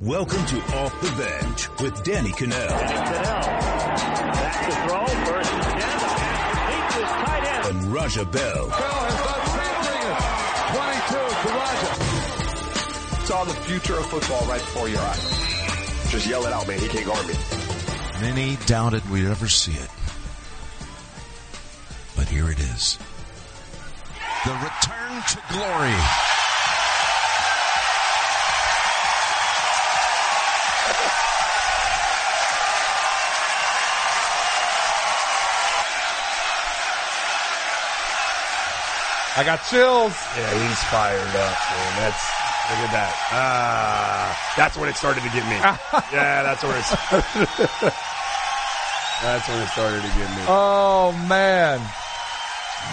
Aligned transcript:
Welcome 0.00 0.46
to 0.46 0.56
Off 0.78 0.98
the 1.02 1.10
Bench 1.22 1.68
with 1.82 2.02
Danny 2.04 2.30
Kanell. 2.30 2.68
Cannell. 2.68 3.22
Back 4.32 4.64
to 4.64 4.72
throw. 4.88 5.04
First 5.26 5.52
and 5.52 5.62
ten. 5.62 5.76
The 5.76 6.08
pass 6.16 6.56
complete 6.56 6.88
to 6.88 7.00
his 7.00 7.10
tight 7.10 7.44
end. 7.44 7.66
And 7.66 7.92
Raja 7.92 8.24
Bell. 8.24 8.66
Bell 8.66 8.70
has 8.70 9.16
done 9.28 9.44
something. 9.84 10.08
22 11.04 11.12
to 11.36 11.48
Raja. 11.52 13.26
Saw 13.26 13.44
the 13.44 13.52
future 13.52 13.98
of 13.98 14.06
football 14.06 14.42
right 14.46 14.62
before 14.62 14.88
your 14.88 15.00
eyes. 15.00 16.10
Just 16.10 16.26
yell 16.26 16.46
it 16.46 16.52
out, 16.54 16.66
man. 16.66 16.78
He 16.78 16.88
can't 16.88 17.04
guard 17.04 17.26
me. 17.28 17.34
Many 18.22 18.56
doubted 18.64 19.06
we'd 19.10 19.26
ever 19.26 19.48
see 19.48 19.72
it. 19.72 19.90
But 22.16 22.26
here 22.26 22.50
it 22.50 22.58
is. 22.58 22.96
The 24.46 24.52
return 24.52 25.22
to 25.28 25.38
glory. 25.52 26.29
I 39.40 39.42
got 39.42 39.64
chills. 39.70 40.12
Yeah, 40.36 40.52
he's 40.52 40.82
fired 40.90 41.16
up, 41.16 41.32
man. 41.32 41.96
That's 41.96 42.22
look 42.68 42.80
at 42.84 42.92
that. 42.92 43.14
Ah, 43.32 44.52
that's 44.54 44.76
when 44.76 44.90
it 44.90 44.96
started 44.96 45.22
to 45.22 45.30
get 45.30 45.46
me. 45.46 45.56
yeah, 46.12 46.42
that's 46.42 46.62
when 46.62 46.76
it. 46.76 46.82
started. 46.82 47.94
that's 49.22 49.48
when 49.48 49.62
it 49.62 49.68
started 49.68 50.02
to 50.02 50.08
get 50.08 50.28
me. 50.36 50.42
Oh 50.46 51.12
man. 51.26 51.80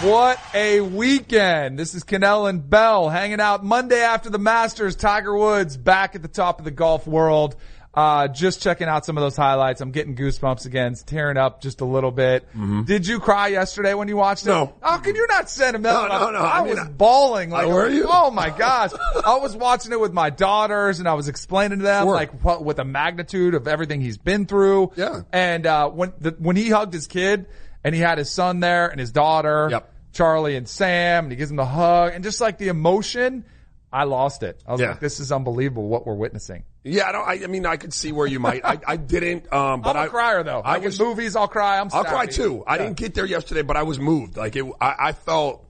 What 0.00 0.40
a 0.54 0.80
weekend. 0.80 1.78
This 1.78 1.94
is 1.94 2.02
Kanell 2.02 2.48
and 2.48 2.70
Bell 2.70 3.10
hanging 3.10 3.40
out 3.40 3.62
Monday 3.62 4.00
after 4.00 4.30
the 4.30 4.38
Masters. 4.38 4.96
Tiger 4.96 5.36
Woods 5.36 5.76
back 5.76 6.14
at 6.14 6.22
the 6.22 6.28
top 6.28 6.60
of 6.60 6.64
the 6.64 6.70
golf 6.70 7.06
world. 7.06 7.56
Uh, 7.98 8.28
just 8.28 8.62
checking 8.62 8.86
out 8.86 9.04
some 9.04 9.16
of 9.18 9.22
those 9.22 9.34
highlights. 9.34 9.80
I'm 9.80 9.90
getting 9.90 10.14
goosebumps 10.14 10.66
again, 10.66 10.92
it's 10.92 11.02
tearing 11.02 11.36
up 11.36 11.60
just 11.60 11.80
a 11.80 11.84
little 11.84 12.12
bit. 12.12 12.46
Did 12.84 13.08
you 13.08 13.18
cry 13.18 13.48
yesterday 13.48 13.92
when 13.94 14.06
you 14.06 14.16
watched 14.16 14.44
it? 14.46 14.50
No. 14.50 14.72
How 14.80 14.98
can 14.98 15.16
you 15.16 15.26
not 15.26 15.50
sentimental? 15.50 16.08
No, 16.08 16.26
no, 16.26 16.30
no. 16.30 16.38
I, 16.38 16.58
I 16.58 16.60
mean, 16.60 16.70
was 16.76 16.78
I- 16.78 16.88
bawling 16.90 17.50
like, 17.50 17.66
were 17.66 17.88
you? 17.88 18.06
oh 18.08 18.30
my 18.30 18.50
gosh. 18.50 18.92
I 19.26 19.38
was 19.38 19.56
watching 19.56 19.90
it 19.90 19.98
with 19.98 20.12
my 20.12 20.30
daughters 20.30 21.00
and 21.00 21.08
I 21.08 21.14
was 21.14 21.26
explaining 21.26 21.78
to 21.80 21.84
them 21.84 22.04
Sure. 22.04 22.14
like 22.14 22.44
what, 22.44 22.64
with 22.64 22.76
the 22.76 22.84
magnitude 22.84 23.54
of 23.54 23.66
everything 23.66 24.00
he's 24.00 24.16
been 24.18 24.46
through. 24.46 24.92
Yeah. 24.94 25.22
And, 25.32 25.66
uh, 25.66 25.90
when, 25.90 26.12
the, 26.20 26.36
when 26.38 26.54
he 26.54 26.70
hugged 26.70 26.94
his 26.94 27.08
kid 27.08 27.46
and 27.82 27.96
he 27.96 28.00
had 28.00 28.18
his 28.18 28.30
son 28.30 28.60
there 28.60 28.86
and 28.88 29.00
his 29.00 29.10
daughter. 29.10 29.68
Yep. 29.72 29.94
Charlie 30.12 30.54
and 30.56 30.68
Sam, 30.68 31.24
and 31.24 31.32
he 31.32 31.36
gives 31.36 31.50
him 31.50 31.56
the 31.58 31.66
hug, 31.66 32.12
and 32.14 32.24
just 32.24 32.40
like 32.40 32.58
the 32.58 32.68
emotion, 32.68 33.44
I 33.92 34.04
lost 34.04 34.42
it. 34.42 34.62
I 34.66 34.72
was 34.72 34.80
Yeah. 34.80 34.90
like, 34.90 35.00
this 35.00 35.20
is 35.20 35.30
unbelievable 35.30 35.86
what 35.86 36.06
we're 36.06 36.14
witnessing. 36.14 36.64
Yeah, 36.88 37.08
I 37.08 37.12
don't. 37.12 37.28
I, 37.28 37.44
I 37.44 37.46
mean, 37.46 37.66
I 37.66 37.76
could 37.76 37.92
see 37.92 38.12
where 38.12 38.26
you 38.26 38.40
might. 38.40 38.64
I, 38.64 38.78
I 38.86 38.96
didn't. 38.96 39.52
Um, 39.52 39.80
but 39.82 39.90
I'm 39.96 39.96
a 39.96 40.06
I, 40.06 40.08
crier 40.08 40.42
though. 40.42 40.60
I 40.60 40.74
like 40.74 40.84
was. 40.84 40.98
in 40.98 41.06
movies, 41.06 41.36
I'll 41.36 41.48
cry. 41.48 41.78
I'm 41.78 41.88
I'll 41.92 42.04
cry 42.04 42.26
too. 42.26 42.64
I 42.66 42.76
Yeah. 42.76 42.84
didn't 42.84 42.96
get 42.96 43.14
there 43.14 43.26
yesterday, 43.26 43.62
but 43.62 43.76
I 43.76 43.82
was 43.84 43.98
moved. 43.98 44.36
Like 44.36 44.56
it, 44.56 44.64
I, 44.80 44.94
I 44.98 45.12
felt, 45.12 45.66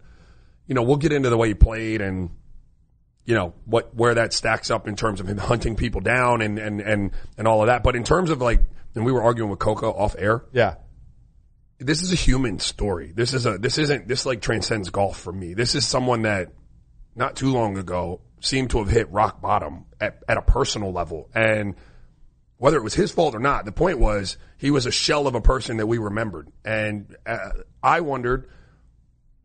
you 0.66 0.74
know, 0.74 0.82
we'll 0.82 0.96
get 0.96 1.12
into 1.12 1.30
the 1.30 1.36
way 1.36 1.48
he 1.48 1.54
played 1.54 2.00
and, 2.00 2.30
you 3.24 3.34
know, 3.34 3.54
what, 3.64 3.94
where 3.94 4.14
that 4.14 4.32
stacks 4.32 4.70
up 4.70 4.86
in 4.88 4.96
terms 4.96 5.20
of 5.20 5.28
him 5.28 5.38
hunting 5.38 5.76
people 5.76 6.00
down 6.00 6.40
and, 6.42 6.58
and, 6.58 6.80
and, 6.80 7.10
and 7.36 7.48
all 7.48 7.60
of 7.60 7.66
that. 7.66 7.82
But 7.82 7.96
in 7.96 8.04
terms 8.04 8.30
of 8.30 8.40
like, 8.40 8.60
and 8.94 9.04
we 9.04 9.12
were 9.12 9.22
arguing 9.22 9.50
with 9.50 9.58
Coco 9.58 9.92
off 9.92 10.16
air. 10.18 10.44
Yeah. 10.52 10.76
This 11.78 12.02
is 12.02 12.10
a 12.12 12.16
human 12.16 12.58
story. 12.58 13.12
This 13.14 13.34
is 13.34 13.46
a, 13.46 13.58
this 13.58 13.78
isn't, 13.78 14.08
this 14.08 14.26
like 14.26 14.40
transcends 14.40 14.90
golf 14.90 15.18
for 15.20 15.32
me. 15.32 15.54
This 15.54 15.74
is 15.74 15.86
someone 15.86 16.22
that 16.22 16.52
not 17.14 17.36
too 17.36 17.52
long 17.52 17.78
ago 17.78 18.20
seemed 18.40 18.70
to 18.70 18.78
have 18.78 18.88
hit 18.88 19.10
rock 19.10 19.40
bottom 19.40 19.86
at, 20.00 20.22
at 20.28 20.36
a 20.36 20.42
personal 20.42 20.92
level. 20.92 21.28
And, 21.34 21.74
whether 22.58 22.76
it 22.76 22.82
was 22.82 22.94
his 22.94 23.12
fault 23.12 23.34
or 23.34 23.38
not, 23.38 23.64
the 23.64 23.72
point 23.72 23.98
was 23.98 24.36
he 24.58 24.70
was 24.70 24.84
a 24.84 24.90
shell 24.90 25.26
of 25.26 25.34
a 25.34 25.40
person 25.40 25.78
that 25.78 25.86
we 25.86 25.98
remembered. 25.98 26.48
And 26.64 27.16
uh, 27.24 27.50
I 27.82 28.00
wondered 28.00 28.48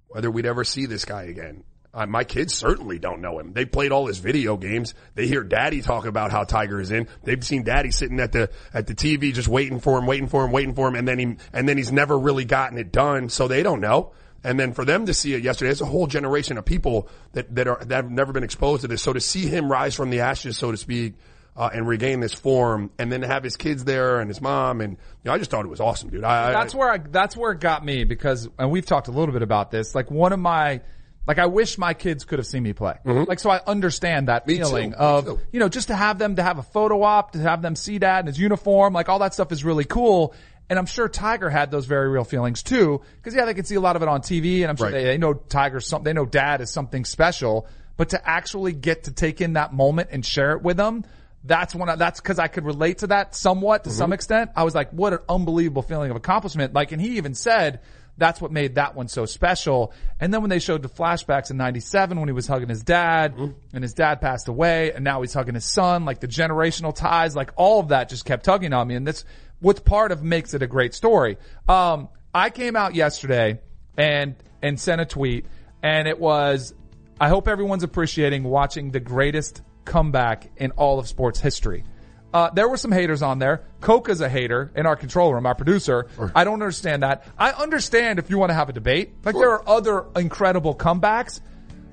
whether 0.07 0.29
we'd 0.29 0.47
ever 0.47 0.63
see 0.63 0.87
this 0.87 1.05
guy 1.05 1.23
again. 1.23 1.63
Uh, 1.93 2.07
my 2.07 2.23
kids 2.23 2.55
certainly 2.55 2.97
don't 2.97 3.21
know 3.21 3.37
him. 3.37 3.53
They 3.53 3.65
played 3.65 3.91
all 3.91 4.07
his 4.07 4.17
video 4.17 4.57
games. 4.57 4.95
They 5.13 5.27
hear 5.27 5.43
daddy 5.43 5.83
talk 5.83 6.07
about 6.07 6.31
how 6.31 6.43
Tiger 6.43 6.81
is 6.81 6.89
in. 6.89 7.07
They've 7.23 7.43
seen 7.43 7.61
daddy 7.61 7.91
sitting 7.91 8.19
at 8.19 8.31
the, 8.31 8.49
at 8.73 8.87
the 8.87 8.95
TV 8.95 9.31
just 9.31 9.47
waiting 9.47 9.79
for 9.79 9.99
him, 9.99 10.07
waiting 10.07 10.27
for 10.27 10.43
him, 10.43 10.51
waiting 10.51 10.73
for 10.73 10.87
him. 10.87 10.95
And 10.95 11.07
then 11.07 11.19
he, 11.19 11.35
and 11.53 11.69
then 11.69 11.77
he's 11.77 11.91
never 11.91 12.17
really 12.17 12.45
gotten 12.45 12.79
it 12.79 12.91
done. 12.91 13.29
So 13.29 13.47
they 13.47 13.61
don't 13.61 13.79
know. 13.79 14.13
And 14.43 14.59
then 14.59 14.73
for 14.73 14.85
them 14.85 15.05
to 15.05 15.13
see 15.13 15.33
it 15.33 15.43
yesterday, 15.43 15.69
there's 15.69 15.81
a 15.81 15.85
whole 15.85 16.07
generation 16.07 16.57
of 16.57 16.65
people 16.65 17.07
that, 17.31 17.53
that 17.55 17.67
are, 17.67 17.83
that 17.85 17.95
have 17.95 18.11
never 18.11 18.33
been 18.33 18.43
exposed 18.43 18.81
to 18.81 18.87
this. 18.87 19.01
So 19.01 19.13
to 19.13 19.21
see 19.21 19.47
him 19.47 19.71
rise 19.71 19.95
from 19.95 20.09
the 20.09 20.19
ashes, 20.21 20.57
so 20.57 20.71
to 20.71 20.77
speak, 20.77 21.13
uh, 21.55 21.69
and 21.73 21.87
regain 21.87 22.19
this 22.19 22.33
form 22.33 22.89
and 22.97 23.11
then 23.11 23.21
have 23.21 23.43
his 23.43 23.57
kids 23.57 23.83
there 23.83 24.19
and 24.19 24.27
his 24.27 24.41
mom 24.41 24.81
and, 24.81 24.93
you 24.93 24.97
know, 25.25 25.33
I 25.33 25.37
just 25.37 25.51
thought 25.51 25.63
it 25.65 25.69
was 25.69 25.79
awesome, 25.79 26.09
dude. 26.09 26.23
I, 26.23 26.51
That's 26.51 26.73
I, 26.73 26.77
where 26.77 26.91
I, 26.91 26.97
that's 26.97 27.37
where 27.37 27.51
it 27.51 27.59
got 27.59 27.85
me 27.85 28.05
because, 28.05 28.49
and 28.57 28.71
we've 28.71 28.85
talked 28.85 29.07
a 29.07 29.11
little 29.11 29.33
bit 29.33 29.43
about 29.43 29.69
this, 29.69 29.93
like 29.93 30.09
one 30.09 30.33
of 30.33 30.39
my, 30.39 30.81
like 31.27 31.37
I 31.37 31.45
wish 31.45 31.77
my 31.77 31.93
kids 31.93 32.25
could 32.25 32.39
have 32.39 32.47
seen 32.47 32.63
me 32.63 32.73
play. 32.73 32.95
Like 33.05 33.39
so 33.39 33.49
I 33.49 33.61
understand 33.67 34.27
that 34.27 34.47
Mm-hmm. 34.47 34.51
Me 34.51 34.57
feeling 34.57 34.89
Me 34.89 34.95
of, 34.97 35.41
you 35.51 35.59
know, 35.59 35.69
just 35.69 35.87
to 35.87 35.95
have 35.95 36.17
them 36.17 36.35
to 36.37 36.43
have 36.43 36.57
a 36.57 36.63
photo 36.63 37.01
op, 37.03 37.31
to 37.33 37.39
have 37.39 37.61
them 37.61 37.75
see 37.75 37.99
dad 37.99 38.21
in 38.21 38.27
his 38.27 38.39
uniform, 38.39 38.93
like 38.93 39.07
all 39.07 39.19
that 39.19 39.33
stuff 39.33 39.51
is 39.51 39.63
really 39.63 39.85
cool. 39.85 40.33
And 40.69 40.79
I'm 40.79 40.85
sure 40.85 41.07
Tiger 41.09 41.49
had 41.49 41.71
those 41.71 41.85
very 41.85 42.07
real 42.09 42.23
feelings 42.23 42.63
too, 42.63 43.01
because 43.17 43.35
yeah, 43.35 43.45
they 43.45 43.53
could 43.53 43.67
see 43.67 43.75
a 43.75 43.81
lot 43.81 43.95
of 43.95 44.01
it 44.01 44.07
on 44.07 44.21
TV, 44.21 44.61
and 44.61 44.69
I'm 44.71 44.75
sure 44.77 44.87
Right. 44.87 44.93
they, 44.93 45.03
they 45.03 45.17
know 45.17 45.33
Tiger's 45.33 45.85
something, 45.87 46.05
they 46.05 46.13
know 46.13 46.25
Dad 46.25 46.61
is 46.61 46.71
something 46.71 47.05
special. 47.05 47.67
But 47.95 48.09
to 48.09 48.27
actually 48.27 48.73
get 48.73 49.03
to 49.03 49.11
take 49.11 49.39
in 49.41 49.53
that 49.53 49.71
moment 49.73 50.09
and 50.11 50.25
share 50.25 50.53
it 50.53 50.63
with 50.63 50.77
them, 50.77 51.03
that's 51.43 51.75
when 51.75 51.89
I, 51.89 51.95
that's 51.95 52.19
because 52.21 52.39
I 52.39 52.47
could 52.47 52.65
relate 52.65 52.99
to 52.99 53.07
that 53.07 53.35
somewhat 53.35 53.83
to 53.83 53.89
Mm-hmm. 53.89 53.97
some 53.97 54.13
extent. 54.13 54.51
I 54.55 54.63
was 54.63 54.73
like, 54.73 54.89
what 54.91 55.13
an 55.13 55.19
unbelievable 55.29 55.81
feeling 55.83 56.09
of 56.09 56.17
accomplishment. 56.17 56.73
Like, 56.73 56.91
and 56.91 56.99
he 57.01 57.17
even 57.17 57.35
said 57.35 57.81
that's 58.17 58.39
what 58.39 58.51
made 58.51 58.75
that 58.75 58.95
one 58.95 59.07
so 59.07 59.25
special. 59.25 59.91
And 60.19 60.33
then 60.33 60.41
when 60.41 60.49
they 60.49 60.59
showed 60.59 60.81
the 60.83 60.89
flashbacks 60.89 61.49
in 61.51 61.57
97 61.57 62.17
when 62.19 62.29
he 62.29 62.33
was 62.33 62.47
hugging 62.47 62.69
his 62.69 62.83
dad 62.83 63.35
Mm-hmm. 63.35 63.51
and 63.73 63.83
his 63.83 63.93
dad 63.93 64.21
passed 64.21 64.47
away 64.47 64.91
and 64.93 65.03
now 65.03 65.21
he's 65.21 65.33
hugging 65.33 65.55
his 65.55 65.65
son, 65.65 66.05
like 66.05 66.19
the 66.19 66.27
generational 66.27 66.95
ties, 66.95 67.35
like 67.35 67.51
all 67.57 67.79
of 67.79 67.89
that 67.89 68.09
just 68.09 68.23
kept 68.25 68.45
tugging 68.45 68.71
on 68.73 68.87
me. 68.87 68.95
And 68.95 69.05
that's 69.05 69.25
what's 69.63 69.79
part 69.79 70.11
of 70.11 70.21
makes 70.21 70.53
it 70.53 70.61
a 70.61 70.67
great 70.67 70.93
story. 70.93 71.37
Um, 71.67 72.09
I 72.33 72.49
came 72.49 72.75
out 72.75 72.93
yesterday 72.93 73.61
and, 73.97 74.35
and 74.61 74.79
sent 74.79 75.01
a 75.01 75.05
tweet 75.05 75.45
and 75.81 76.07
it 76.07 76.19
was, 76.19 76.73
I 77.19 77.29
hope 77.29 77.47
everyone's 77.47 77.83
appreciating 77.83 78.43
watching 78.43 78.91
the 78.91 78.99
greatest 78.99 79.61
comeback 79.85 80.51
in 80.57 80.71
all 80.71 80.99
of 80.99 81.07
sports 81.07 81.39
history. 81.39 81.85
Uh, 82.33 82.49
there 82.49 82.67
were 82.67 82.77
some 82.77 82.91
haters 82.91 83.21
on 83.21 83.39
there. 83.39 83.63
Coca's 83.79 84.19
a 84.19 84.27
hater 84.27 84.71
in 84.75 84.85
our 84.85 84.95
control 84.95 85.33
room, 85.33 85.45
our 85.45 85.55
producer. 85.55 86.07
I 86.35 86.43
don't 86.43 86.53
understand 86.53 87.03
that. 87.03 87.25
I 87.37 87.51
understand 87.51 88.19
if 88.19 88.29
you 88.29 88.37
want 88.39 88.49
to 88.49 88.55
have 88.55 88.69
a 88.69 88.73
debate. 88.73 89.13
Like 89.23 89.35
there 89.35 89.51
are 89.51 89.69
other 89.69 90.05
incredible 90.15 90.75
comebacks, 90.75 91.41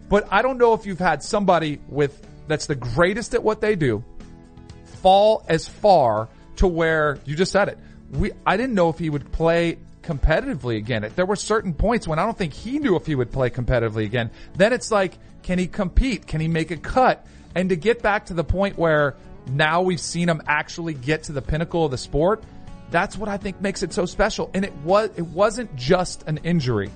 but 0.08 0.26
I 0.32 0.42
don't 0.42 0.58
know 0.58 0.72
if 0.72 0.86
you've 0.86 0.98
had 0.98 1.22
somebody 1.22 1.78
with 1.88 2.26
that's 2.48 2.66
the 2.66 2.74
greatest 2.74 3.34
at 3.34 3.44
what 3.44 3.60
they 3.60 3.76
do 3.76 4.02
fall 5.02 5.44
as 5.48 5.68
far 5.68 6.28
to 6.60 6.66
where 6.66 7.18
you 7.24 7.34
just 7.34 7.52
said 7.52 7.68
it. 7.68 7.78
We 8.12 8.32
I 8.46 8.56
didn't 8.56 8.74
know 8.74 8.88
if 8.90 8.98
he 8.98 9.10
would 9.10 9.32
play 9.32 9.78
competitively 10.02 10.76
again. 10.76 11.10
There 11.14 11.26
were 11.26 11.36
certain 11.36 11.74
points 11.74 12.06
when 12.06 12.18
I 12.18 12.24
don't 12.24 12.36
think 12.36 12.52
he 12.52 12.78
knew 12.78 12.96
if 12.96 13.06
he 13.06 13.14
would 13.14 13.32
play 13.32 13.50
competitively 13.50 14.04
again. 14.04 14.30
Then 14.54 14.72
it's 14.72 14.90
like, 14.90 15.18
can 15.42 15.58
he 15.58 15.66
compete? 15.66 16.26
Can 16.26 16.40
he 16.40 16.48
make 16.48 16.70
a 16.70 16.76
cut? 16.76 17.26
And 17.54 17.70
to 17.70 17.76
get 17.76 18.02
back 18.02 18.26
to 18.26 18.34
the 18.34 18.44
point 18.44 18.78
where 18.78 19.16
now 19.48 19.82
we've 19.82 20.00
seen 20.00 20.28
him 20.28 20.42
actually 20.46 20.94
get 20.94 21.24
to 21.24 21.32
the 21.32 21.42
pinnacle 21.42 21.84
of 21.84 21.90
the 21.90 21.98
sport, 21.98 22.44
that's 22.90 23.16
what 23.16 23.28
I 23.28 23.36
think 23.36 23.60
makes 23.60 23.82
it 23.82 23.92
so 23.92 24.04
special. 24.06 24.50
And 24.52 24.64
it 24.64 24.74
was 24.78 25.10
it 25.16 25.26
wasn't 25.26 25.74
just 25.76 26.24
an 26.26 26.38
injury. 26.38 26.90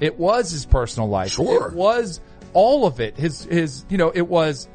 It 0.00 0.18
was 0.18 0.50
his 0.50 0.64
personal 0.64 1.08
life. 1.08 1.32
Sure. 1.32 1.68
It 1.68 1.74
was 1.74 2.20
all 2.54 2.86
of 2.86 3.00
it. 3.00 3.16
His 3.16 3.44
his 3.44 3.84
you 3.88 3.98
know, 3.98 4.10
it 4.14 4.26
was 4.26 4.68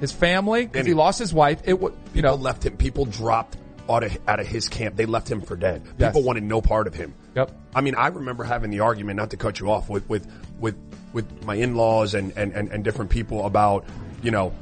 his 0.00 0.12
family 0.12 0.66
because 0.66 0.86
he 0.86 0.94
lost 0.94 1.18
his 1.18 1.34
wife. 1.34 1.60
It 1.64 1.78
was 1.78 1.92
you 2.14 2.22
know 2.22 2.34
left 2.34 2.64
him. 2.64 2.76
People 2.76 3.04
dropped 3.04 3.56
out 3.88 4.04
of, 4.04 4.18
out 4.26 4.40
of 4.40 4.46
his 4.46 4.68
camp. 4.68 4.96
They 4.96 5.06
left 5.06 5.30
him 5.30 5.40
for 5.40 5.56
dead. 5.56 5.82
Yes. 5.98 6.10
People 6.12 6.22
wanted 6.22 6.44
no 6.44 6.60
part 6.60 6.86
of 6.86 6.94
him. 6.94 7.14
Yep. 7.34 7.50
I 7.74 7.80
mean, 7.80 7.94
I 7.94 8.08
remember 8.08 8.44
having 8.44 8.70
the 8.70 8.80
argument, 8.80 9.16
not 9.16 9.30
to 9.30 9.36
cut 9.36 9.60
you 9.60 9.70
off, 9.70 9.88
with 9.88 10.08
with 10.08 10.26
with 10.58 10.76
with 11.12 11.44
my 11.44 11.54
in 11.54 11.74
laws 11.74 12.14
and, 12.14 12.32
and 12.36 12.52
and 12.52 12.70
and 12.70 12.84
different 12.84 13.10
people 13.10 13.46
about 13.46 13.84
you 14.22 14.30
know 14.30 14.52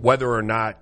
whether 0.00 0.30
or 0.30 0.42
not 0.42 0.80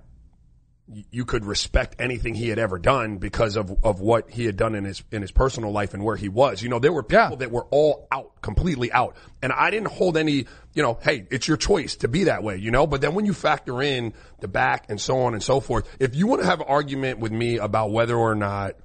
you 0.87 1.25
could 1.25 1.45
respect 1.45 1.95
anything 1.97 2.35
he 2.35 2.49
had 2.49 2.59
ever 2.59 2.77
done 2.77 3.17
because 3.17 3.55
of, 3.55 3.75
of 3.83 4.01
what 4.01 4.29
he 4.29 4.45
had 4.45 4.55
done 4.55 4.75
in 4.75 4.83
his 4.83 5.03
in 5.11 5.23
his 5.23 5.31
personal 5.31 5.71
life 5.71 5.95
and 5.95 6.03
where 6.03 6.15
he 6.15 6.29
was. 6.29 6.61
You 6.61 6.69
know, 6.69 6.77
there 6.77 6.93
were 6.93 7.01
people 7.01 7.29
Yeah. 7.31 7.35
that 7.37 7.51
were 7.51 7.65
all 7.71 8.07
out, 8.11 8.39
completely 8.41 8.91
out. 8.91 9.15
And 9.41 9.51
I 9.51 9.71
didn't 9.71 9.87
hold 9.87 10.15
any, 10.15 10.45
you 10.75 10.83
know, 10.83 10.99
hey, 11.01 11.25
it's 11.31 11.47
your 11.47 11.57
choice 11.57 11.95
to 11.97 12.07
be 12.07 12.25
that 12.25 12.43
way, 12.43 12.57
you 12.57 12.69
know? 12.69 12.85
But 12.85 13.01
then 13.01 13.15
when 13.15 13.25
you 13.25 13.33
factor 13.33 13.81
in 13.81 14.13
the 14.41 14.47
back 14.47 14.85
and 14.89 15.01
so 15.01 15.21
on 15.21 15.33
and 15.33 15.41
so 15.41 15.59
forth, 15.59 15.89
if 15.99 16.15
you 16.15 16.27
want 16.27 16.41
to 16.41 16.47
have 16.47 16.59
an 16.61 16.67
argument 16.69 17.17
with 17.17 17.31
me 17.31 17.57
about 17.57 17.89
whether 17.91 18.15
or 18.15 18.35
not 18.35 18.75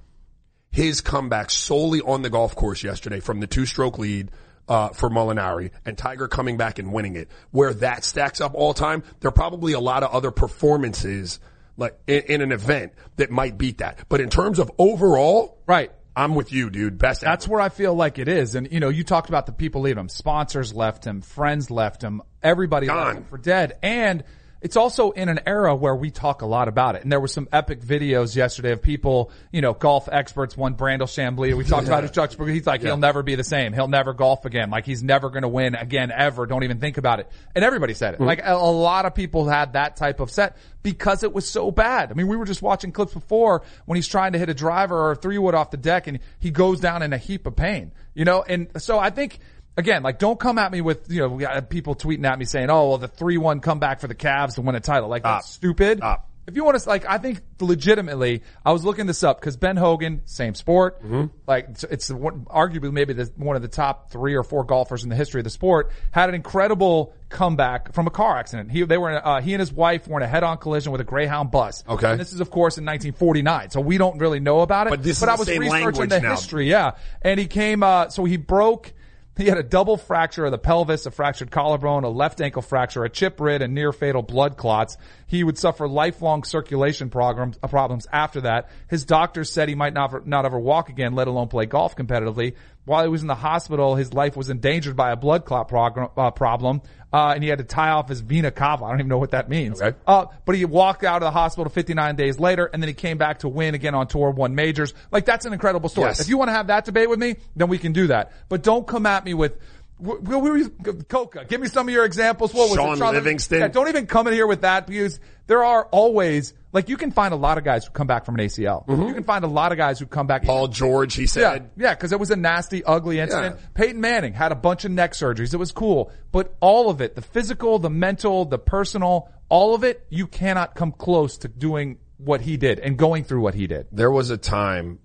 his 0.70 1.02
comeback 1.02 1.50
solely 1.50 2.00
on 2.00 2.23
the 2.23 2.31
golf 2.31 2.55
course 2.56 2.82
yesterday 2.82 3.20
from 3.20 3.41
the 3.41 3.47
two 3.47 3.67
stroke 3.67 3.99
lead 3.99 4.31
uh, 4.69 4.88
for 4.91 5.11
Molinari 5.11 5.70
and 5.85 5.99
Tiger 5.99 6.29
coming 6.29 6.56
back 6.56 6.79
and 6.79 6.93
winning 6.93 7.17
it, 7.17 7.29
where 7.50 7.75
that 7.75 8.05
stacks 8.05 8.41
up 8.41 8.55
all 8.55 8.73
time, 8.73 9.02
there 9.19 9.29
are 9.29 9.32
probably 9.32 9.73
a 9.73 9.81
lot 9.81 10.02
of 10.02 10.12
other 10.12 10.31
performances 10.31 11.41
like 11.77 11.99
in, 12.07 12.23
in 12.23 12.41
an 12.43 12.53
event 12.53 12.93
that 13.17 13.31
might 13.31 13.59
beat 13.59 13.79
that. 13.79 13.99
But 14.09 14.21
in 14.21 14.31
terms 14.31 14.59
of 14.59 14.71
overall, 14.79 15.59
Right. 15.67 15.93
I'm 16.17 16.35
with 16.35 16.53
you, 16.53 16.71
dude. 16.71 16.99
Best. 16.99 17.21
That's 17.21 17.45
ever. 17.47 17.53
where 17.53 17.61
I 17.63 17.69
feel 17.69 17.95
like 17.95 18.19
it 18.19 18.27
is. 18.29 18.55
And 18.57 18.71
you 18.71 18.81
know, 18.81 18.89
you 18.89 19.05
talked 19.05 19.29
about 19.29 19.47
the 19.47 19.53
people 19.53 19.83
leaving 19.83 20.01
him. 20.01 20.09
Sponsors 20.09 20.75
left 20.75 21.05
him. 21.05 21.21
Friends 21.23 21.71
left 21.71 22.03
him. 22.03 22.21
Everybody 22.43 22.89
left 22.89 23.17
him 23.17 23.25
for 23.25 23.39
dead. 23.39 23.79
And 23.83 24.25
it's 24.61 24.77
also 24.77 25.11
in 25.11 25.29
an 25.29 25.41
era 25.47 25.75
where 25.75 25.95
we 25.95 26.11
talk 26.11 26.43
a 26.43 26.47
lot 26.47 26.69
about 26.69 26.95
it. 26.95 27.03
And 27.03 27.11
there 27.11 27.21
were 27.21 27.29
some 27.29 27.49
epic 27.53 27.81
videos 27.81 28.37
yesterday 28.37 28.73
of 28.73 28.83
people, 28.83 29.31
you 29.51 29.62
know, 29.62 29.73
golf 29.73 30.09
experts, 30.11 30.57
one 30.57 30.75
Brandel 30.75 31.07
Chamblee. 31.07 31.57
We 31.57 31.65
talked 31.65 31.87
about 31.87 32.03
his 32.03 32.12
Chuck. 32.12 32.33
He's 32.33 32.67
like, 32.67 32.83
he'll 32.83 32.97
never 32.97 33.23
be 33.23 33.35
the 33.35 33.45
same. 33.45 33.73
He'll 33.73 33.89
never 33.89 34.12
golf 34.12 34.45
again. 34.45 34.71
Like 34.71 34.85
he's 34.85 35.03
never 35.03 35.31
going 35.31 35.43
to 35.43 35.49
win 35.49 35.75
again 35.75 36.12
ever. 36.15 36.47
Don't 36.47 36.65
even 36.65 36.79
think 36.79 36.99
about 36.99 37.21
it. 37.21 37.29
And 37.55 37.65
everybody 37.65 37.95
said 37.95 38.15
it. 38.15 38.17
Mm-hmm. 38.17 38.27
Like 38.27 38.41
a, 38.45 38.53
a 38.53 38.71
lot 38.71 39.07
of 39.07 39.15
people 39.15 39.49
had 39.49 39.73
that 39.73 39.97
type 39.97 40.21
of 40.21 40.31
set 40.31 40.57
because 40.83 41.23
it 41.23 41.33
was 41.33 41.49
so 41.49 41.71
bad. 41.71 42.11
I 42.11 42.15
mean, 42.15 42.29
we 42.29 42.37
were 42.37 42.45
just 42.47 42.62
watching 42.62 42.93
clips 42.93 43.15
before 43.15 43.62
when 43.87 43.97
he's 43.97 44.09
trying 44.09 44.33
to 44.33 44.39
hit 44.39 44.51
a 44.51 44.55
driver 44.55 44.97
or 44.97 45.12
a 45.12 45.17
three 45.17 45.39
wood 45.39 45.55
off 45.55 45.71
the 45.71 45.77
deck 45.77 46.07
and 46.07 46.21
he 46.39 46.51
goes 46.51 46.81
down 46.81 47.03
in 47.03 47.12
a 47.12 47.19
heap 47.19 47.47
of 47.47 47.57
pain, 47.57 47.93
you 48.15 48.25
know? 48.25 48.43
And 48.43 48.71
so 48.79 48.99
I 48.99 49.11
think, 49.11 49.39
again, 49.77 50.03
like 50.03 50.19
don't 50.19 50.39
come 50.39 50.59
at 50.59 50.73
me 50.73 50.81
with, 50.81 51.11
you 51.11 51.21
know, 51.21 51.29
we 51.29 51.43
got 51.43 51.69
people 51.71 51.95
tweeting 51.95 52.25
at 52.25 52.39
me 52.39 52.45
saying, 52.45 52.71
oh, 52.71 52.91
well, 52.91 52.99
the 52.99 53.09
3-1 53.09 53.63
comeback 53.63 54.01
for 54.01 54.09
the 54.09 54.15
Cavs 54.15 54.55
to 54.55 54.63
win 54.63 54.75
a 54.75 54.81
title. 54.81 55.09
Like 55.09 55.23
that's 55.23 55.51
stupid. 55.51 56.01
If 56.47 56.57
you 56.57 56.65
want 56.65 56.81
to, 56.81 56.89
like, 56.89 57.07
I 57.07 57.19
think 57.19 57.43
legitimately, 57.61 58.43
I 58.65 58.73
was 58.73 58.85
looking 58.85 59.07
this 59.07 59.23
up 59.23 59.39
because 59.39 59.57
Ben 59.57 59.77
Hogan, 59.77 60.23
same 60.25 60.57
sport, 60.57 61.01
like 61.47 61.67
it's, 61.69 61.85
it's 61.85 62.11
one, 62.11 62.45
arguably 62.47 62.91
maybe 62.93 63.13
the, 63.13 63.31
one 63.37 63.55
of 63.55 63.63
the 63.63 63.69
top 63.69 64.11
three 64.11 64.35
or 64.35 64.43
four 64.43 64.65
golfers 64.65 65.05
in 65.05 65.11
the 65.11 65.17
history 65.17 65.41
of 65.41 65.45
the 65.45 65.51
sport, 65.51 65.93
had 66.11 66.29
an 66.29 66.35
incredible 66.35 67.15
comeback 67.29 67.93
from 67.93 68.09
a 68.09 68.11
car 68.11 68.37
accident. 68.37 68.73
He, 68.73 68.83
they 68.83 68.99
were, 68.99 69.25
uh, 69.25 69.41
he 69.41 69.53
and 69.53 69.61
his 69.61 69.73
wife 69.73 70.09
were 70.09 70.19
in 70.19 70.25
a 70.25 70.29
head-on 70.29 70.59
collision 70.59 70.91
with 70.91 71.01
a 71.01 71.05
Greyhound 71.05 71.53
bus. 71.53 71.85
Okay. 71.89 72.11
And 72.11 72.19
this 72.19 72.33
is, 72.33 72.41
of 72.41 72.51
course, 72.51 72.79
in 72.79 72.85
1949, 72.85 73.71
so 73.71 73.81
we 73.81 73.97
don't 73.97 74.19
really 74.19 74.41
know 74.41 74.61
about 74.61 74.89
it. 74.89 74.91
But 74.91 75.05
this 75.05 75.19
is 75.19 75.23
I 75.23 75.37
was 75.37 75.49
researching 75.49 76.09
the 76.09 76.21
now. 76.21 76.31
history, 76.31 76.69
yeah. 76.69 76.93
And 77.23 77.39
he 77.39 77.47
came, 77.47 77.85
uh, 77.85 78.09
so 78.09 78.25
he 78.25 78.39
broke. 78.39 78.93
He 79.41 79.47
had 79.47 79.57
a 79.57 79.63
double 79.63 79.97
fracture 79.97 80.45
of 80.45 80.51
the 80.51 80.59
pelvis, 80.59 81.07
a 81.07 81.11
fractured 81.11 81.51
collarbone, 81.51 82.05
a 82.05 82.11
left 82.11 82.43
ankle 82.43 82.61
fracture, 82.61 83.07
a 83.07 83.09
chip 83.09 83.41
rib, 83.41 83.63
and 83.63 83.75
near 83.75 83.91
fatal 83.91 84.21
blood 84.21 84.59
clots. 84.59 84.99
He 85.31 85.44
would 85.44 85.56
suffer 85.56 85.87
lifelong 85.87 86.43
circulation 86.43 87.09
problems, 87.09 87.56
uh, 87.62 87.69
problems 87.69 88.09
after 88.12 88.41
that. 88.41 88.69
His 88.88 89.05
doctors 89.05 89.53
said 89.53 89.69
he 89.69 89.77
might 89.77 89.94
not, 89.94 90.27
not 90.27 90.44
ever 90.44 90.59
walk 90.59 90.88
again, 90.88 91.15
let 91.15 91.29
alone 91.29 91.47
play 91.47 91.67
golf 91.67 91.94
competitively. 91.94 92.55
While 92.85 93.05
he 93.05 93.09
was 93.09 93.23
in 93.23 93.29
the 93.29 93.37
hospital, 93.37 93.94
his 93.94 94.12
life 94.12 94.37
was 94.37 94.50
endangered 94.50 94.97
by 94.97 95.12
a 95.12 95.17
blood 95.17 95.44
clot 95.44 95.69
prog- 95.69 96.11
uh, 96.17 96.32
problem, 96.32 96.82
uh, 97.12 97.31
and 97.32 97.44
he 97.44 97.49
had 97.49 97.59
to 97.59 97.65
tie 97.65 97.91
off 97.91 98.09
his 98.09 98.21
vena 98.21 98.50
cava. 98.50 98.87
I 98.87 98.91
don't 98.91 98.99
even 98.99 99.09
know 99.09 99.19
what 99.19 99.31
that 99.31 99.49
means. 99.49 99.81
Okay. 99.81 99.97
Uh, 100.05 100.27
but 100.44 100.56
he 100.56 100.65
walked 100.65 101.05
out 101.05 101.23
of 101.23 101.27
the 101.27 101.31
hospital 101.31 101.71
59 101.71 102.17
days 102.17 102.41
later, 102.41 102.67
and 102.67 102.83
then 102.83 102.88
he 102.88 102.94
came 102.94 103.17
back 103.17 103.41
to 103.41 103.49
win 103.49 103.76
again 103.76 103.94
on 103.94 104.09
tour, 104.09 104.33
won 104.33 104.56
majors. 104.56 104.94
Like 105.12 105.26
that's 105.26 105.47
an 105.47 105.53
incredible 105.53 105.88
story. 105.88 106.09
Yes. 106.09 106.19
If 106.19 106.29
you 106.29 106.38
want 106.38 106.49
to 106.49 106.55
have 106.55 106.67
that 106.67 106.85
debate 106.87 107.09
with 107.09 107.21
me, 107.21 107.37
then 107.55 107.69
we 107.69 107.79
can 107.79 107.93
do 107.93 108.09
that. 108.09 108.33
But 108.49 108.65
don't 108.65 108.85
come 108.85 109.06
at 109.06 109.25
me 109.25 109.35
with. 109.35 109.56
Where 110.00 110.56
is- 110.56 110.70
Coca, 111.08 111.44
give 111.44 111.61
me 111.61 111.69
some 111.69 111.88
of 111.88 111.94
your 111.94 112.05
examples. 112.05 112.52
What 112.55 112.70
was 112.70 112.76
Shaun 112.76 113.00
it? 113.02 113.12
Livingston. 113.19 113.61
Yeah, 113.61 113.69
don't 113.69 113.88
even 113.88 114.06
come 114.06 114.26
in 114.26 114.32
here 114.32 114.47
with 114.47 114.62
that 114.62 114.87
because 114.87 115.20
there 115.47 115.64
are 115.64 115.85
always, 115.87 116.55
like 116.73 116.88
you 116.88 116.97
can 116.97 117.11
find 117.11 117.35
a 117.35 117.37
lot 117.37 117.58
of 117.58 117.64
guys 117.64 117.85
who 117.85 117.91
come 117.91 118.06
back 118.06 118.25
from 118.25 118.37
an 118.37 118.41
ACL. 118.47 118.85
You 118.88 119.14
can 119.14 119.25
find 119.25 119.44
a 119.44 119.49
lot 119.49 119.73
of 119.73 119.79
guys 119.79 119.99
who 119.99 120.06
come 120.06 120.26
back. 120.26 120.43
Mm-hmm. 120.43 120.50
Paul 120.50 120.69
George, 120.69 121.14
he 121.14 121.26
said. 121.26 121.70
yeah, 121.76 121.94
because 121.94 122.12
it 122.12 122.20
was 122.20 122.31
a 122.31 122.37
nasty, 122.37 122.82
ugly 122.85 123.19
incident. 123.20 123.56
Yeah. 123.58 123.67
Peyton 123.75 124.00
Manning 124.00 124.32
had 124.32 124.52
a 124.52 124.56
bunch 124.56 124.85
of 124.85 124.91
neck 124.91 125.12
surgeries. 125.12 125.52
It 125.52 125.58
was 125.58 125.73
cool, 125.73 126.11
but 126.32 126.55
all 126.61 126.88
of 126.91 127.00
it, 127.00 127.14
the 127.14 127.23
physical, 127.23 127.79
the 127.79 127.91
mental, 127.91 128.44
the 128.44 128.58
personal, 128.58 129.29
all 129.49 129.75
of 129.75 129.85
it, 129.85 130.06
you 130.11 130.26
cannot 130.26 130.75
come 130.75 130.93
close 130.93 131.38
to 131.38 131.49
doing 131.49 131.99
what 132.19 132.41
he 132.43 132.56
did 132.56 132.79
and 132.79 132.97
going 132.99 133.25
through 133.25 133.41
what 133.41 133.55
he 133.55 133.67
did. 133.67 133.87
there 133.93 134.11
was 134.11 134.31
a 134.31 134.37
time, 134.37 134.99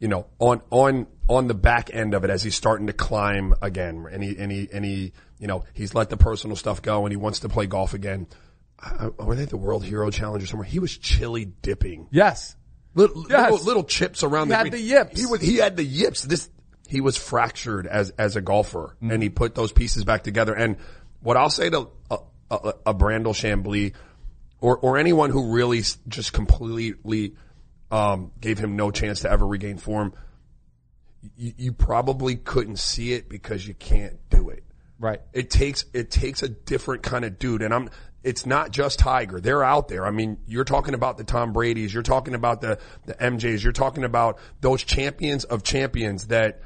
you 0.00 0.08
know, 0.08 0.26
on 0.38 0.60
on 0.70 1.06
on 1.28 1.46
the 1.48 1.54
back 1.54 1.90
end 1.92 2.14
of 2.14 2.24
it 2.24 2.30
as 2.30 2.42
he's 2.42 2.54
starting 2.54 2.86
to 2.86 2.92
climb 2.92 3.54
again, 3.62 4.06
and 4.12 4.22
he 4.22 4.36
and 4.38 4.50
he 4.52 4.68
and 4.72 4.84
he, 4.84 5.12
you 5.38 5.46
know, 5.46 5.64
he's 5.72 5.94
let 5.94 6.10
the 6.10 6.16
personal 6.16 6.56
stuff 6.56 6.82
go, 6.82 7.04
and 7.06 7.12
he 7.12 7.16
wants 7.16 7.40
to 7.40 7.48
play 7.48 7.66
golf 7.66 7.94
again. 7.94 8.26
I, 8.78 9.08
were 9.18 9.34
they 9.34 9.46
the 9.46 9.56
World 9.56 9.84
Hero 9.84 10.10
Challenge 10.10 10.42
or 10.44 10.46
somewhere? 10.46 10.68
He 10.68 10.78
was 10.78 10.96
chili 10.96 11.46
dipping, 11.46 12.08
Yes. 12.10 12.54
little, 12.94 13.24
Yes. 13.28 13.50
little, 13.50 13.66
little 13.66 13.84
chips 13.84 14.22
around 14.22 14.48
He 14.48 14.50
the 14.50 14.56
had 14.56 14.62
green. 14.64 14.72
the 14.72 14.80
yips. 14.80 15.18
He 15.20 15.26
was 15.26 15.40
he 15.40 15.56
had 15.56 15.76
the 15.76 15.84
yips. 15.84 16.22
This 16.22 16.50
he 16.86 17.00
was 17.00 17.16
fractured 17.16 17.86
as 17.86 18.10
as 18.10 18.36
a 18.36 18.40
golfer, 18.42 18.94
Mm-hmm. 19.02 19.10
and 19.10 19.22
he 19.22 19.30
put 19.30 19.54
those 19.54 19.72
pieces 19.72 20.04
back 20.04 20.22
together. 20.24 20.52
And 20.54 20.76
what 21.20 21.36
I'll 21.38 21.48
say 21.50 21.70
to 21.70 21.78
uh, 21.78 21.86
uh, 22.10 22.14
uh, 22.14 22.18
a, 22.50 22.68
a, 22.68 22.74
a 22.90 22.94
Brandel 22.94 23.32
Chamblee 23.34 23.94
or 24.60 24.76
or 24.76 24.98
anyone 24.98 25.30
who 25.30 25.52
really 25.52 25.82
just 26.06 26.32
completely 26.34 27.32
um, 27.90 28.32
gave 28.40 28.58
him 28.58 28.76
no 28.76 28.90
chance 28.90 29.20
to 29.20 29.30
ever 29.30 29.46
regain 29.46 29.78
form, 29.78 30.14
you, 31.36 31.52
you 31.56 31.72
probably 31.72 32.36
couldn't 32.36 32.78
see 32.78 33.12
it 33.12 33.28
because 33.28 33.66
you 33.66 33.74
can't 33.74 34.18
do 34.30 34.50
it. 34.50 34.64
Right. 34.98 35.20
It 35.32 35.50
takes 35.50 35.84
it 35.92 36.10
takes 36.10 36.42
a 36.42 36.48
different 36.48 37.02
kind 37.02 37.24
of 37.24 37.38
dude, 37.38 37.62
and 37.62 37.74
I'm. 37.74 37.90
It's 38.24 38.44
not 38.44 38.72
just 38.72 38.98
Tiger; 38.98 39.40
they're 39.40 39.62
out 39.62 39.88
there. 39.88 40.04
I 40.04 40.10
mean, 40.10 40.38
you're 40.46 40.64
talking 40.64 40.94
about 40.94 41.16
the 41.16 41.22
Tom 41.22 41.52
Brady's, 41.52 41.92
you're 41.92 42.02
talking 42.02 42.34
about 42.34 42.60
the 42.60 42.78
the 43.04 43.14
MJ's, 43.14 43.62
you're 43.62 43.74
talking 43.74 44.04
about 44.04 44.38
those 44.60 44.82
champions 44.82 45.44
of 45.44 45.62
champions 45.62 46.28
that 46.28 46.60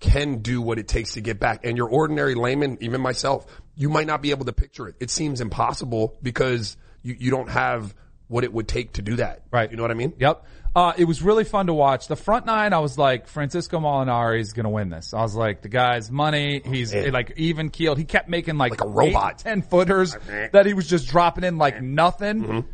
can 0.00 0.38
do 0.38 0.62
what 0.62 0.78
it 0.78 0.86
takes 0.86 1.14
to 1.14 1.20
get 1.20 1.40
back. 1.40 1.64
And 1.64 1.76
your 1.76 1.88
ordinary 1.88 2.34
layman, 2.34 2.78
even 2.80 3.00
myself, 3.00 3.46
you 3.74 3.88
might 3.88 4.06
not 4.06 4.22
be 4.22 4.30
able 4.30 4.44
to 4.46 4.52
picture 4.52 4.88
it. 4.88 4.94
It 5.00 5.10
seems 5.10 5.40
impossible 5.40 6.16
because 6.22 6.76
you, 7.02 7.16
you 7.18 7.30
don't 7.30 7.50
have 7.50 7.94
what 8.28 8.44
it 8.44 8.52
would 8.52 8.68
take 8.68 8.92
to 8.94 9.02
do 9.02 9.16
that. 9.16 9.42
Right. 9.50 9.70
You 9.70 9.76
know 9.76 9.82
what 9.82 9.90
I 9.90 9.94
mean? 9.94 10.12
Yep. 10.18 10.44
Uh, 10.76 10.92
it 10.96 11.04
was 11.06 11.22
really 11.22 11.44
fun 11.44 11.66
to 11.66 11.74
watch. 11.74 12.06
The 12.08 12.14
front 12.14 12.46
nine, 12.46 12.72
I 12.72 12.78
was 12.78 12.96
like, 12.98 13.26
Francesco 13.26 13.80
Molinari 13.80 14.38
is 14.40 14.52
going 14.52 14.64
to 14.64 14.70
win 14.70 14.90
this. 14.90 15.12
I 15.14 15.22
was 15.22 15.34
like, 15.34 15.62
the 15.62 15.68
guy's 15.70 16.10
money. 16.10 16.60
He's 16.64 16.94
like 16.94 17.32
even 17.36 17.70
keeled. 17.70 17.98
He 17.98 18.04
kept 18.04 18.28
making 18.28 18.58
like, 18.58 18.72
Like 18.72 18.84
a 18.84 18.88
robot. 18.88 19.38
ten 19.38 19.62
footers 19.62 20.16
that 20.52 20.66
he 20.66 20.74
was 20.74 20.86
just 20.86 21.08
dropping 21.08 21.42
in 21.44 21.58
like 21.58 21.82
nothing. 21.82 22.64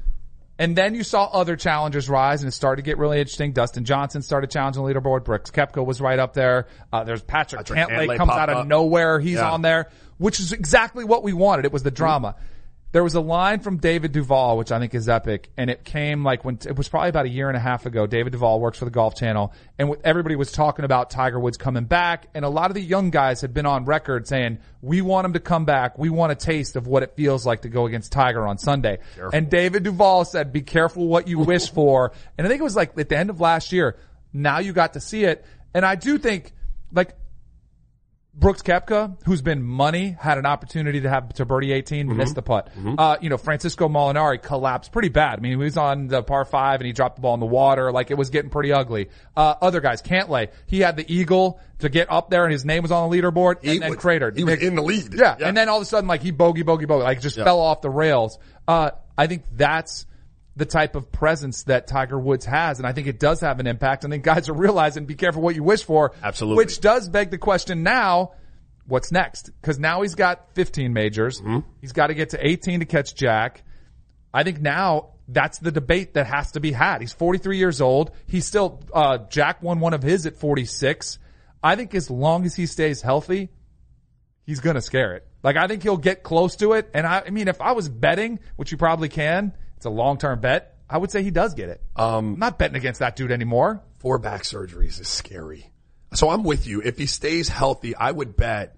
And 0.57 0.77
then 0.77 0.95
you 0.95 1.03
saw 1.03 1.25
other 1.25 1.57
challengers 1.57 2.09
rise 2.09 2.43
and 2.43 2.49
it 2.49 2.53
started 2.53 2.83
to 2.83 2.87
get 2.87 2.97
really 2.99 3.19
interesting. 3.19 3.53
Dustin 3.53 3.85
Johnson 3.85 4.23
started 4.23 4.51
challenging 4.51 4.85
the 4.85 4.93
leaderboard. 4.95 5.25
Brooks 5.25 5.51
Koepka 5.51 5.85
was 5.85 6.01
right 6.01 6.19
up 6.19 6.33
there. 6.35 6.67
Uh, 6.93 7.03
there's 7.03 7.23
Patrick, 7.23 7.67
Patrick 7.67 7.79
Cantlay 7.89 8.07
Cantlay 8.07 8.17
comes 8.17 8.31
out 8.33 8.51
of 8.51 8.59
up. 8.59 8.67
nowhere. 8.67 9.19
He's 9.19 9.35
Yeah. 9.37 9.51
on 9.51 9.63
there, 9.63 9.89
which 10.19 10.39
is 10.39 10.53
exactly 10.53 11.05
what 11.05 11.25
we 11.25 11.33
wanted. 11.33 11.65
It 11.65 11.73
was 11.73 11.83
the 11.83 11.91
drama. 11.91 12.37
There 12.95 13.03
was 13.03 13.17
a 13.17 13.21
line 13.21 13.59
from 13.59 13.79
David 13.79 14.13
Duval, 14.13 14.57
which 14.57 14.71
I 14.71 14.79
think 14.79 14.95
is 14.95 15.09
epic, 15.09 15.51
and 15.57 15.69
it 15.69 15.83
came 15.83 16.23
like 16.23 16.45
when 16.45 16.61
it 16.65 16.77
was 16.77 16.89
probably 16.89 17.09
about 17.09 17.27
a 17.27 17.29
year 17.29 17.49
and 17.49 17.57
a 17.57 17.61
half 17.61 17.87
ago. 17.87 18.07
David 18.07 18.31
Duval 18.31 18.61
works 18.61 18.79
for 18.79 18.85
the 18.85 18.93
Golf 18.93 19.17
Channel, 19.17 19.53
and 19.81 19.97
everybody 20.05 20.37
was 20.37 20.53
talking 20.53 20.85
about 20.85 21.11
Tiger 21.11 21.41
Woods 21.41 21.57
coming 21.57 21.87
back, 21.87 22.29
and 22.35 22.45
a 22.45 22.49
lot 22.49 22.71
of 22.71 22.77
the 22.77 22.81
young 22.81 23.11
guys 23.11 23.41
had 23.41 23.53
been 23.53 23.67
on 23.67 23.85
record 23.85 24.29
saying, 24.29 24.59
"We 24.81 25.01
want 25.03 25.25
him 25.25 25.33
to 25.33 25.41
come 25.41 25.65
back. 25.65 25.99
We 25.99 26.09
want 26.09 26.31
a 26.31 26.37
taste 26.37 26.77
of 26.77 26.87
what 26.87 27.03
it 27.03 27.17
feels 27.17 27.45
like 27.45 27.63
to 27.63 27.69
go 27.69 27.87
against 27.87 28.13
Tiger 28.13 28.47
on 28.47 28.59
Sunday." 28.59 29.01
And 29.33 29.51
David 29.51 29.83
Duval 29.83 30.25
said, 30.25 30.53
"Be 30.53 30.63
careful 30.63 31.09
what 31.09 31.27
you 31.27 31.41
wish 31.41 31.69
for." 31.73 32.13
And 32.39 32.47
I 32.47 32.49
think 32.49 32.61
it 32.61 32.65
was 32.65 32.77
like 32.77 32.97
at 32.97 33.09
the 33.09 33.19
end 33.19 33.29
of 33.29 33.41
last 33.41 33.73
year. 33.73 33.97
Now 34.33 34.61
you 34.61 34.73
got 34.73 34.93
to 34.93 35.01
see 35.01 35.25
it, 35.25 35.45
and 35.75 35.85
I 35.85 35.97
do 35.97 36.17
think 36.17 36.53
like 36.93 37.17
Brooks 38.37 38.63
Koepka, 38.63 39.17
who's 39.25 39.43
been 39.43 39.63
money, 39.63 40.17
had 40.19 40.39
an 40.39 40.45
opportunity 40.47 41.03
to 41.03 41.09
have 41.09 41.33
to 41.35 41.45
birdie 41.45 41.73
18, 41.73 42.09
Mm-hmm. 42.09 42.17
missed 42.17 42.35
the 42.35 42.43
putt. 42.43 42.69
Uh, 42.99 43.17
you 43.21 43.31
know, 43.31 43.39
Francesco 43.39 43.89
Molinari 43.89 44.43
collapsed 44.43 44.91
pretty 44.91 45.09
bad. 45.09 45.39
I 45.39 45.41
mean, 45.41 45.53
he 45.53 45.57
was 45.57 45.77
on 45.77 46.09
the 46.09 46.23
par 46.23 46.45
five 46.45 46.81
and 46.81 46.87
he 46.87 46.93
dropped 46.93 47.15
the 47.17 47.23
ball 47.23 47.35
in 47.35 47.41
the 47.41 47.47
water. 47.47 47.93
Like 47.93 48.11
it 48.11 48.19
was 48.19 48.31
getting 48.31 48.51
pretty 48.51 48.73
ugly. 48.73 49.09
Uh, 49.37 49.55
other 49.63 49.81
guys, 49.81 50.03
Cantlay, 50.03 50.51
he 50.67 50.81
had 50.81 50.97
the 50.97 51.05
eagle 51.15 51.61
to 51.79 51.89
get 51.89 52.11
up 52.11 52.29
there 52.29 52.43
and 52.45 52.53
his 52.53 52.65
name 52.65 52.83
was 52.83 52.91
on 52.91 53.09
the 53.09 53.17
leaderboard 53.17 53.59
and 53.63 53.71
He 53.71 53.79
then 53.79 53.91
was- 53.91 53.99
cratered. 54.01 54.37
he 54.37 54.43
was 54.45 54.61
in 54.61 54.75
the 54.75 54.83
lead. 54.83 55.15
Yeah, 55.15 55.37
Yeah. 55.39 55.47
And 55.49 55.57
then 55.57 55.69
all 55.69 55.77
of 55.77 55.83
a 55.83 55.87
sudden, 55.87 56.09
like 56.09 56.23
he 56.23 56.33
bogey, 56.33 56.63
bogey, 56.63 56.87
bogey, 56.87 57.05
like 57.05 57.21
just 57.21 57.37
fell 57.37 57.61
off 57.61 57.83
the 57.83 57.91
rails. 57.91 58.39
Uh, 58.67 58.91
I 59.17 59.29
think 59.29 59.45
that's, 59.53 60.07
the 60.57 60.65
type 60.65 60.95
of 60.95 61.11
presence 61.11 61.65
that 61.65 61.87
Tiger 61.87 62.19
Woods 62.19 62.45
has. 62.45 62.79
And 62.79 62.87
I 62.87 62.93
think 62.93 63.07
it 63.07 63.19
does 63.19 63.41
have 63.41 63.59
an 63.61 63.67
impact. 63.67 64.05
I 64.05 64.09
think 64.09 64.23
guys 64.23 64.49
are 64.49 64.55
realizing 64.55 65.05
be 65.05 65.15
careful 65.15 65.43
what 65.43 65.55
you 65.55 65.63
wish 65.63 65.85
for. 65.85 66.13
Absolutely. 66.23 66.65
Which 66.65 66.81
does 66.81 67.09
beg 67.09 67.31
the 67.31 67.39
question 67.39 67.83
now, 67.83 68.33
what's 68.87 69.11
next? 69.11 69.51
Cause 69.63 69.79
now 69.79 70.03
he's 70.03 70.15
got 70.15 70.55
15 70.55 70.93
majors. 70.93 71.43
He's 71.81 71.93
got 71.93 72.09
to 72.09 72.15
get 72.15 72.31
to 72.31 72.47
18 72.47 72.81
to 72.81 72.87
catch 72.87 73.15
Jack. 73.15 73.65
I 74.33 74.45
think 74.45 74.61
now 74.61 75.11
that's 75.27 75.59
the 75.59 75.73
debate 75.73 76.15
that 76.15 76.27
has 76.27 76.53
to 76.53 76.61
be 76.61 76.71
had. 76.71 77.01
He's 77.01 77.13
43 77.13 77.59
years 77.59 77.81
old. 77.81 78.13
He's 78.27 78.47
still, 78.47 78.83
uh, 78.93 79.19
Jack 79.31 79.63
won 79.63 79.81
one 79.81 79.95
of 79.95 80.03
his 80.03 80.27
at 80.27 80.37
46. 80.37 81.19
I 81.63 81.77
think 81.77 81.95
as 81.95 82.11
long 82.11 82.45
as 82.45 82.55
he 82.55 82.67
stays 82.67 83.01
healthy, 83.01 83.49
he's 84.45 84.61
gonna 84.61 84.83
scare 84.83 85.15
it. 85.15 85.27
Like 85.43 85.57
I 85.57 85.67
think 85.67 85.83
he'll 85.83 85.97
get 85.97 86.23
close 86.23 86.57
to 86.57 86.75
it. 86.75 86.91
And 86.95 87.07
I, 87.07 87.25
I 87.27 87.31
mean, 87.31 87.49
if 87.49 87.61
I 87.61 87.73
was 87.73 87.89
betting, 87.89 88.39
which 88.57 88.71
you 88.71 88.77
probably 88.77 89.09
can, 89.09 89.55
it's 89.77 89.87
a 89.87 89.91
long-term 89.91 90.41
bet. 90.41 90.77
I 90.89 90.99
would 90.99 91.11
say 91.11 91.23
he 91.23 91.31
does 91.31 91.55
get 91.55 91.69
it. 91.71 91.83
Um, 91.97 92.35
I'm 92.35 92.39
not 92.39 92.59
betting 92.59 92.77
against 92.77 93.01
that 93.01 93.17
dude 93.17 93.31
anymore. 93.31 93.83
Four 93.99 94.19
back 94.19 94.43
surgeries 94.43 95.01
is 95.01 95.09
scary. 95.09 95.71
So 96.13 96.29
I'm 96.29 96.45
with 96.45 96.67
you. 96.67 96.83
If 96.83 96.99
he 96.99 97.07
stays 97.07 97.49
healthy, 97.49 97.97
I 97.97 98.11
would 98.11 98.37
bet 98.37 98.77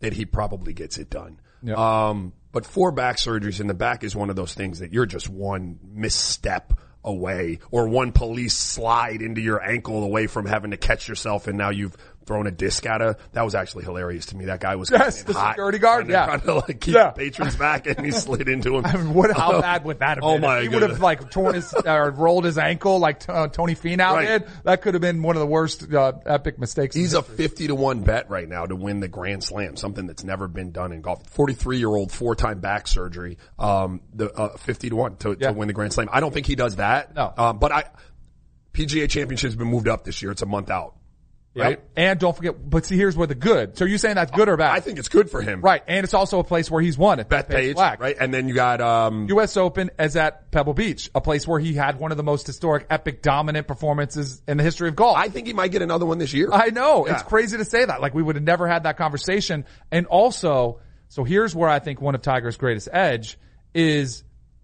that 0.00 0.12
he 0.12 0.24
probably 0.24 0.72
gets 0.72 0.98
it 0.98 1.10
done. 1.10 1.40
Yeah. 1.62 1.74
Um, 2.08 2.32
but 2.52 2.66
four 2.66 2.92
back 2.92 3.16
surgeries 3.16 3.60
in 3.60 3.66
the 3.66 3.74
back 3.74 4.04
is 4.04 4.14
one 4.16 4.30
of 4.30 4.36
those 4.36 4.54
things 4.54 4.80
that 4.80 4.92
you're 4.92 5.06
just 5.06 5.28
one 5.28 5.78
misstep 5.82 6.72
away 7.04 7.60
or 7.70 7.88
one 7.88 8.12
police 8.12 8.54
slide 8.54 9.22
into 9.22 9.40
your 9.40 9.62
ankle 9.62 10.02
away 10.02 10.26
from 10.26 10.46
having 10.46 10.72
to 10.72 10.76
catch 10.76 11.08
yourself 11.08 11.46
and 11.46 11.56
now 11.56 11.70
you've 11.70 11.96
thrown 12.26 12.46
a 12.46 12.50
disc 12.50 12.86
at 12.86 13.00
a, 13.02 13.16
that 13.32 13.42
was 13.42 13.54
actually 13.54 13.82
hilarious 13.84 14.26
to 14.26 14.36
me. 14.36 14.44
That 14.44 14.60
guy 14.60 14.76
was 14.76 14.90
Yes, 14.90 15.22
the 15.24 15.32
hot, 15.32 15.52
security 15.52 15.78
guard, 15.78 16.06
trying 16.06 16.08
to- 16.08 16.12
yeah. 16.12 16.26
trying 16.26 16.40
to 16.42 16.54
like 16.54 16.80
keep 16.80 16.94
Yeah. 16.94 17.06
the 17.10 17.12
patrons 17.24 17.56
back 17.56 17.86
and 17.88 18.04
he 18.04 18.12
slid 18.12 18.48
into 18.48 18.76
him. 18.76 18.86
I 18.86 18.96
mean, 18.96 19.14
what? 19.14 19.32
How 19.36 19.60
bad 19.60 19.84
would 19.84 19.98
that 19.98 20.08
have 20.08 20.16
been? 20.18 20.24
Oh 20.24 20.38
my 20.38 20.58
if 20.58 20.62
he 20.64 20.68
would 20.68 20.82
have 20.82 21.00
like 21.00 21.30
torn 21.30 21.54
his 21.54 21.72
or 21.86 22.10
rolled 22.10 22.44
his 22.44 22.56
ankle 22.58 22.98
like 23.00 23.28
uh, 23.28 23.48
Tony 23.48 23.74
Finau 23.74 24.14
Right. 24.14 24.28
did. 24.40 24.48
That 24.64 24.82
could 24.82 24.94
have 24.94 25.00
been 25.00 25.22
one 25.22 25.34
of 25.36 25.40
the 25.40 25.46
worst 25.46 25.92
uh, 25.92 26.12
epic 26.26 26.58
mistakes. 26.58 26.94
He's 26.94 27.14
a 27.14 27.22
50 27.22 27.66
to 27.68 27.74
1 27.74 28.02
bet 28.02 28.30
right 28.30 28.48
now 28.48 28.64
to 28.66 28.76
win 28.76 29.00
the 29.00 29.08
Grand 29.08 29.42
Slam, 29.42 29.76
something 29.76 30.06
that's 30.06 30.22
never 30.22 30.46
been 30.46 30.70
done 30.70 30.92
in 30.92 31.00
golf. 31.00 31.26
43 31.30 31.78
year 31.78 31.88
old, 31.88 32.12
four 32.12 32.36
time 32.36 32.60
back 32.60 32.86
surgery, 32.86 33.38
um, 33.58 34.00
the, 34.14 34.30
uh, 34.32 34.56
50 34.58 34.90
to 34.90 34.96
1 34.96 35.16
to, 35.16 35.36
Yeah. 35.40 35.48
to 35.48 35.52
win 35.54 35.66
the 35.68 35.74
Grand 35.74 35.92
Slam. 35.92 36.08
I 36.12 36.20
don't 36.20 36.32
think 36.32 36.46
he 36.46 36.54
does 36.54 36.76
that. 36.76 37.14
No. 37.16 37.32
Um, 37.36 37.58
but 37.58 37.72
I, 37.72 37.84
PGA 38.72 39.08
championship's 39.08 39.56
been 39.56 39.66
moved 39.68 39.88
up 39.88 40.04
this 40.04 40.22
year. 40.22 40.30
It's 40.30 40.42
a 40.42 40.46
month 40.46 40.70
out. 40.70 40.94
Right? 41.52 41.70
Yep. 41.70 41.90
And 41.96 42.20
don't 42.20 42.36
forget, 42.36 42.70
but 42.70 42.86
see, 42.86 42.96
here's 42.96 43.16
where 43.16 43.26
the 43.26 43.34
good. 43.34 43.76
So 43.76 43.84
you're 43.84 43.98
saying 43.98 44.14
that's 44.14 44.30
good 44.30 44.48
or 44.48 44.56
bad? 44.56 44.70
I 44.70 44.78
think 44.78 45.00
it's 45.00 45.08
good 45.08 45.28
for 45.30 45.42
him. 45.42 45.60
right. 45.62 45.82
And 45.88 46.04
it's 46.04 46.14
also 46.14 46.38
a 46.38 46.44
place 46.44 46.70
where 46.70 46.80
he's 46.80 46.96
won 46.96 47.18
at 47.18 47.28
Bethpage, 47.28 47.74
Black. 47.74 48.00
right? 48.00 48.16
And 48.18 48.32
then 48.32 48.46
you 48.46 48.54
got, 48.54 48.80
um, 48.80 49.26
U.S. 49.30 49.56
Open 49.56 49.90
as 49.98 50.14
at 50.14 50.52
Pebble 50.52 50.74
Beach, 50.74 51.10
a 51.12 51.20
place 51.20 51.48
where 51.48 51.58
he 51.58 51.74
had 51.74 51.98
one 51.98 52.12
of 52.12 52.16
the 52.16 52.22
most 52.22 52.46
historic, 52.46 52.86
epic, 52.88 53.20
dominant 53.20 53.66
performances 53.66 54.40
in 54.46 54.58
the 54.58 54.62
history 54.62 54.88
of 54.88 54.94
golf. 54.94 55.16
I 55.18 55.28
think 55.28 55.48
he 55.48 55.52
might 55.52 55.72
get 55.72 55.82
another 55.82 56.06
one 56.06 56.18
this 56.18 56.32
year. 56.32 56.50
I 56.52 56.70
know. 56.70 57.06
Yeah. 57.06 57.14
It's 57.14 57.24
crazy 57.24 57.56
to 57.56 57.64
say 57.64 57.84
that. 57.84 58.00
Like 58.00 58.14
we 58.14 58.22
would 58.22 58.36
have 58.36 58.44
never 58.44 58.68
had 58.68 58.84
that 58.84 58.96
conversation. 58.96 59.64
And 59.90 60.06
also, 60.06 60.78
so 61.08 61.24
here's 61.24 61.52
where 61.52 61.68
I 61.68 61.80
think 61.80 62.00
one 62.00 62.14
of 62.14 62.22
Tiger's 62.22 62.58
greatest 62.58 62.88
edge 62.92 63.38
is 63.74 64.22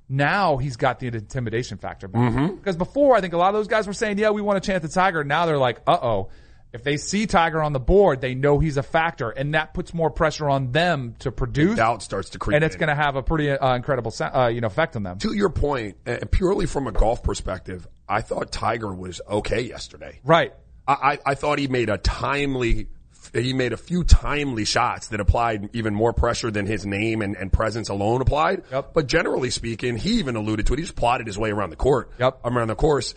now 0.08 0.56
he's 0.56 0.76
got 0.76 1.00
the 1.00 1.08
intimidation 1.08 1.78
factor 1.78 2.06
back. 2.06 2.32
Mm-hmm. 2.32 2.54
Because 2.54 2.76
before 2.76 3.16
I 3.16 3.20
think 3.20 3.34
a 3.34 3.38
lot 3.38 3.48
of 3.48 3.54
those 3.54 3.66
guys 3.66 3.88
were 3.88 3.92
saying, 3.92 4.18
yeah, 4.18 4.30
we 4.30 4.40
want 4.40 4.62
to 4.62 4.64
chant 4.64 4.84
the 4.84 4.88
Tiger. 4.88 5.24
Now 5.24 5.46
they're 5.46 5.58
like, 5.58 5.80
uh 5.86 5.98
oh. 6.00 6.28
If 6.76 6.84
they 6.84 6.98
see 6.98 7.26
Tiger 7.26 7.62
on 7.62 7.72
the 7.72 7.80
board, 7.80 8.20
they 8.20 8.34
know 8.34 8.58
he's 8.58 8.76
a 8.76 8.82
factor 8.82 9.30
and 9.30 9.54
that 9.54 9.72
puts 9.72 9.94
more 9.94 10.10
pressure 10.10 10.46
on 10.46 10.72
them 10.72 11.14
to 11.20 11.32
produce. 11.32 11.76
Doubt 11.76 12.02
starts 12.02 12.28
to 12.30 12.38
creep 12.38 12.54
and 12.54 12.62
it's 12.62 12.76
going 12.76 12.90
to 12.90 12.94
have 12.94 13.16
a 13.16 13.22
pretty 13.22 13.50
uh, 13.50 13.74
incredible, 13.74 14.12
uh, 14.20 14.48
you 14.48 14.60
know, 14.60 14.66
effect 14.66 14.94
on 14.94 15.02
them. 15.02 15.16
to 15.20 15.32
your 15.34 15.48
point, 15.48 15.96
uh, 16.06 16.18
purely 16.30 16.66
from 16.66 16.86
a 16.86 16.92
golf 16.92 17.22
perspective, 17.22 17.88
I 18.06 18.20
thought 18.20 18.52
Tiger 18.52 18.92
was 18.94 19.22
okay 19.26 19.62
yesterday. 19.62 20.20
Right. 20.22 20.52
I, 20.86 20.92
I, 20.92 21.18
I 21.30 21.34
thought 21.34 21.58
he 21.58 21.66
made 21.66 21.88
a 21.88 21.96
timely, 21.96 22.88
he 23.32 23.54
made 23.54 23.72
a 23.72 23.78
few 23.78 24.04
timely 24.04 24.66
shots 24.66 25.06
that 25.08 25.20
applied 25.20 25.70
even 25.72 25.94
more 25.94 26.12
pressure 26.12 26.50
than 26.50 26.66
his 26.66 26.84
name 26.84 27.22
and, 27.22 27.36
and 27.36 27.50
presence 27.50 27.88
alone 27.88 28.20
applied. 28.20 28.64
Yep. 28.70 28.90
But 28.92 29.06
generally 29.06 29.48
speaking, 29.48 29.96
he 29.96 30.18
even 30.18 30.36
alluded 30.36 30.66
to 30.66 30.74
it. 30.74 30.76
He 30.76 30.82
just 30.82 30.94
plotted 30.94 31.26
his 31.26 31.38
way 31.38 31.50
around 31.50 31.70
the 31.70 31.76
court. 31.76 32.12
Yep. 32.18 32.40
Around 32.44 32.68
the 32.68 32.74
course. 32.74 33.14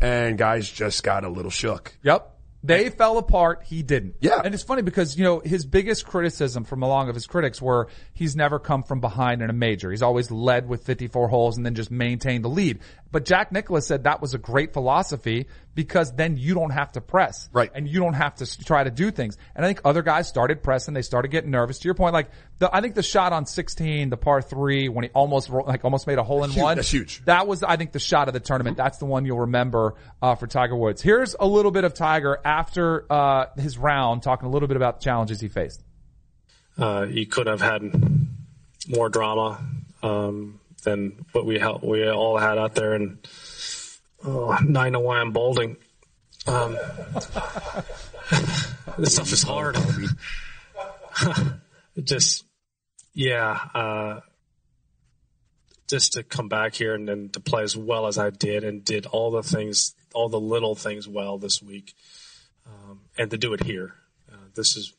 And 0.00 0.38
guys 0.38 0.70
just 0.70 1.02
got 1.02 1.24
a 1.24 1.28
little 1.28 1.50
shook. 1.50 1.96
Yep. 2.04 2.28
They 2.62 2.90
fell 2.90 3.18
apart. 3.18 3.64
He 3.64 3.82
didn't. 3.82 4.14
Yeah. 4.20 4.40
And 4.44 4.54
it's 4.54 4.62
funny 4.62 4.82
because, 4.82 5.18
you 5.18 5.24
know, 5.24 5.40
his 5.40 5.66
biggest 5.66 6.06
criticism 6.06 6.62
from 6.62 6.82
a 6.84 6.92
along 6.92 7.08
of 7.08 7.14
his 7.14 7.26
critics 7.26 7.60
were 7.60 7.88
he's 8.12 8.36
never 8.36 8.58
come 8.58 8.82
from 8.82 9.00
behind 9.00 9.42
in 9.42 9.50
a 9.50 9.54
major. 9.54 9.90
He's 9.90 10.02
always 10.02 10.30
led 10.30 10.68
with 10.68 10.84
54 10.84 11.28
holes 11.28 11.56
and 11.56 11.64
then 11.64 11.74
just 11.74 11.90
maintained 11.90 12.44
the 12.44 12.48
lead. 12.48 12.80
But 13.10 13.24
Jack 13.24 13.52
Nicklaus 13.52 13.86
said 13.86 14.04
that 14.04 14.22
was 14.22 14.34
a 14.34 14.38
great 14.38 14.72
philosophy 14.72 15.46
because 15.74 16.14
then 16.14 16.36
you 16.36 16.54
don't 16.54 16.70
have 16.70 16.92
to 16.92 17.00
press. 17.00 17.48
Right. 17.52 17.70
And 17.74 17.88
you 17.88 18.00
don't 18.00 18.14
have 18.14 18.36
to 18.36 18.64
try 18.64 18.84
to 18.84 18.90
do 18.90 19.10
things. 19.10 19.36
And 19.54 19.64
I 19.64 19.68
think 19.68 19.80
other 19.84 20.02
guys 20.02 20.28
started 20.28 20.62
pressing. 20.62 20.94
They 20.94 21.02
started 21.02 21.30
getting 21.30 21.50
nervous. 21.50 21.78
To 21.80 21.84
your 21.88 21.94
point, 21.94 22.14
like 22.14 22.30
the, 22.58 22.74
I 22.74 22.80
think 22.80 22.94
the 22.94 23.02
shot 23.02 23.32
on 23.32 23.46
16, 23.46 24.08
the 24.10 24.16
par 24.16 24.40
three, 24.40 24.88
when 24.88 25.04
he 25.04 25.10
almost, 25.10 25.50
like 25.50 25.84
almost 25.84 26.06
made 26.06 26.18
a 26.18 26.22
hole 26.22 26.44
in 26.44 26.50
Huge. 26.50 26.62
one. 26.62 26.76
That's 26.76 26.90
huge. 26.90 27.24
That 27.24 27.46
was, 27.46 27.62
I 27.62 27.76
think, 27.76 27.92
the 27.92 27.98
shot 27.98 28.28
of 28.28 28.34
the 28.34 28.40
tournament. 28.40 28.76
That's 28.76 28.98
the 28.98 29.06
one 29.06 29.24
you'll 29.24 29.40
remember 29.40 29.94
uh, 30.20 30.34
for 30.36 30.46
Tiger 30.46 30.76
Woods. 30.76 31.02
Here's 31.02 31.34
a 31.38 31.46
little 31.46 31.70
bit 31.70 31.84
of 31.84 31.94
Tiger 31.94 32.38
after 32.52 33.10
uh, 33.10 33.46
his 33.56 33.78
round, 33.78 34.22
talking 34.22 34.46
a 34.46 34.50
little 34.50 34.68
bit 34.68 34.76
about 34.76 35.00
the 35.00 35.04
challenges 35.04 35.40
he 35.40 35.48
faced. 35.48 35.82
uh, 36.78 37.06
you 37.08 37.24
couldn't 37.26 37.58
have 37.58 37.62
had 37.62 37.82
more 38.88 39.08
drama 39.08 39.64
um, 40.02 40.60
than 40.82 41.24
what 41.32 41.46
we 41.46 41.58
we 41.82 42.08
all 42.10 42.36
had 42.36 42.58
out 42.58 42.74
there, 42.74 42.92
and 42.92 43.26
oh, 44.24 44.58
now 44.62 44.82
I 44.82 44.90
know 44.90 45.00
balding. 45.30 45.78
Um, 46.46 46.76
this 48.98 49.14
stuff 49.14 49.32
is 49.32 49.42
hard. 49.42 49.78
just, 52.02 52.44
yeah, 53.14 53.58
uh, 53.74 54.20
just 55.88 56.14
to 56.14 56.22
come 56.22 56.48
back 56.48 56.74
here 56.74 56.94
and, 56.94 57.08
and 57.08 57.32
to 57.32 57.40
play 57.40 57.62
as 57.62 57.76
well 57.76 58.06
as 58.06 58.18
I 58.18 58.28
did, 58.28 58.62
and 58.62 58.84
did 58.84 59.06
all 59.06 59.30
the 59.30 59.42
things, 59.42 59.94
all 60.12 60.28
the 60.28 60.40
little 60.40 60.74
things 60.74 61.08
well 61.08 61.38
this 61.38 61.62
week, 61.62 61.94
um, 62.66 63.00
and 63.18 63.30
to 63.30 63.38
do 63.38 63.52
it 63.54 63.62
here. 63.62 63.94
Uh, 64.30 64.36
this 64.54 64.74
has 64.74 64.92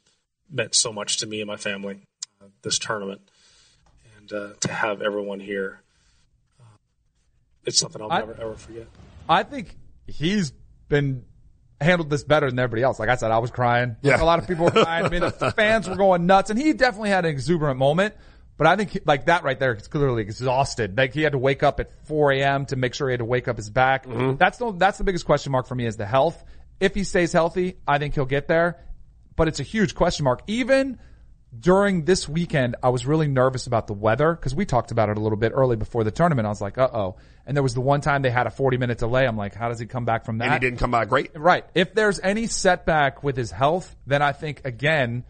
meant 0.49 0.75
so 0.75 0.91
much 0.93 1.17
to 1.17 1.25
me 1.27 1.41
and 1.41 1.47
my 1.47 1.57
family. 1.57 2.01
Uh, 2.41 2.45
this 2.61 2.77
tournament, 2.79 3.21
and 4.17 4.31
uh, 4.33 4.49
to 4.59 4.71
have 4.71 5.01
everyone 5.01 5.39
here, 5.39 5.81
uh, 6.59 6.63
it's 7.65 7.79
something 7.79 8.01
I'll 8.01 8.11
I- 8.11 8.19
never 8.19 8.33
ever 8.39 8.55
forget. 8.55 8.87
I 9.29 9.43
think 9.43 9.75
he's 10.07 10.51
been 10.89 11.23
handled 11.79 12.09
this 12.09 12.23
better 12.23 12.49
than 12.49 12.59
everybody 12.59 12.83
else. 12.83 12.99
Like 12.99 13.09
I 13.09 13.15
said, 13.15 13.31
I 13.31 13.37
was 13.39 13.51
crying. 13.51 13.95
Yeah. 14.01 14.13
Like, 14.13 14.21
a 14.21 14.25
lot 14.25 14.39
of 14.39 14.47
people 14.47 14.65
were 14.65 14.71
crying. 14.71 15.05
I 15.05 15.09
mean, 15.09 15.21
the 15.21 15.31
fans 15.55 15.87
were 15.89 15.95
going 15.95 16.25
nuts, 16.25 16.49
and 16.49 16.59
he 16.59 16.73
definitely 16.73 17.09
had 17.09 17.25
an 17.25 17.31
exuberant 17.31 17.77
moment. 17.79 18.15
But 18.57 18.67
I 18.67 18.75
think 18.75 18.91
he- 18.91 18.99
like 19.05 19.25
that 19.25 19.43
right 19.43 19.57
there, 19.59 19.73
there 19.73 19.79
is 19.81 19.87
clearly 19.87 20.21
exhausted. 20.21 20.97
Like 20.97 21.13
he 21.13 21.21
had 21.21 21.31
to 21.31 21.37
wake 21.39 21.63
up 21.63 21.79
at 21.79 21.91
4 22.05 22.33
a.m. 22.33 22.65
to 22.67 22.75
make 22.75 22.93
sure 22.93 23.07
he 23.07 23.13
had 23.13 23.19
to 23.19 23.25
wake 23.25 23.47
up 23.47 23.57
his 23.57 23.69
back. 23.69 24.05
That's 24.07 24.57
the 24.57 24.73
that's 24.73 24.97
the 24.97 25.03
biggest 25.03 25.25
question 25.25 25.51
mark 25.51 25.65
for 25.67 25.75
me 25.75 25.85
is 25.85 25.97
the 25.97 26.05
health. 26.05 26.43
If 26.79 26.95
he 26.95 27.03
stays 27.03 27.31
healthy, 27.31 27.77
I 27.87 27.97
think 27.97 28.15
he'll 28.15 28.25
get 28.25 28.47
there. 28.47 28.79
But 29.35 29.47
it's 29.47 29.59
a 29.59 29.63
huge 29.63 29.95
question 29.95 30.25
mark. 30.25 30.41
Even 30.47 30.99
during 31.57 32.05
this 32.05 32.27
weekend, 32.27 32.75
I 32.81 32.89
was 32.89 33.05
really 33.05 33.27
nervous 33.27 33.67
about 33.67 33.87
the 33.87 33.93
weather 33.93 34.33
because 34.33 34.55
we 34.55 34.65
talked 34.65 34.91
about 34.91 35.09
it 35.09 35.17
a 35.17 35.19
little 35.19 35.37
bit 35.37 35.51
early 35.53 35.75
before 35.75 36.03
the 36.03 36.11
tournament. 36.11 36.45
I 36.45 36.49
was 36.49 36.61
like, 36.61 36.77
uh 36.77 36.89
oh. 36.91 37.15
And 37.45 37.55
there 37.55 37.63
was 37.63 37.73
the 37.73 37.81
one 37.81 38.01
time 38.01 38.21
they 38.21 38.31
had 38.31 38.47
a 38.47 38.51
40 38.51 38.77
minute 38.77 38.97
delay. 38.97 39.25
I'm 39.25 39.37
like, 39.37 39.53
how 39.53 39.69
does 39.69 39.79
he 39.79 39.85
come 39.85 40.05
back 40.05 40.25
from 40.25 40.39
that? 40.39 40.45
And 40.45 40.53
he 40.53 40.59
didn't 40.59 40.79
come 40.79 40.91
back 40.91 41.09
great. 41.09 41.31
Right. 41.35 41.65
If 41.75 41.93
there's 41.93 42.19
any 42.19 42.47
setback 42.47 43.23
with 43.23 43.37
his 43.37 43.51
health, 43.51 43.95
then 44.07 44.21
I 44.21 44.31
think 44.31 44.61
again, 44.65 45.25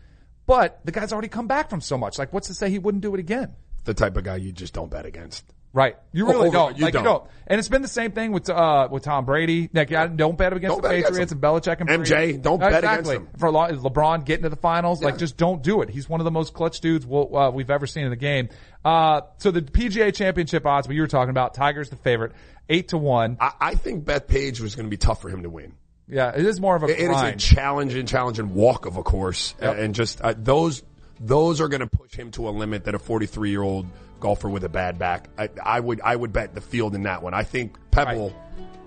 but 0.45 0.79
the 0.85 0.91
guy's 0.91 1.11
already 1.11 1.29
come 1.29 1.47
back 1.47 1.69
from 1.69 1.81
so 1.81 1.97
much. 1.97 2.17
Like, 2.17 2.33
what's 2.33 2.47
to 2.47 2.53
say 2.53 2.69
he 2.69 2.79
wouldn't 2.79 3.01
do 3.01 3.13
it 3.13 3.19
again? 3.19 3.53
The 3.85 3.93
type 3.93 4.15
of 4.15 4.23
guy 4.23 4.37
you 4.37 4.51
just 4.51 4.73
don't 4.73 4.89
bet 4.89 5.05
against. 5.05 5.45
Right. 5.73 5.97
You 6.11 6.27
really 6.27 6.49
Over- 6.49 6.51
don't. 6.51 6.77
you 6.77 6.83
like 6.85 6.93
don't. 6.93 7.03
you 7.03 7.09
don't. 7.09 7.23
And 7.47 7.57
it's 7.57 7.67
been 7.67 7.81
the 7.81 7.87
same 7.87 8.11
thing 8.11 8.31
with 8.31 8.47
uh 8.49 8.87
with 8.91 9.03
Tom 9.03 9.25
Brady. 9.25 9.69
Like 9.73 9.91
I 9.91 10.05
don't 10.05 10.37
bet 10.37 10.53
against 10.53 10.75
Don't 10.75 10.81
the 10.83 10.87
bet 10.89 10.97
against 10.99 11.09
Patriots 11.13 11.31
him. 11.31 11.37
and 11.37 11.43
Belichick 11.43 11.81
and 11.81 11.89
MJ, 11.89 12.09
Brady. 12.09 12.37
don't 12.37 12.59
bet 12.59 12.69
against 12.83 12.99
exactly. 12.99 13.15
him. 13.15 13.27
For 13.39 13.47
a 13.47 13.51
long, 13.51 13.69
LeBron 13.71 14.23
getting 14.23 14.43
to 14.43 14.49
the 14.49 14.55
finals, 14.55 15.01
like 15.03 15.17
just 15.17 15.35
don't 15.35 15.63
do 15.63 15.81
it. 15.81 15.89
He's 15.89 16.07
one 16.07 16.19
of 16.21 16.25
the 16.25 16.31
most 16.31 16.53
clutch 16.53 16.79
dudes 16.79 17.05
we'll, 17.07 17.35
uh, 17.35 17.49
we've 17.49 17.71
ever 17.71 17.87
seen 17.87 18.03
in 18.03 18.11
the 18.11 18.15
game. 18.15 18.49
Uh 18.85 19.21
so 19.39 19.49
the 19.49 19.61
PGA 19.63 20.13
Championship 20.13 20.63
odds, 20.65 20.87
what 20.87 20.95
you 20.95 21.01
were 21.01 21.07
talking 21.07 21.31
about, 21.31 21.55
Tiger's 21.55 21.89
the 21.89 21.95
favorite, 21.95 22.33
eight 22.69 22.89
to 22.89 22.97
one. 22.99 23.37
I, 23.39 23.51
I 23.59 23.75
think 23.75 24.05
Bethpage 24.05 24.59
was 24.61 24.75
going 24.75 24.85
to 24.85 24.91
be 24.91 24.97
tough 24.97 25.21
for 25.23 25.29
him 25.29 25.41
to 25.43 25.49
win. 25.49 25.73
Yeah, 26.07 26.29
it 26.35 26.45
is 26.45 26.59
more 26.61 26.75
of 26.75 26.83
a 26.83 26.87
It 26.87 27.09
is 27.09 27.19
a 27.21 27.31
challenging, 27.35 28.05
challenging 28.05 28.53
walk 28.53 28.85
of 28.85 28.97
a 28.97 29.03
course, 29.03 29.55
Yep. 29.61 29.77
and 29.79 29.95
just 29.95 30.21
uh, 30.21 30.35
those 30.37 30.83
those 31.19 31.61
are 31.61 31.67
going 31.69 31.79
to 31.81 31.87
push 31.87 32.13
him 32.13 32.29
to 32.31 32.47
a 32.49 32.51
limit 32.51 32.83
that 32.85 32.93
a 32.93 32.99
43 32.99 33.49
year 33.49 33.61
old 33.61 33.85
golfer 34.23 34.49
with 34.49 34.63
a 34.63 34.69
bad 34.69 34.97
back. 34.97 35.29
I, 35.37 35.49
I 35.63 35.79
would 35.79 36.01
I 36.01 36.15
would 36.15 36.33
bet 36.33 36.55
the 36.55 36.61
field 36.61 36.95
in 36.95 37.03
that 37.03 37.21
one. 37.21 37.33
I 37.35 37.43
think 37.43 37.75
Pebble 37.91 38.33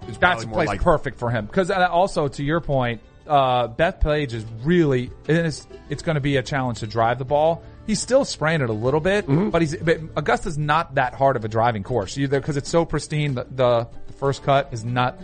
is 0.09 0.19
That's 0.19 0.43
a 0.45 0.49
place 0.49 0.66
like 0.66 0.81
perfect 0.83 1.19
for 1.19 1.31
him. 1.31 1.47
Because 1.47 1.71
also 1.71 2.26
to 2.28 2.43
your 2.43 2.61
point, 2.61 3.02
uh, 3.26 3.69
Bethpage 3.69 4.33
is 4.33 4.45
really 4.64 5.11
and 5.28 5.47
it's 5.47 5.66
it's 5.90 6.02
going 6.02 6.14
to 6.16 6.21
be 6.21 6.37
a 6.38 6.43
challenge 6.43 6.81
to 6.81 6.87
drive 6.87 7.19
the 7.19 7.25
ball. 7.26 7.62
He's 7.87 8.00
still 8.00 8.25
spraying 8.25 8.62
it 8.62 8.71
a 8.71 8.73
little 8.73 8.99
bit, 8.99 9.26
Mm-hmm. 9.26 9.50
but 9.50 9.61
he's 9.62 9.76
but 9.76 10.00
Augusta's 10.16 10.59
not 10.59 10.95
that 10.97 11.14
hard 11.14 11.37
of 11.37 11.45
a 11.45 11.49
driving 11.49 11.83
course 11.85 12.16
either 12.19 12.40
because 12.40 12.57
it's 12.57 12.71
so 12.71 12.85
pristine. 12.85 13.35
The, 13.35 13.45
the 13.45 13.88
the 14.07 14.12
first 14.14 14.43
cut 14.43 14.71
is 14.73 14.85
not 14.85 15.21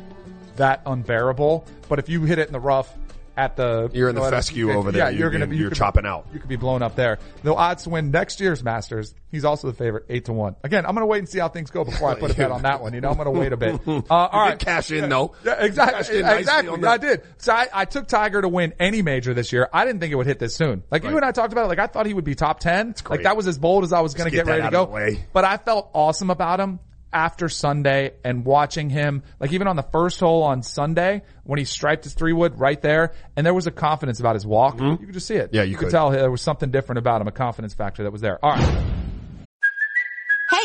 that 0.56 0.82
unbearable, 0.84 1.64
but 1.88 1.98
if 1.98 2.08
you 2.10 2.22
hit 2.24 2.38
it 2.38 2.46
in 2.48 2.52
the 2.52 2.60
rough 2.60 2.94
at 3.36 3.56
the 3.56 3.90
You're 3.94 4.08
in 4.08 4.14
the 4.14 4.20
fescue 4.22 4.72
over 4.72 4.92
there. 4.92 5.04
Yeah, 5.04 5.08
You- 5.10 5.18
you're 5.20 5.30
gonna 5.30 5.44
you- 5.46 5.50
be 5.50 5.56
you 5.56 5.60
you're 5.62 5.70
could- 5.70 5.78
chopping 5.78 6.06
out. 6.06 6.26
You 6.32 6.38
could 6.40 6.48
be 6.48 6.56
blown 6.56 6.82
up 6.82 6.96
there. 6.96 7.18
The 7.42 7.54
odds 7.54 7.84
to 7.84 7.90
win 7.90 8.10
next 8.10 8.40
year's 8.40 8.62
Masters, 8.62 9.14
he's 9.30 9.44
also 9.44 9.68
the 9.68 9.74
favorite, 9.74 10.04
eight 10.08 10.26
to 10.26 10.32
one. 10.32 10.56
Again, 10.64 10.84
I'm 10.86 10.94
going 10.94 11.02
to 11.02 11.06
wait 11.06 11.18
and 11.20 11.28
see 11.28 11.38
how 11.38 11.48
things 11.48 11.70
go 11.70 11.84
before 11.84 12.10
I 12.10 12.14
put 12.14 12.30
a 12.30 12.34
bet 12.34 12.50
on 12.50 12.62
that 12.62 12.82
one. 12.82 12.92
You 12.94 13.00
know, 13.00 13.08
I'm 13.10 13.16
going 13.16 13.32
to 13.32 13.38
wait 13.38 13.52
a 13.52 13.56
bit. 13.56 13.80
Uh, 13.86 14.02
all 14.10 14.44
You 14.44 14.50
right, 14.50 14.58
cash 14.58 14.90
in 14.90 15.08
though. 15.08 15.34
yeah, 15.44 15.64
exactly. 15.64 16.18
Exactly. 16.20 16.84
I 16.86 16.96
did. 16.98 17.22
So 17.38 17.52
I, 17.52 17.68
I 17.72 17.84
took 17.84 18.06
Tiger 18.08 18.42
to 18.42 18.48
win 18.48 18.74
any 18.78 19.02
major 19.02 19.32
this 19.34 19.52
year. 19.52 19.68
I 19.72 19.84
didn't 19.84 20.00
think 20.00 20.12
it 20.12 20.16
would 20.16 20.26
hit 20.26 20.38
this 20.38 20.54
soon. 20.56 20.82
Like 20.90 21.04
you 21.04 21.16
and 21.16 21.24
I 21.24 21.32
talked 21.32 21.52
about 21.52 21.64
it. 21.64 21.68
Like 21.68 21.78
I 21.78 21.86
thought 21.86 22.06
he 22.06 22.14
would 22.14 22.24
be 22.24 22.34
top 22.34 22.60
10. 22.60 22.94
Like 23.08 23.22
that 23.22 23.36
was 23.36 23.46
as 23.46 23.58
bold 23.58 23.84
as 23.84 23.92
I 23.92 24.00
was 24.00 24.14
going 24.14 24.30
to 24.30 24.36
get 24.36 24.44
get 24.46 24.50
ready 24.50 24.62
to 24.62 24.70
go. 24.70 24.82
of 24.82 24.88
the 24.88 24.94
way. 24.94 25.24
But 25.32 25.44
I 25.44 25.56
felt 25.56 25.90
awesome 25.94 26.30
about 26.30 26.60
him 26.60 26.80
after 27.12 27.48
Sunday 27.48 28.12
and 28.24 28.44
watching 28.44 28.90
him, 28.90 29.22
like 29.40 29.52
even 29.52 29.66
on 29.66 29.76
the 29.76 29.82
first 29.82 30.20
hole 30.20 30.42
on 30.42 30.62
Sunday 30.62 31.22
when 31.44 31.58
he 31.58 31.64
striped 31.64 32.04
his 32.04 32.14
three 32.14 32.32
wood 32.32 32.58
right 32.58 32.80
there 32.80 33.12
and 33.36 33.44
there 33.44 33.54
was 33.54 33.66
a 33.66 33.70
confidence 33.70 34.20
about 34.20 34.34
his 34.34 34.46
walk. 34.46 34.80
You 34.80 34.96
could 34.96 35.12
just 35.12 35.26
see 35.26 35.34
it. 35.34 35.46
Mm-hmm. 35.46 35.56
Yeah, 35.56 35.62
you 35.62 35.76
could 35.76 35.86
could. 35.86 35.92
tell 35.92 36.10
there 36.10 36.30
was 36.30 36.42
something 36.42 36.70
different 36.70 36.98
about 36.98 37.20
him, 37.20 37.28
a 37.28 37.32
confidence 37.32 37.74
factor 37.74 38.02
that 38.04 38.12
was 38.12 38.20
there. 38.20 38.44
All 38.44 38.52
right. 38.52 38.91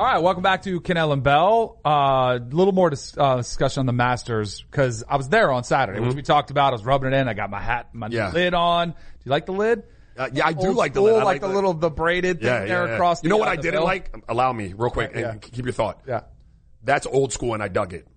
All 0.00 0.06
right, 0.06 0.16
welcome 0.22 0.42
back 0.42 0.62
to 0.62 0.80
Kanell 0.80 1.12
and 1.12 1.22
Bell. 1.22 1.78
A 1.84 1.88
uh, 1.88 2.38
little 2.50 2.72
more 2.72 2.88
dis- 2.88 3.14
uh, 3.18 3.36
discussion 3.36 3.80
on 3.80 3.86
the 3.86 3.92
Masters 3.92 4.62
because 4.62 5.04
I 5.06 5.18
was 5.18 5.28
there 5.28 5.52
on 5.52 5.62
Saturday, 5.62 5.98
Mm-hmm. 5.98 6.08
which 6.08 6.16
we 6.16 6.22
talked 6.22 6.50
about. 6.50 6.68
I 6.70 6.76
was 6.76 6.86
rubbing 6.86 7.12
it 7.12 7.16
in. 7.16 7.28
I 7.28 7.34
got 7.34 7.50
my 7.50 7.60
hat, 7.60 7.90
my 7.92 8.06
Yeah. 8.10 8.30
lid 8.30 8.54
on. 8.54 8.92
Do 8.92 8.96
you 9.24 9.30
like 9.30 9.44
the 9.44 9.52
lid? 9.52 9.82
Uh, 10.16 10.30
yeah, 10.32 10.46
I 10.46 10.54
do 10.54 10.68
Old 10.68 10.76
like 10.76 10.94
the 10.94 11.02
lid. 11.02 11.16
I 11.16 11.22
like, 11.24 11.42
the 11.42 11.48
the- 11.48 11.54
little 11.54 11.74
the 11.74 11.90
braided 11.90 12.38
thing 12.38 12.46
Yeah, 12.46 12.60
there 12.60 12.68
yeah, 12.68 12.86
yeah. 12.86 12.94
across. 12.94 13.22
You 13.22 13.28
know 13.28 13.36
what 13.36 13.48
I 13.48 13.56
didn't 13.56 13.72
bill? 13.72 13.84
like? 13.84 14.14
Allow 14.26 14.54
me, 14.54 14.72
real 14.74 14.88
quick, 14.90 15.10
Yeah. 15.14 15.32
and 15.32 15.42
keep 15.42 15.66
your 15.66 15.74
thought. 15.74 16.00
Yeah. 16.08 16.22
That's 16.82 17.04
old 17.06 17.34
school, 17.34 17.52
and 17.52 17.62
I 17.62 17.68
dug 17.68 17.92
it. 17.92 18.08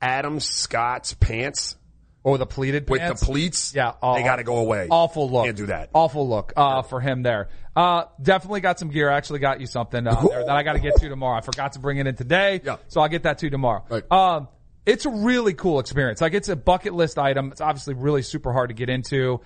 Adam 0.00 0.40
Scott's 0.40 1.12
pants 1.12 1.76
Or 2.24 2.36
the 2.36 2.46
pleated 2.46 2.90
with 2.90 3.00
pants. 3.00 3.20
the 3.20 3.26
pleats. 3.26 3.74
Yeah, 3.74 3.92
they 4.02 4.22
got 4.22 4.36
to 4.36 4.44
go 4.44 4.58
away. 4.58 4.88
Awful 4.90 5.30
look. 5.30 5.44
Can't 5.46 5.56
do 5.56 5.66
that. 5.66 5.90
Awful 5.94 6.28
look 6.28 6.52
uh, 6.56 6.82
for 6.82 7.00
him 7.00 7.22
there. 7.22 7.48
Uh, 7.74 8.04
definitely 8.20 8.60
got 8.60 8.78
some 8.78 8.88
gear. 8.90 9.08
I 9.08 9.16
actually 9.16 9.38
got 9.38 9.60
you 9.60 9.66
something 9.66 10.04
uh, 10.06 10.20
there 10.28 10.44
that 10.44 10.54
I 10.56 10.62
got 10.64 10.72
to 10.74 10.80
get 10.80 10.96
to 10.96 11.08
tomorrow. 11.08 11.38
I 11.38 11.40
forgot 11.42 11.72
to 11.74 11.78
bring 11.78 11.98
it 11.98 12.06
in 12.06 12.16
today, 12.16 12.60
Yeah. 12.64 12.78
so 12.88 13.00
I'll 13.00 13.08
get 13.08 13.22
that 13.22 13.38
to 13.38 13.46
you 13.46 13.50
tomorrow. 13.50 13.84
Right. 13.88 14.12
Um, 14.12 14.48
it's 14.84 15.06
a 15.06 15.10
really 15.10 15.54
cool 15.54 15.78
experience. 15.78 16.20
Like 16.20 16.34
it's 16.34 16.48
a 16.48 16.56
bucket 16.56 16.92
list 16.92 17.18
item. 17.18 17.52
It's 17.52 17.60
obviously 17.60 17.94
really 17.94 18.22
super 18.22 18.52
hard 18.52 18.70
to 18.70 18.74
get 18.74 18.88
into. 18.90 19.40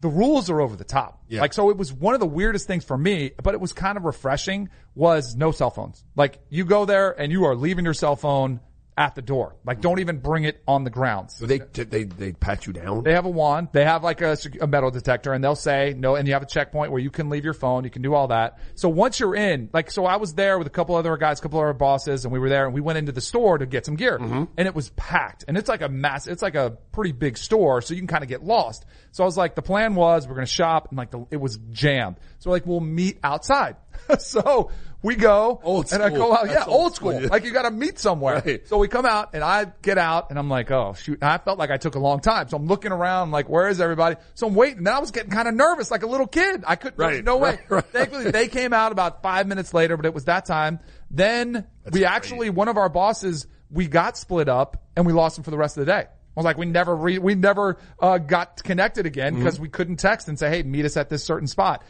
The 0.00 0.08
rules 0.08 0.50
are 0.50 0.60
over 0.60 0.74
the 0.74 0.84
top. 0.84 1.22
Yeah. 1.28 1.40
Like 1.42 1.52
so, 1.52 1.70
it 1.70 1.76
was 1.76 1.92
one 1.92 2.14
of 2.14 2.20
the 2.20 2.26
weirdest 2.26 2.66
things 2.66 2.84
for 2.84 2.98
me, 2.98 3.30
but 3.40 3.54
it 3.54 3.60
was 3.60 3.72
kind 3.72 3.96
of 3.96 4.04
refreshing. 4.04 4.68
Was 4.96 5.36
no 5.36 5.52
cell 5.52 5.70
phones. 5.70 6.02
Like 6.16 6.40
you 6.48 6.64
go 6.64 6.84
there 6.84 7.12
and 7.12 7.30
you 7.30 7.44
are 7.44 7.54
leaving 7.54 7.84
your 7.84 7.94
cell 7.94 8.16
phone 8.16 8.58
at 8.96 9.14
the 9.14 9.22
door. 9.22 9.56
Like 9.64 9.80
don't 9.80 10.00
even 10.00 10.18
bring 10.18 10.44
it 10.44 10.62
on 10.68 10.84
the 10.84 10.90
grounds. 10.90 11.34
So 11.36 11.46
they 11.46 11.58
they 11.58 12.04
they 12.04 12.32
pat 12.32 12.66
you 12.66 12.72
down. 12.74 13.04
They 13.04 13.14
have 13.14 13.24
a 13.24 13.30
wand. 13.30 13.68
They 13.72 13.84
have 13.84 14.04
like 14.04 14.20
a, 14.20 14.36
a 14.60 14.66
metal 14.66 14.90
detector 14.90 15.32
and 15.32 15.42
they'll 15.42 15.54
say 15.56 15.94
no, 15.96 16.14
and 16.14 16.28
you 16.28 16.34
have 16.34 16.42
a 16.42 16.46
checkpoint 16.46 16.92
where 16.92 17.00
you 17.00 17.10
can 17.10 17.30
leave 17.30 17.44
your 17.44 17.54
phone. 17.54 17.84
You 17.84 17.90
can 17.90 18.02
do 18.02 18.14
all 18.14 18.28
that. 18.28 18.58
So 18.74 18.88
once 18.90 19.18
you're 19.18 19.34
in, 19.34 19.70
like, 19.72 19.90
so 19.90 20.04
I 20.04 20.16
was 20.16 20.34
there 20.34 20.58
with 20.58 20.66
a 20.66 20.70
couple 20.70 20.94
other 20.94 21.16
guys, 21.16 21.38
a 21.38 21.42
couple 21.42 21.58
other 21.60 21.72
bosses 21.72 22.24
and 22.24 22.32
we 22.32 22.38
were 22.38 22.48
there 22.50 22.66
and 22.66 22.74
we 22.74 22.80
went 22.82 22.98
into 22.98 23.12
the 23.12 23.20
store 23.22 23.58
to 23.58 23.66
get 23.66 23.86
some 23.86 23.96
gear 23.96 24.18
Mm-hmm. 24.18 24.44
and 24.58 24.68
it 24.68 24.74
was 24.74 24.90
packed 24.90 25.44
and 25.48 25.56
it's 25.56 25.68
like 25.68 25.80
a 25.80 25.88
mass, 25.88 26.26
it's 26.26 26.42
like 26.42 26.54
a 26.54 26.76
pretty 26.92 27.12
big 27.12 27.38
store. 27.38 27.80
So 27.80 27.94
you 27.94 28.00
can 28.00 28.08
kind 28.08 28.22
of 28.22 28.28
get 28.28 28.44
lost. 28.44 28.84
So 29.12 29.24
I 29.24 29.26
was 29.26 29.36
like, 29.38 29.54
the 29.54 29.62
plan 29.62 29.94
was 29.94 30.28
we're 30.28 30.34
going 30.34 30.46
to 30.46 30.52
shop 30.52 30.88
and 30.90 30.98
like 30.98 31.10
the, 31.10 31.26
it 31.30 31.38
was 31.38 31.58
jammed. 31.70 32.16
So 32.40 32.50
like 32.50 32.66
we'll 32.66 32.80
meet 32.80 33.18
outside. 33.24 33.76
so 34.18 34.70
we 35.02 35.16
go 35.16 35.60
Old 35.64 35.92
and 35.92 36.00
I 36.02 36.10
go 36.10 36.32
out. 36.32 36.46
Yeah, 36.46 36.54
That's 36.54 36.68
old 36.68 36.80
old 36.82 36.94
school. 36.94 37.12
school. 37.12 37.28
Like 37.28 37.44
you 37.44 37.52
got 37.52 37.62
to 37.62 37.70
meet 37.72 37.98
somewhere. 37.98 38.42
Right. 38.44 38.68
So 38.68 38.78
we 38.78 38.86
come 38.88 39.04
out 39.04 39.30
and 39.34 39.42
I 39.42 39.66
get 39.82 39.98
out 39.98 40.30
and 40.30 40.38
I'm 40.38 40.48
like, 40.48 40.70
oh 40.70 40.94
shoot. 40.94 41.18
And 41.20 41.28
I 41.30 41.38
felt 41.38 41.58
like 41.58 41.70
I 41.70 41.76
took 41.76 41.94
a 41.96 41.98
long 41.98 42.20
time. 42.20 42.48
So 42.48 42.56
I'm 42.56 42.66
looking 42.66 42.92
around 42.92 43.30
like, 43.32 43.48
where 43.48 43.68
is 43.68 43.80
everybody? 43.80 44.16
So 44.34 44.46
I'm 44.46 44.54
waiting. 44.54 44.78
And 44.78 44.86
then 44.86 44.94
I 44.94 45.00
was 45.00 45.10
getting 45.10 45.30
kind 45.30 45.48
of 45.48 45.54
nervous 45.54 45.90
like 45.90 46.02
a 46.04 46.06
little 46.06 46.26
kid. 46.28 46.62
I 46.66 46.76
couldn't, 46.76 46.98
Right, 46.98 47.24
no 47.24 47.38
way. 47.38 47.58
right. 47.68 47.84
Thankfully 47.84 48.30
they 48.30 48.46
came 48.48 48.72
out 48.72 48.92
about 48.92 49.22
five 49.22 49.46
minutes 49.48 49.74
later, 49.74 49.96
but 49.96 50.06
it 50.06 50.14
was 50.14 50.26
that 50.26 50.44
time. 50.44 50.78
Then 51.10 51.66
we 51.86 51.90
great. 52.00 52.04
actually, 52.04 52.50
one 52.50 52.68
of 52.68 52.76
our 52.76 52.88
bosses, 52.88 53.46
we 53.70 53.88
got 53.88 54.16
split 54.16 54.48
up 54.48 54.84
and 54.96 55.04
we 55.06 55.12
lost 55.12 55.36
him 55.36 55.44
for 55.44 55.50
the 55.50 55.58
rest 55.58 55.76
of 55.78 55.84
the 55.84 55.92
day. 55.92 56.06
I 56.34 56.40
was 56.40 56.44
like, 56.46 56.56
we 56.56 56.64
never 56.64 56.94
re- 56.96 57.18
we 57.18 57.34
never, 57.34 57.76
uh, 57.98 58.16
got 58.16 58.62
connected 58.62 59.04
again 59.04 59.34
because 59.34 59.60
we 59.60 59.68
couldn't 59.68 59.96
text 59.96 60.28
and 60.28 60.38
say, 60.38 60.48
hey, 60.48 60.62
meet 60.62 60.84
us 60.86 60.96
at 60.96 61.10
this 61.10 61.22
certain 61.24 61.46
spot. 61.46 61.82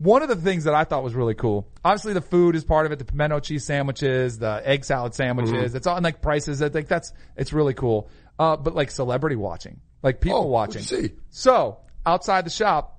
One 0.00 0.22
of 0.22 0.28
the 0.30 0.36
things 0.36 0.64
that 0.64 0.74
I 0.74 0.84
thought 0.84 1.04
was 1.04 1.14
really 1.14 1.34
cool, 1.34 1.68
obviously 1.84 2.14
the 2.14 2.22
food 2.22 2.56
is 2.56 2.64
part 2.64 2.86
of 2.86 2.92
it, 2.92 2.98
the 2.98 3.04
pimento 3.04 3.38
cheese 3.38 3.64
sandwiches, 3.64 4.38
the 4.38 4.62
egg 4.64 4.84
salad 4.84 5.14
sandwiches, 5.14 5.74
it's 5.74 5.86
all 5.86 5.94
and 5.96 6.02
like 6.02 6.22
prices. 6.22 6.62
I 6.62 6.70
think 6.70 6.88
that's, 6.88 7.12
it's 7.36 7.52
really 7.52 7.74
cool. 7.74 8.08
Uh, 8.38 8.56
but 8.56 8.74
like 8.74 8.90
celebrity 8.90 9.36
watching, 9.36 9.78
like 10.02 10.20
people 10.22 10.38
Oh, 10.38 10.46
watching. 10.46 10.80
see? 10.80 11.10
So 11.28 11.80
outside 12.06 12.46
the 12.46 12.50
shop, 12.50 12.98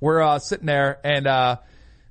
we're, 0.00 0.22
uh, 0.22 0.38
sitting 0.38 0.66
there 0.66 1.00
and, 1.02 1.26
uh, 1.26 1.56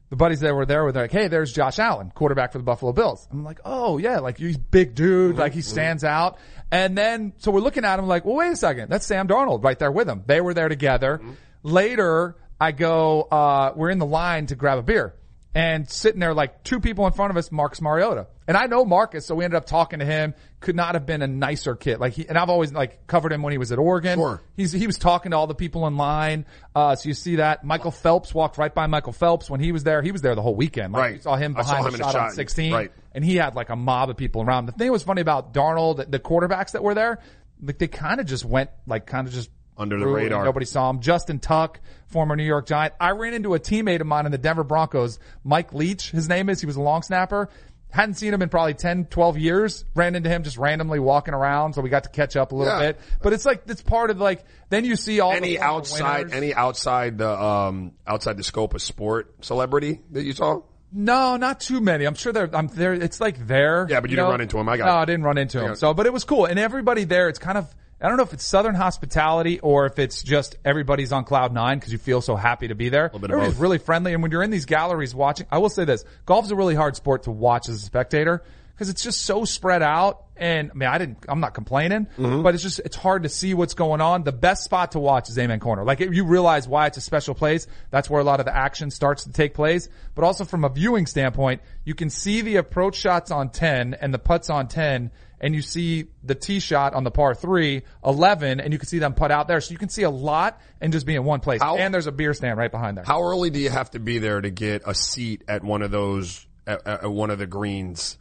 the 0.09 0.15
buddies 0.17 0.39
that 0.41 0.53
were 0.53 0.65
there 0.65 0.83
were 0.83 0.91
like, 0.93 1.11
hey, 1.11 1.27
there's 1.29 1.51
Josh 1.53 1.79
Allen, 1.79 2.11
quarterback 2.15 2.51
for 2.53 2.57
the 2.57 2.63
Buffalo 2.65 2.91
Bills. 2.93 3.27
I'm 3.31 3.43
like, 3.45 3.59
oh 3.65 3.97
yeah, 3.97 4.19
like 4.19 4.37
he's 4.37 4.57
big 4.57 4.95
dude, 4.95 5.37
like 5.37 5.53
he 5.53 5.61
stands 5.61 6.03
out. 6.05 6.37
And 6.71 6.97
then, 6.97 7.31
so 7.37 7.51
we're 7.51 7.59
looking 7.61 7.83
at 7.85 7.97
him 7.99 8.07
like, 8.07 8.23
well, 8.25 8.35
wait 8.35 8.51
a 8.51 8.55
second, 8.57 8.89
that's 8.89 9.05
Sam 9.05 9.27
Darnold 9.29 9.63
right 9.63 9.77
there 9.79 9.91
with 9.91 10.07
him. 10.09 10.23
They 10.25 10.39
were 10.41 10.53
there 10.53 10.67
together. 10.69 11.21
Later, 11.63 12.35
I 12.59 12.71
go, 12.71 13.23
uh, 13.23 13.73
we're 13.75 13.89
in 13.89 13.99
the 13.99 14.05
line 14.05 14.47
to 14.47 14.55
grab 14.55 14.77
a 14.77 14.83
beer 14.83 15.13
and 15.57 15.89
sitting 15.89 16.19
there 16.19 16.35
like 16.35 16.63
two 16.63 16.79
people 16.79 17.07
in 17.07 17.13
front 17.13 17.31
of 17.31 17.37
us, 17.37 17.51
Marcus 17.51 17.81
Mariota. 17.81 18.27
And 18.47 18.55
I 18.55 18.67
know 18.67 18.85
Marcus, 18.85 19.25
so 19.25 19.33
we 19.33 19.43
ended 19.43 19.57
up 19.57 19.65
talking 19.65 19.99
to 19.99 20.05
him. 20.05 20.35
Could 20.59 20.75
not 20.75 20.93
have 20.93 21.07
been 21.07 21.23
a 21.23 21.27
nicer 21.27 21.75
kid. 21.75 21.99
Like 21.99 22.13
he, 22.13 22.29
and 22.29 22.37
I've 22.37 22.51
always 22.51 22.71
like 22.71 23.07
covered 23.07 23.33
him 23.33 23.41
when 23.41 23.51
he 23.51 23.57
was 23.57 23.71
at 23.71 23.79
Oregon. 23.79 24.19
Sure. 24.19 24.41
He's, 24.55 24.71
he 24.71 24.85
was 24.85 24.99
talking 24.99 25.31
to 25.31 25.37
all 25.37 25.47
the 25.47 25.55
people 25.55 25.87
in 25.87 25.97
line. 25.97 26.45
Uh, 26.75 26.95
so 26.95 27.09
you 27.09 27.15
see 27.15 27.37
that 27.37 27.63
Michael 27.63 27.89
Phelps 27.89 28.35
walked 28.35 28.59
right 28.59 28.73
by 28.73 28.85
Michael 28.85 29.13
Phelps 29.13 29.49
when 29.49 29.59
he 29.59 29.71
was 29.71 29.83
there. 29.83 30.03
He 30.03 30.11
was 30.11 30.21
there 30.21 30.35
the 30.35 30.43
whole 30.43 30.55
weekend. 30.55 30.93
Like, 30.93 31.01
Right. 31.01 31.15
You 31.15 31.21
saw 31.21 31.35
him 31.37 31.55
I 31.57 31.63
saw 31.63 31.69
behind 31.69 31.87
him 31.87 31.99
the 31.99 32.07
a 32.07 32.11
shot, 32.11 32.15
on 32.27 32.31
16. 32.31 32.73
Right. 32.73 32.91
And 33.13 33.25
he 33.25 33.35
had 33.37 33.55
like 33.55 33.69
a 33.69 33.75
mob 33.75 34.11
of 34.11 34.17
people 34.17 34.43
around. 34.43 34.67
The 34.67 34.73
thing 34.73 34.87
that 34.87 34.93
was 34.93 35.03
funny 35.03 35.21
about 35.21 35.53
Darnold, 35.55 36.09
the 36.09 36.19
quarterbacks 36.19 36.73
that 36.73 36.83
were 36.83 36.93
there, 36.93 37.19
like 37.61 37.79
they 37.79 37.87
kind 37.87 38.19
of 38.19 38.27
just 38.27 38.45
went 38.45 38.69
like 38.85 39.07
kind 39.07 39.27
of 39.27 39.33
just 39.33 39.49
Under 39.77 39.99
the 39.99 40.07
radar. 40.07 40.43
Nobody 40.43 40.65
saw 40.65 40.89
him. 40.89 40.99
Justin 41.01 41.39
Tuck, 41.39 41.79
former 42.07 42.35
New 42.35 42.43
York 42.43 42.65
Giant. 42.65 42.93
I 42.99 43.11
ran 43.11 43.33
into 43.33 43.53
a 43.53 43.59
teammate 43.59 44.01
of 44.01 44.07
mine 44.07 44.25
in 44.25 44.31
the 44.31 44.37
Denver 44.37 44.63
Broncos, 44.63 45.19
Mike 45.43 45.73
Leach. 45.73 46.11
His 46.11 46.27
name 46.27 46.49
is. 46.49 46.59
He 46.59 46.65
was 46.65 46.75
a 46.77 46.81
long 46.81 47.01
snapper. 47.03 47.49
Hadn't 47.89 48.15
seen 48.15 48.33
him 48.33 48.41
in 48.41 48.49
probably 48.49 48.73
10, 48.73 49.05
12 49.05 49.37
years. 49.37 49.85
Ran 49.95 50.15
into 50.15 50.29
him 50.29 50.43
just 50.43 50.57
randomly 50.57 50.99
walking 50.99 51.33
around. 51.33 51.73
So 51.73 51.81
we 51.81 51.89
got 51.89 52.03
to 52.03 52.09
catch 52.09 52.35
up 52.35 52.51
a 52.51 52.55
little 52.55 52.73
Yeah. 52.73 52.87
bit. 52.93 52.99
But 53.21 53.31
it's 53.33 53.45
like, 53.45 53.63
it's 53.67 53.81
part 53.81 54.09
of 54.09 54.19
like, 54.19 54.43
then 54.69 54.83
you 54.83 54.95
see 54.97 55.19
all 55.21 55.31
Any 55.31 55.51
the 55.55 55.59
outside, 55.61 56.17
winners. 56.25 56.33
any 56.33 56.53
outside 56.53 57.17
the 57.17 57.29
um 57.41 57.93
outside 58.05 58.35
the 58.35 58.43
scope 58.43 58.73
of 58.73 58.81
sport 58.81 59.33
celebrity 59.41 60.01
that 60.11 60.23
you 60.23 60.33
saw? 60.33 60.61
No, 60.91 61.37
not 61.37 61.59
too 61.61 61.79
many. 61.79 62.05
I'm 62.05 62.15
sure 62.15 62.33
they're, 62.33 62.49
I'm 62.53 62.67
there. 62.67 62.93
It's 62.93 63.21
like 63.21 63.45
there. 63.47 63.87
Yeah, 63.89 63.99
but 64.01 64.09
you 64.09 64.15
didn't 64.17 64.31
run 64.31 64.41
into 64.41 64.57
him. 64.57 64.67
I 64.69 64.77
got 64.77 64.85
No, 64.85 64.91
it. 64.93 65.01
I 65.01 65.05
didn't 65.05 65.23
run 65.23 65.37
into 65.37 65.61
him. 65.65 65.75
So, 65.75 65.93
but 65.93 66.05
it 66.05 66.13
was 66.13 66.23
cool. 66.23 66.45
And 66.45 66.57
everybody 66.59 67.03
there, 67.05 67.29
it's 67.29 67.39
kind 67.39 67.57
of, 67.57 67.73
I 67.99 68.09
don't 68.09 68.17
know 68.17 68.23
if 68.23 68.33
it's 68.33 68.45
Southern 68.45 68.75
hospitality 68.75 69.59
or 69.59 69.87
if 69.87 69.97
it's 69.97 70.21
just 70.21 70.55
everybody's 70.63 71.11
on 71.11 71.23
cloud 71.23 71.51
nine 71.51 71.79
because 71.79 71.91
you 71.91 71.97
feel 71.97 72.21
so 72.21 72.35
happy 72.35 72.67
to 72.67 72.75
be 72.75 72.89
there. 72.89 73.05
Everybody's 73.05 73.53
both. 73.53 73.59
really 73.59 73.77
friendly. 73.79 74.13
And 74.13 74.21
when 74.21 74.31
you're 74.31 74.43
in 74.43 74.51
these 74.51 74.65
galleries 74.65 75.15
watching, 75.15 75.47
I 75.51 75.57
will 75.57 75.69
say 75.69 75.83
this, 75.83 76.05
golf 76.25 76.45
is 76.45 76.51
a 76.51 76.55
really 76.55 76.75
hard 76.75 76.95
sport 76.95 77.23
to 77.23 77.31
watch 77.31 77.69
as 77.69 77.81
a 77.81 77.85
spectator 77.85 78.43
because 78.75 78.89
it's 78.89 79.01
just 79.01 79.21
so 79.21 79.45
spread 79.45 79.81
out. 79.81 80.26
And 80.39 80.71
I 80.71 80.73
mean, 80.73 80.89
I 80.89 80.97
didn't, 80.97 81.25
I'm 81.27 81.39
not 81.39 81.53
complaining, 81.53 82.07
Mm-hmm. 82.17 82.43
but 82.43 82.53
it's 82.53 82.63
just, 82.63 82.79
it's 82.79 82.95
hard 82.95 83.23
to 83.23 83.29
see 83.29 83.53
what's 83.53 83.73
going 83.73 84.01
on. 84.01 84.23
The 84.23 84.31
best 84.31 84.63
spot 84.63 84.93
to 84.93 84.99
watch 84.99 85.29
is 85.29 85.37
Amen 85.37 85.59
Corner. 85.59 85.83
Like 85.83 85.99
you 85.99 86.23
realize 86.25 86.67
why 86.67 86.87
it's 86.87 86.97
a 86.97 87.01
special 87.01 87.35
place. 87.35 87.67
That's 87.91 88.09
where 88.09 88.21
a 88.21 88.23
lot 88.23 88.39
of 88.39 88.45
the 88.45 88.55
action 88.55 88.91
starts 88.91 89.23
to 89.25 89.31
take 89.31 89.53
place. 89.53 89.89
But 90.15 90.23
also 90.23 90.45
from 90.45 90.63
a 90.63 90.69
viewing 90.69 91.05
standpoint, 91.05 91.61
you 91.85 91.95
can 91.95 92.09
see 92.09 92.41
the 92.41 92.57
approach 92.57 92.95
shots 92.95 93.31
on 93.31 93.49
10 93.49 93.93
and 93.95 94.13
the 94.13 94.19
putts 94.19 94.49
on 94.49 94.67
10 94.67 95.11
and 95.39 95.53
you 95.53 95.61
see 95.61 96.05
the 96.23 96.33
tee 96.33 96.59
shot 96.59 96.95
on 96.95 97.03
the 97.03 97.11
par 97.11 97.35
three, 97.35 97.83
11, 98.03 98.59
and 98.59 98.73
you 98.73 98.79
can 98.79 98.87
see 98.87 98.97
them 98.97 99.13
put 99.13 99.29
out 99.29 99.47
there. 99.47 99.61
So 99.61 99.71
you 99.71 99.77
can 99.77 99.89
see 99.89 100.01
a 100.01 100.09
lot 100.09 100.59
and 100.81 100.91
just 100.91 101.05
be 101.05 101.13
in 101.13 101.23
one 101.25 101.41
place. 101.41 101.61
How- 101.61 101.77
and 101.77 101.93
there's 101.93 102.07
a 102.07 102.11
beer 102.11 102.33
stand 102.33 102.57
right 102.57 102.71
behind 102.71 102.97
there. 102.97 103.03
How 103.05 103.21
early 103.21 103.51
do 103.51 103.59
you 103.59 103.69
have 103.69 103.91
to 103.91 103.99
be 103.99 104.17
there 104.17 104.41
to 104.41 104.49
get 104.49 104.81
a 104.87 104.95
seat 104.95 105.43
at 105.47 105.63
one 105.63 105.83
of 105.83 105.91
those 105.91 106.45
at, 106.65 106.85
at 106.87 107.11
one 107.11 107.29
of 107.29 107.37
the 107.37 107.45
greens, 107.45 108.17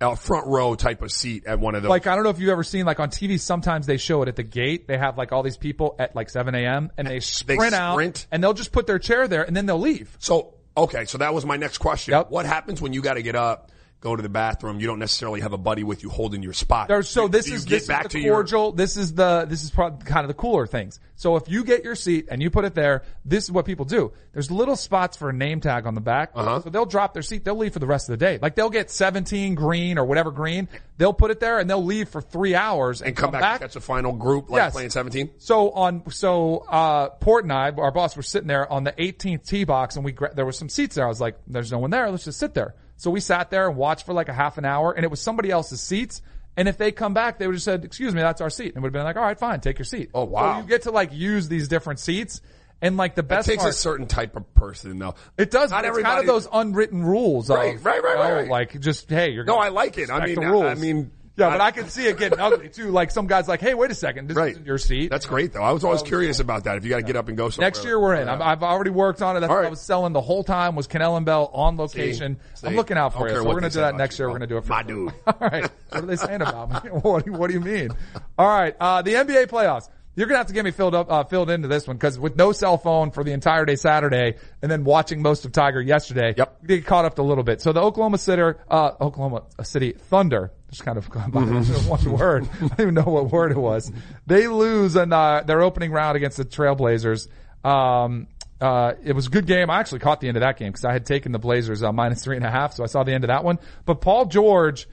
a 0.00 0.16
front 0.16 0.46
row 0.46 0.74
type 0.74 1.02
of 1.02 1.10
seat 1.10 1.44
at 1.46 1.58
one 1.58 1.74
of 1.74 1.82
those? 1.82 1.90
like 1.90 2.06
I 2.06 2.14
don't 2.14 2.24
know 2.24 2.30
if 2.30 2.38
you've 2.38 2.50
ever 2.50 2.62
seen 2.62 2.86
like 2.86 3.00
on 3.00 3.10
TV. 3.10 3.38
Sometimes 3.40 3.86
they 3.86 3.96
show 3.96 4.22
it 4.22 4.28
at 4.28 4.36
the 4.36 4.42
gate. 4.42 4.86
They 4.86 4.96
have 4.96 5.18
like 5.18 5.32
all 5.32 5.42
these 5.42 5.56
people 5.56 5.96
at 5.98 6.14
like 6.14 6.30
7 6.30 6.54
a.m. 6.54 6.90
and 6.96 7.06
they 7.06 7.20
sprint 7.20 7.74
out 7.74 7.94
sprint? 7.94 8.26
and 8.30 8.42
they'll 8.42 8.54
just 8.54 8.72
put 8.72 8.86
their 8.86 8.98
chair 8.98 9.26
there 9.26 9.42
and 9.42 9.56
then 9.56 9.66
they'll 9.66 9.78
leave. 9.80 10.16
So, 10.20 10.54
okay, 10.76 11.04
so 11.04 11.18
that 11.18 11.34
was 11.34 11.44
my 11.44 11.56
next 11.56 11.78
question. 11.78 12.12
Yep. 12.12 12.30
What 12.30 12.46
happens 12.46 12.80
when 12.80 12.92
you 12.92 13.02
got 13.02 13.14
to 13.14 13.22
get 13.22 13.34
up 13.34 13.71
go 14.02 14.14
to 14.16 14.22
the 14.22 14.28
bathroom. 14.28 14.80
You 14.80 14.86
don't 14.88 14.98
necessarily 14.98 15.40
have 15.40 15.52
a 15.54 15.58
buddy 15.58 15.84
with 15.84 16.02
you 16.02 16.10
holding 16.10 16.42
your 16.42 16.52
spot. 16.52 16.90
So 17.06 17.28
this 17.28 17.50
is 17.50 17.64
this 17.64 17.88
is 17.88 17.88
the 17.88 18.20
your- 18.20 18.34
cordial. 18.34 18.72
This 18.72 18.96
is 18.98 19.14
the 19.14 19.46
this 19.48 19.62
is 19.64 19.70
probably 19.70 20.04
kind 20.04 20.24
of 20.24 20.28
the 20.28 20.34
cooler 20.34 20.66
things. 20.66 21.00
So 21.14 21.36
if 21.36 21.48
you 21.48 21.62
get 21.64 21.84
your 21.84 21.94
seat 21.94 22.26
and 22.30 22.42
you 22.42 22.50
put 22.50 22.64
it 22.64 22.74
there, 22.74 23.04
this 23.24 23.44
is 23.44 23.52
what 23.52 23.64
people 23.64 23.84
do. 23.84 24.12
There's 24.32 24.50
little 24.50 24.74
spots 24.74 25.16
for 25.16 25.30
a 25.30 25.32
name 25.32 25.60
tag 25.60 25.86
on 25.86 25.94
the 25.94 26.00
back. 26.00 26.32
Uh-huh. 26.34 26.60
So 26.62 26.70
they'll 26.70 26.84
drop 26.84 27.14
their 27.14 27.22
seat. 27.22 27.44
They'll 27.44 27.56
leave 27.56 27.72
for 27.72 27.78
the 27.78 27.86
rest 27.86 28.08
of 28.08 28.18
the 28.18 28.24
day. 28.24 28.40
Like 28.42 28.56
they'll 28.56 28.70
get 28.70 28.90
17 28.90 29.54
green 29.54 29.98
or 29.98 30.04
whatever 30.04 30.32
green. 30.32 30.68
They'll 30.98 31.12
put 31.12 31.30
it 31.30 31.38
there 31.38 31.60
and 31.60 31.70
they'll 31.70 31.84
leave 31.84 32.08
for 32.08 32.20
three 32.20 32.56
hours 32.56 33.00
and, 33.00 33.08
and 33.08 33.16
come 33.16 33.30
back, 33.30 33.40
That's 33.40 33.60
catch 33.60 33.74
the 33.74 33.80
final 33.80 34.12
group 34.12 34.50
like 34.50 34.58
Yes. 34.58 34.72
playing 34.72 34.90
17. 34.90 35.30
So 35.38 35.70
on, 35.70 36.10
so, 36.10 36.58
uh, 36.68 37.10
Port 37.10 37.44
and 37.44 37.52
I, 37.52 37.70
our 37.70 37.92
boss, 37.92 38.16
were 38.16 38.22
sitting 38.22 38.48
there 38.48 38.70
on 38.70 38.82
the 38.84 38.92
18th 38.92 39.46
tee 39.46 39.62
box 39.64 39.94
and 39.96 40.04
we, 40.04 40.10
gra- 40.12 40.34
there 40.34 40.44
was 40.46 40.58
some 40.58 40.68
seats 40.68 40.96
there. 40.96 41.04
I 41.04 41.08
was 41.08 41.20
like, 41.20 41.36
there's 41.46 41.70
no 41.70 41.78
one 41.78 41.90
there. 41.90 42.10
Let's 42.10 42.24
just 42.24 42.38
sit 42.40 42.52
there. 42.54 42.74
So 43.02 43.10
we 43.10 43.18
sat 43.18 43.50
there 43.50 43.66
and 43.66 43.76
watched 43.76 44.06
for 44.06 44.12
like 44.12 44.28
a 44.28 44.32
half 44.32 44.58
an 44.58 44.64
hour 44.64 44.92
and 44.92 45.02
it 45.02 45.10
was 45.10 45.20
somebody 45.20 45.50
else's 45.50 45.80
seats. 45.80 46.22
And 46.56 46.68
if 46.68 46.78
they 46.78 46.92
come 46.92 47.14
back, 47.14 47.36
they 47.36 47.48
would 47.48 47.56
have 47.56 47.62
said, 47.62 47.84
excuse 47.84 48.14
me, 48.14 48.20
that's 48.20 48.40
our 48.40 48.48
seat. 48.48 48.68
And 48.68 48.76
it 48.76 48.80
would 48.80 48.86
have 48.86 48.92
been 48.92 49.02
like, 49.02 49.16
all 49.16 49.24
right, 49.24 49.36
fine, 49.36 49.58
take 49.58 49.76
your 49.76 49.84
seat. 49.84 50.10
Oh, 50.14 50.22
wow. 50.22 50.54
So 50.54 50.62
you 50.62 50.68
get 50.68 50.82
to 50.82 50.92
like 50.92 51.12
use 51.12 51.48
these 51.48 51.66
different 51.66 51.98
seats. 51.98 52.40
And 52.80 52.96
like 52.96 53.16
the 53.16 53.24
best 53.24 53.48
takes 53.48 53.64
part, 53.64 53.74
a 53.74 53.76
certain 53.76 54.06
type 54.06 54.36
of 54.36 54.54
person 54.54 55.00
though. 55.00 55.16
it 55.36 55.50
does. 55.50 55.72
Not 55.72 55.80
It's 55.80 55.88
everybody. 55.88 56.14
kind 56.14 56.20
of 56.20 56.32
those 56.32 56.46
unwritten 56.52 57.02
rules. 57.02 57.50
of, 57.50 57.56
Right, 57.56 57.82
right, 57.82 58.04
right, 58.04 58.10
you 58.12 58.16
know, 58.16 58.22
right, 58.22 58.32
right. 58.42 58.48
Like 58.48 58.78
just, 58.78 59.10
hey, 59.10 59.30
you're 59.30 59.44
No, 59.44 59.56
I 59.56 59.70
like 59.70 59.98
it. 59.98 60.08
I 60.08 60.24
mean. 60.24 60.38
I 60.38 60.74
mean, 60.76 61.10
yeah, 61.36 61.50
but 61.50 61.60
I 61.60 61.70
can 61.70 61.88
see 61.88 62.06
it 62.06 62.18
getting 62.18 62.38
ugly 62.38 62.68
too. 62.68 62.90
Like 62.90 63.10
some 63.10 63.26
guys 63.26 63.48
like, 63.48 63.60
hey, 63.60 63.74
wait 63.74 63.90
a 63.90 63.94
second, 63.94 64.28
this 64.28 64.36
Right. 64.36 64.52
isn't 64.52 64.66
your 64.66 64.78
seat. 64.78 65.08
That's 65.10 65.26
great 65.26 65.52
though. 65.52 65.62
I 65.62 65.72
was 65.72 65.82
always 65.84 66.02
curious 66.02 66.40
about 66.40 66.64
that. 66.64 66.76
If 66.76 66.84
you 66.84 66.90
got 66.90 66.96
to 66.98 67.02
get 67.02 67.16
up 67.16 67.28
and 67.28 67.36
go 67.36 67.48
somewhere. 67.48 67.66
Next 67.70 67.84
year 67.84 67.98
we're 67.98 68.14
in. 68.16 68.28
I've, 68.28 68.40
I've 68.40 68.62
already 68.62 68.90
worked 68.90 69.22
on 69.22 69.36
it. 69.36 69.40
That's 69.40 69.50
All 69.50 69.56
what 69.56 69.60
right. 69.62 69.66
I 69.68 69.70
was 69.70 69.80
selling 69.80 70.12
the 70.12 70.20
whole 70.20 70.44
time 70.44 70.76
was 70.76 70.86
Kanell 70.88 71.16
and 71.16 71.24
Bell 71.26 71.50
on 71.54 71.76
location. 71.76 72.38
See? 72.54 72.66
I'm 72.66 72.76
looking 72.76 72.96
out 72.98 73.14
I 73.14 73.18
for 73.18 73.26
you. 73.26 73.32
care 73.34 73.42
So 73.42 73.44
what 73.44 73.54
we're 73.54 73.60
they 73.60 73.60
gonna 73.62 73.70
do 73.70 73.74
say 73.74 73.80
that 73.80 73.88
about 73.90 73.98
next 73.98 74.18
you, 74.18 74.22
year. 74.24 74.28
We're 74.30 74.34
gonna 74.38 74.46
do 74.46 74.56
it. 74.58 74.64
For 74.64 74.68
My 74.70 74.82
dude. 74.84 75.12
All 75.26 75.34
right. 75.40 75.70
What 75.90 76.02
are 76.04 76.06
they 76.06 76.16
saying 76.16 76.42
about 76.42 76.84
me? 76.84 76.90
What 77.02 77.24
do 77.24 77.30
you, 77.30 77.36
what 77.38 77.48
do 77.48 77.54
you 77.54 77.60
mean? 77.60 77.90
All 78.38 78.46
right. 78.48 78.74
Uh, 78.78 79.02
the 79.02 79.14
NBA 79.14 79.46
playoffs. 79.46 79.88
You're 80.14 80.26
gonna 80.26 80.38
have 80.38 80.48
to 80.48 80.52
get 80.52 80.64
me 80.64 80.72
filled 80.72 80.94
up, 80.94 81.10
uh, 81.10 81.24
filled 81.24 81.48
into 81.48 81.68
this 81.68 81.86
one 81.86 81.96
because 81.96 82.18
with 82.18 82.36
no 82.36 82.52
cell 82.52 82.76
phone 82.76 83.10
for 83.12 83.24
the 83.24 83.32
entire 83.32 83.64
day 83.64 83.76
Saturday 83.76 84.36
and 84.60 84.70
then 84.70 84.84
watching 84.84 85.22
most 85.22 85.44
of 85.46 85.52
Tiger 85.52 85.80
yesterday, 85.80 86.34
Yep. 86.36 86.66
get 86.66 86.84
caught 86.86 87.06
up 87.06 87.18
a 87.18 87.22
little 87.22 87.44
bit. 87.44 87.62
So 87.62 87.72
the 87.72 87.80
Oklahoma 87.80 88.18
City, 88.18 88.42
uh, 88.70 88.90
Oklahoma 89.00 89.44
City 89.62 89.92
Thunder, 89.92 90.52
just 90.70 90.84
kind 90.84 90.98
of 90.98 91.08
Mm-hmm. 91.10 91.88
one 91.88 92.12
word. 92.18 92.48
I 92.60 92.66
don't 92.68 92.80
even 92.80 92.94
know 92.94 93.02
what 93.04 93.30
word 93.32 93.52
it 93.52 93.58
was. 93.58 93.90
They 94.26 94.48
lose 94.48 94.96
in, 94.96 95.12
uh, 95.14 95.44
their 95.44 95.62
opening 95.62 95.92
round 95.92 96.16
against 96.16 96.36
the 96.36 96.44
Trailblazers. 96.44 97.28
Um, 97.64 98.26
uh, 98.60 98.92
it 99.02 99.14
was 99.14 99.26
a 99.28 99.30
good 99.30 99.46
game. 99.46 99.70
I 99.70 99.80
actually 99.80 100.00
caught 100.00 100.20
the 100.20 100.28
end 100.28 100.36
of 100.36 100.42
that 100.42 100.56
game 100.58 100.68
because 100.72 100.84
I 100.84 100.92
had 100.92 101.06
taken 101.06 101.32
the 101.32 101.38
Blazers 101.38 101.82
uh, 101.82 101.90
minus 101.90 102.22
three 102.22 102.36
and 102.36 102.44
a 102.44 102.50
half, 102.50 102.74
so 102.74 102.84
I 102.84 102.86
saw 102.86 103.02
the 103.02 103.12
end 103.12 103.24
of 103.24 103.28
that 103.28 103.44
one. 103.44 103.58
But 103.86 104.00
Paul 104.02 104.26
George 104.26 104.86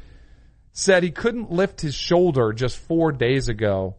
said 0.71 1.03
he 1.03 1.11
couldn't 1.11 1.51
lift 1.51 1.81
his 1.81 1.93
shoulder 1.93 2.53
just 2.53 2.77
four 2.77 3.11
days 3.11 3.49
ago. 3.49 3.95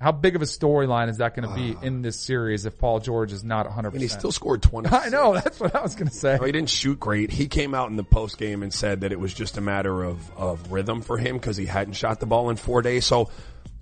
How 0.00 0.12
big 0.12 0.34
of 0.34 0.40
a 0.40 0.46
storyline 0.46 1.10
is 1.10 1.18
that 1.18 1.36
going 1.36 1.46
to 1.46 1.54
be 1.54 1.76
in 1.86 2.00
this 2.00 2.18
series 2.18 2.64
if 2.64 2.78
Paul 2.78 3.00
George 3.00 3.32
is 3.32 3.44
not 3.44 3.68
100%? 3.68 3.92
And 3.92 4.00
he 4.00 4.08
still 4.08 4.32
scored 4.32 4.62
20. 4.62 4.88
I 4.92 5.10
know, 5.10 5.34
that's 5.34 5.60
what 5.60 5.74
I 5.74 5.82
was 5.82 5.94
going 5.94 6.08
to 6.08 6.14
say. 6.14 6.38
No, 6.38 6.46
he 6.46 6.52
didn't 6.52 6.70
shoot 6.70 6.98
great. 6.98 7.30
He 7.30 7.48
came 7.48 7.74
out 7.74 7.90
in 7.90 7.96
the 7.96 8.02
post 8.04 8.38
game 8.38 8.62
and 8.62 8.72
said 8.72 9.02
that 9.02 9.12
it 9.12 9.20
was 9.20 9.34
just 9.34 9.58
a 9.58 9.60
matter 9.60 10.02
of, 10.02 10.34
of 10.38 10.72
rhythm 10.72 11.02
for 11.02 11.18
him 11.18 11.36
because 11.36 11.58
he 11.58 11.66
hadn't 11.66 11.94
shot 11.94 12.18
the 12.18 12.24
ball 12.24 12.48
in 12.48 12.56
four 12.56 12.80
days. 12.80 13.04
So 13.04 13.28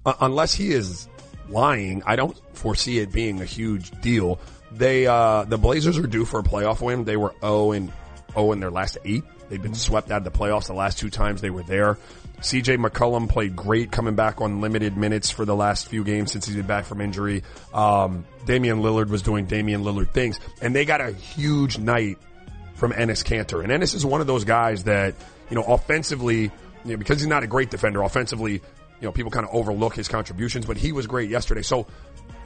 uh, 0.05 0.15
unless 0.21 0.53
he 0.53 0.73
is 0.73 1.07
lying, 1.49 2.03
I 2.05 2.17
don't 2.17 2.37
foresee 2.53 2.99
it 2.99 3.13
being 3.13 3.41
a 3.41 3.45
huge 3.45 3.93
deal. 4.01 4.41
They 4.73 5.07
uh, 5.07 5.45
the 5.45 5.57
Blazers 5.57 5.99
are 5.99 6.07
due 6.09 6.25
for 6.25 6.41
a 6.41 6.43
playoff 6.43 6.81
win. 6.81 7.05
They 7.05 7.17
were 7.17 7.33
0 7.41 7.73
and 7.73 7.93
0 8.35 8.53
in 8.53 8.61
their 8.61 8.73
last 8.73 8.99
eight. 9.05 9.23
They've 9.49 9.63
been 9.63 9.75
swept 9.75 10.11
out 10.11 10.19
of 10.19 10.25
the 10.25 10.37
playoffs 10.37 10.67
the 10.67 10.75
last 10.75 10.99
two 10.99 11.11
times 11.11 11.41
they 11.41 11.51
were 11.51 11.63
there. 11.63 11.97
CJ 12.41 12.85
McCollum 12.85 13.29
played 13.29 13.57
great 13.57 13.91
coming 13.91 14.15
back 14.15 14.41
on 14.41 14.61
limited 14.61 14.97
minutes 14.97 15.31
for 15.31 15.45
the 15.45 15.57
last 15.57 15.89
few 15.89 16.05
games 16.05 16.33
since 16.33 16.47
he's 16.47 16.55
been 16.55 16.67
back 16.67 16.85
from 16.85 17.01
injury. 17.01 17.43
Um, 17.75 18.25
Damian 18.47 18.81
Lillard 18.81 19.09
was 19.09 19.23
doing 19.23 19.47
Damian 19.47 19.83
Lillard 19.83 20.11
things 20.11 20.39
and 20.63 20.75
they 20.75 20.85
got 20.85 21.01
a 21.01 21.11
huge 21.11 21.79
night 21.79 22.19
from 22.75 22.93
Enes 22.93 23.25
Kanter. 23.25 23.63
And 23.63 23.73
Enes 23.73 23.95
is 23.95 24.07
one 24.07 24.21
of 24.21 24.29
those 24.29 24.45
guys 24.45 24.85
that, 24.85 25.15
you 25.51 25.57
know, 25.57 25.65
offensively, 25.65 26.43
you 26.43 26.51
know, 26.93 26.97
because 26.97 27.19
he's 27.19 27.27
not 27.27 27.43
a 27.43 27.49
great 27.49 27.71
defender, 27.71 28.03
offensively, 28.03 28.53
you 28.53 28.63
know, 29.03 29.13
people 29.13 29.33
kind 29.33 29.45
of 29.45 29.53
overlook 29.53 29.95
his 29.95 30.07
contributions, 30.07 30.65
but 30.65 30.77
he 30.77 30.93
was 30.93 31.09
great 31.09 31.31
yesterday. 31.31 31.63
So 31.63 31.89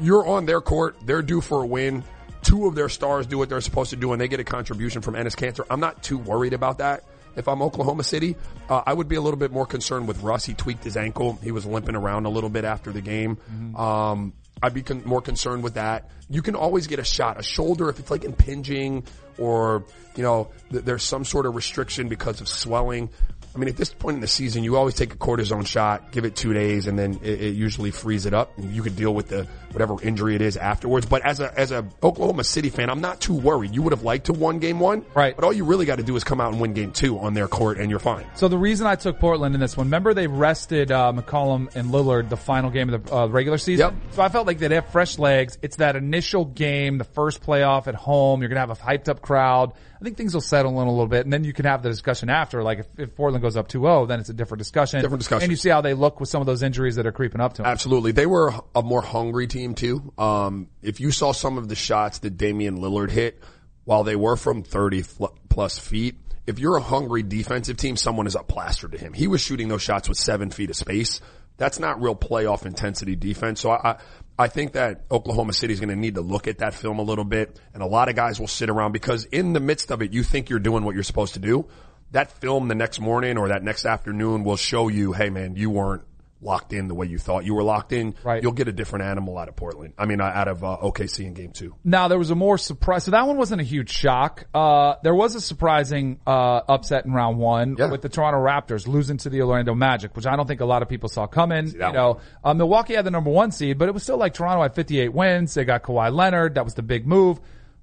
you're 0.01 0.27
on 0.27 0.47
their 0.47 0.63
court. 0.63 0.97
They're 1.05 1.23
due 1.23 1.43
for 1.43 1.63
a 1.63 1.67
win. 1.67 2.03
Two 2.43 2.67
of 2.67 2.75
their 2.75 2.89
stars 2.89 3.27
do 3.27 3.37
what 3.37 3.51
they're 3.51 3.61
supposed 3.61 3.91
to 3.91 3.97
do 3.97 4.13
and 4.13 4.21
they 4.21 4.29
get 4.29 4.41
a 4.41 4.45
contribution 4.45 5.03
from 5.03 5.15
Enes 5.15 5.37
Kanter. 5.37 5.67
I'm 5.69 5.81
not 5.81 6.03
too 6.03 6.17
worried 6.17 6.55
about 6.55 6.79
that. 6.79 7.05
If 7.37 7.49
I'm 7.49 7.63
Oklahoma 7.63 8.03
City, 8.05 8.37
uh, 8.69 8.83
I 8.85 8.93
would 8.93 9.09
be 9.09 9.17
a 9.17 9.21
little 9.21 9.39
bit 9.39 9.53
more 9.53 9.67
concerned 9.67 10.07
with 10.09 10.23
Russ. 10.23 10.45
He 10.45 10.55
tweaked 10.55 10.85
his 10.85 10.97
ankle. 10.97 11.39
He 11.43 11.51
was 11.53 11.65
limping 11.67 11.97
around 11.97 12.27
a 12.27 12.31
little 12.31 12.51
bit 12.51 12.65
after 12.65 12.93
the 12.93 13.01
game. 13.01 13.39
Um, 13.77 14.33
I'd 14.63 14.75
be 14.75 14.83
con- 14.83 15.03
more 15.05 15.21
concerned 15.21 15.65
with 15.65 15.75
that. 15.75 16.09
You 16.29 16.41
can 16.43 16.55
always 16.55 16.87
get 16.87 16.99
a 16.99 17.05
shot, 17.05 17.39
a 17.41 17.43
shoulder 17.43 17.89
if 17.89 17.99
it's 17.99 18.11
like 18.11 18.23
impinging 18.25 19.05
or, 19.39 19.85
you 20.15 20.23
know, 20.23 20.51
th- 20.71 20.85
there's 20.85 21.03
some 21.03 21.25
sort 21.25 21.47
of 21.47 21.57
restriction 21.57 22.09
because 22.09 22.41
of 22.41 22.49
swelling. 22.49 23.11
I 23.55 23.59
mean, 23.59 23.69
at 23.69 23.77
this 23.77 23.93
point 23.93 24.15
in 24.15 24.21
the 24.21 24.29
season, 24.29 24.65
you 24.65 24.77
always 24.77 24.95
take 24.95 25.13
a 25.13 25.17
cortisone 25.17 25.67
shot, 25.67 26.11
give 26.11 26.25
it 26.25 26.35
two 26.35 26.53
days, 26.55 26.87
and 26.87 26.99
then 26.99 27.21
it, 27.23 27.43
it 27.43 27.55
usually 27.55 27.91
frees 27.91 28.25
it 28.25 28.33
up. 28.33 28.53
You 28.59 28.83
could 28.83 28.97
deal 28.97 29.15
with 29.15 29.29
the 29.29 29.47
whatever 29.73 30.03
injury 30.03 30.35
it 30.35 30.41
is 30.41 30.57
afterwards. 30.57 31.07
But 31.07 31.25
as 31.25 31.41
a 31.41 31.59
as 31.59 31.71
a 31.71 31.87
Oklahoma 32.03 32.45
City 32.45 32.71
fan, 32.71 32.89
I'm 32.89 33.01
not 33.01 33.21
too 33.21 33.35
worried. 33.35 33.75
You 33.75 33.83
would 33.83 33.93
have 33.93 34.03
liked 34.03 34.27
to 34.27 34.33
won 34.33 34.59
game 34.59 34.81
one, 34.81 35.05
Right. 35.15 35.35
But 35.37 35.45
all 35.45 35.53
you 35.53 35.65
really 35.65 35.87
got 35.87 35.97
to 35.97 36.03
do 36.03 36.17
is 36.17 36.25
come 36.25 36.41
out 36.41 36.53
and 36.53 36.61
win 36.61 36.73
game 36.73 36.93
two 36.93 37.19
on 37.19 37.35
their 37.35 37.49
court, 37.49 37.79
and 37.79 37.91
you're 37.91 37.99
fine. 37.99 38.25
So 38.35 38.49
the 38.49 38.59
reason 38.59 38.87
I 38.87 38.95
took 38.95 39.19
Portland 39.19 39.55
in 39.55 39.61
this 39.61 39.77
one, 39.77 39.87
remember 39.87 40.15
they 40.15 40.27
rested 40.27 40.91
uh, 40.91 41.13
McCollum 41.15 41.75
and 41.75 41.91
Lillard 41.91 42.29
the 42.29 42.37
final 42.37 42.71
game 42.71 42.93
of 42.93 43.05
the 43.05 43.15
uh, 43.15 43.27
regular 43.27 43.59
season. 43.59 43.95
Yep. 43.95 44.15
So 44.15 44.23
I 44.23 44.29
felt 44.29 44.47
like 44.47 44.59
they'd 44.59 44.71
have 44.73 44.89
fresh 44.91 45.19
legs. 45.19 45.59
It's 45.63 45.77
that 45.77 45.97
initial 45.97 46.45
game, 46.45 46.99
the 46.99 47.05
first 47.05 47.43
playoff 47.43 47.87
at 47.87 47.95
home. 47.95 48.41
You're 48.41 48.49
gonna 48.49 48.61
have 48.61 48.71
a 48.71 48.75
hyped 48.75 49.09
up 49.09 49.21
crowd. 49.21 49.73
I 50.03 50.05
think 50.05 50.17
things 50.17 50.35
will 50.35 50.41
settle 50.41 50.83
in 50.83 50.89
a 50.89 50.91
little 50.91 51.07
bit, 51.07 51.25
and 51.25 51.33
then 51.33 51.45
you 51.45 51.53
can 51.53 51.65
have 51.65 51.85
the 51.85 51.89
discussion 51.89 52.29
after. 52.29 52.65
Like 52.65 52.81
if, 52.81 52.87
if 52.99 53.15
Portland 53.15 53.41
goes 53.41 53.57
up 53.57 53.69
2-0, 53.69 54.09
then 54.09 54.19
it's 54.19 54.31
a 54.31 54.35
different 54.35 54.59
discussion. 54.59 55.01
Different 55.01 55.21
discussion. 55.21 55.45
And 55.45 55.53
you 55.53 55.57
see 55.57 55.69
how 55.69 55.81
they 55.81 55.95
look 55.95 56.19
with 56.19 56.29
some 56.29 56.41
of 56.41 56.47
those 56.47 56.65
injuries 56.65 56.97
that 56.97 57.07
are 57.07 57.13
creeping 57.13 57.41
up 57.41 57.53
to 57.55 57.63
them. 57.63 57.71
Absolutely. 57.71 58.11
They 58.11 58.27
were 58.27 58.53
a 58.75 58.83
more 58.83 59.01
hungry 59.01 59.47
team 59.47 59.77
too. 59.77 60.13
Um, 60.19 60.67
if 60.83 60.99
you 60.99 61.13
saw 61.13 61.31
some 61.31 61.57
of 61.57 61.69
the 61.69 61.77
shots 61.77 62.19
that 62.19 62.37
Damian 62.37 62.79
Lillard 62.79 63.11
hit, 63.13 63.41
while 63.85 64.03
they 64.03 64.17
were 64.17 64.35
from 64.35 64.65
30 64.65 65.03
fl- 65.03 65.27
plus 65.49 65.79
feet, 65.79 66.17
if 66.49 66.59
you're 66.59 66.77
a 66.77 66.83
hungry 66.83 67.23
defensive 67.23 67.77
team, 67.77 67.97
someone 67.97 68.27
is 68.27 68.35
up 68.35 68.49
plastered 68.49 68.91
to 68.93 68.99
him. 68.99 69.13
He 69.13 69.29
was 69.29 69.41
shooting 69.41 69.69
those 69.69 69.83
shots 69.83 70.09
with 70.09 70.19
seven 70.19 70.51
feet 70.51 70.71
of 70.71 70.77
space. 70.77 71.21
That's 71.57 71.79
not 71.79 72.03
real 72.03 72.17
playoff 72.17 72.67
intensity 72.67 73.17
defense. 73.17 73.61
So 73.61 73.71
I, 73.71 73.91
I, 73.93 73.97
I 74.39 74.49
think 74.49 74.73
that 74.73 75.05
Oklahoma 75.11 75.53
City 75.53 75.73
is 75.73 75.81
going 75.81 75.91
to 75.91 75.97
need 75.97 76.15
to 76.17 76.21
look 76.21 76.49
at 76.49 76.59
that 76.59 76.75
film 76.75 76.99
a 76.99 77.03
little 77.03 77.25
bit. 77.25 77.61
And 77.75 77.83
a 77.83 77.87
lot 77.87 78.09
of 78.09 78.17
guys 78.17 78.41
will 78.41 78.49
sit 78.49 78.71
around 78.71 78.93
because 78.93 79.25
in 79.27 79.53
the 79.53 79.61
midst 79.61 79.91
of 79.91 80.03
it, 80.03 80.13
you 80.13 80.23
think 80.23 80.51
you're 80.51 80.59
doing 80.59 80.85
what 80.85 80.95
you're 80.95 81.05
supposed 81.05 81.35
to 81.35 81.41
do. 81.41 81.67
That 82.11 82.31
film 82.31 82.69
the 82.69 82.75
next 82.75 83.01
morning 83.01 83.39
or 83.39 83.49
that 83.49 83.63
next 83.63 83.87
afternoon 83.87 84.45
will 84.45 84.57
show 84.57 84.89
you, 84.89 85.13
hey 85.13 85.31
man, 85.31 85.57
you 85.57 85.71
weren't 85.71 86.03
locked 86.43 86.73
in 86.73 86.89
the 86.89 86.95
way 86.95 87.07
you 87.07 87.19
thought 87.19 87.45
you 87.45 87.55
were 87.55 87.63
locked 87.63 87.93
in. 87.93 88.15
Right. 88.25 88.43
You'll 88.43 88.53
get 88.53 88.69
a 88.69 88.73
different 88.73 89.05
animal 89.05 89.39
out 89.39 89.49
of 89.49 89.57
Portland. 89.57 89.95
I 89.97 90.07
mean, 90.07 90.21
uh, 90.21 90.25
out 90.25 90.49
of 90.49 90.65
uh, 90.65 90.77
OKC 90.83 91.25
in 91.27 91.35
game 91.35 91.53
two. 91.53 91.75
Now 91.85 92.09
there 92.09 92.19
was 92.19 92.31
a 92.31 92.35
more 92.35 92.59
surprise. 92.59 93.05
So 93.05 93.13
that 93.13 93.27
one 93.27 93.37
wasn't 93.37 93.61
a 93.61 93.65
huge 93.65 93.91
shock. 93.91 94.45
Uh, 94.53 94.95
there 95.03 95.15
was 95.15 95.35
a 95.35 95.41
surprising 95.41 96.19
uh, 96.27 96.61
upset 96.69 97.07
in 97.07 97.13
round 97.13 97.39
one 97.39 97.77
Yeah. 97.79 97.91
with 97.91 98.03
the 98.03 98.09
Toronto 98.09 98.39
Raptors 98.41 98.87
losing 98.87 99.17
to 99.19 99.31
the 99.31 99.41
Orlando 99.43 99.75
Magic, 99.75 100.17
which 100.17 100.27
I 100.27 100.37
don't 100.37 100.47
think 100.47 100.61
a 100.61 100.67
lot 100.67 100.83
of 100.83 100.89
people 100.89 101.09
saw 101.09 101.27
coming. 101.27 101.69
You 101.69 101.79
know, 101.79 102.21
uh, 102.43 102.55
Milwaukee 102.55 102.95
had 102.95 103.05
the 103.07 103.11
number 103.11 103.31
one 103.31 103.53
seed, 103.53 103.79
but 103.79 103.89
it 103.89 103.93
was 103.95 104.03
still 104.03 104.17
like 104.19 104.35
Toronto 104.35 104.63
had 104.63 104.75
58 104.75 105.13
wins. 105.13 105.55
They 105.55 105.65
got 105.65 105.83
Kawhi 105.83 106.13
Leonard. 106.13 106.57
That 106.57 106.65
was 106.65 106.75
the 106.75 106.83
big 106.83 107.07
move. 107.07 107.39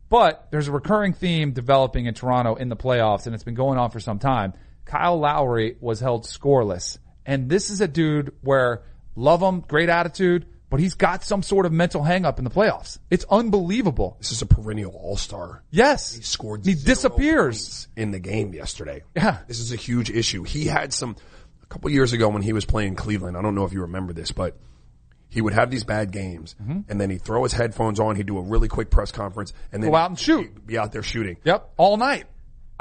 But 0.09 0.47
there's 0.51 0.67
a 0.67 0.71
recurring 0.71 1.13
theme 1.13 1.51
developing 1.51 2.07
in 2.07 2.13
Toronto 2.15 2.55
in 2.55 2.67
the 2.69 2.75
playoffs, 2.75 3.25
and 3.27 3.35
it's 3.35 3.43
been 3.43 3.53
going 3.53 3.77
on 3.77 3.91
for 3.91 3.99
some 3.99 4.17
time. 4.19 4.53
Kyle 4.85 5.19
Lowry 5.19 5.77
was 5.79 5.99
held 5.99 6.25
scoreless. 6.25 6.97
And 7.29 7.47
this 7.49 7.69
is 7.69 7.79
a 7.79 7.87
dude 7.87 8.33
where 8.41 8.81
love 9.15 9.41
him, 9.41 9.61
great 9.61 9.87
attitude, 9.89 10.45
but 10.69 10.79
he's 10.79 10.95
got 10.95 11.23
some 11.23 11.41
sort 11.43 11.65
of 11.65 11.71
mental 11.71 12.03
hang 12.03 12.25
up 12.25 12.37
in 12.39 12.43
the 12.43 12.49
playoffs. 12.51 12.97
It's 13.09 13.25
unbelievable. 13.29 14.17
This 14.19 14.31
is 14.31 14.41
a 14.41 14.45
perennial 14.45 14.91
all 14.93 15.15
star. 15.17 15.63
Yes. 15.71 16.15
He 16.15 16.21
scored. 16.23 16.65
He 16.65 16.73
disappears. 16.75 17.87
in 17.95 18.11
the 18.11 18.19
game 18.19 18.53
yesterday. 18.53 19.03
Yeah. 19.15 19.37
This 19.47 19.59
is 19.59 19.71
a 19.71 19.75
huge 19.75 20.09
issue. 20.09 20.43
He 20.43 20.65
had 20.65 20.93
some, 20.93 21.15
a 21.63 21.65
couple 21.67 21.89
years 21.89 22.13
ago 22.13 22.29
when 22.29 22.41
he 22.41 22.53
was 22.53 22.65
playing 22.65 22.95
Cleveland, 22.95 23.37
I 23.37 23.41
don't 23.41 23.55
know 23.55 23.65
if 23.65 23.73
you 23.73 23.81
remember 23.81 24.13
this, 24.13 24.31
but 24.31 24.57
he 25.27 25.41
would 25.41 25.53
have 25.53 25.69
these 25.69 25.83
bad 25.83 26.11
games 26.11 26.55
Mm-hmm. 26.61 26.79
and 26.89 26.99
then 27.01 27.09
he'd 27.09 27.21
throw 27.23 27.43
his 27.43 27.53
headphones 27.53 27.99
on, 27.99 28.15
he'd 28.15 28.25
do 28.27 28.37
a 28.37 28.41
really 28.41 28.67
quick 28.67 28.89
press 28.89 29.11
conference 29.11 29.53
and 29.71 29.81
then 29.83 29.91
Go 29.91 29.95
out 29.97 30.09
and 30.09 30.19
shoot. 30.19 30.41
he'd 30.53 30.65
be 30.67 30.77
out 30.77 30.91
there 30.91 31.03
shooting. 31.03 31.37
Yep. 31.43 31.73
All 31.77 31.97
night. 31.97 32.25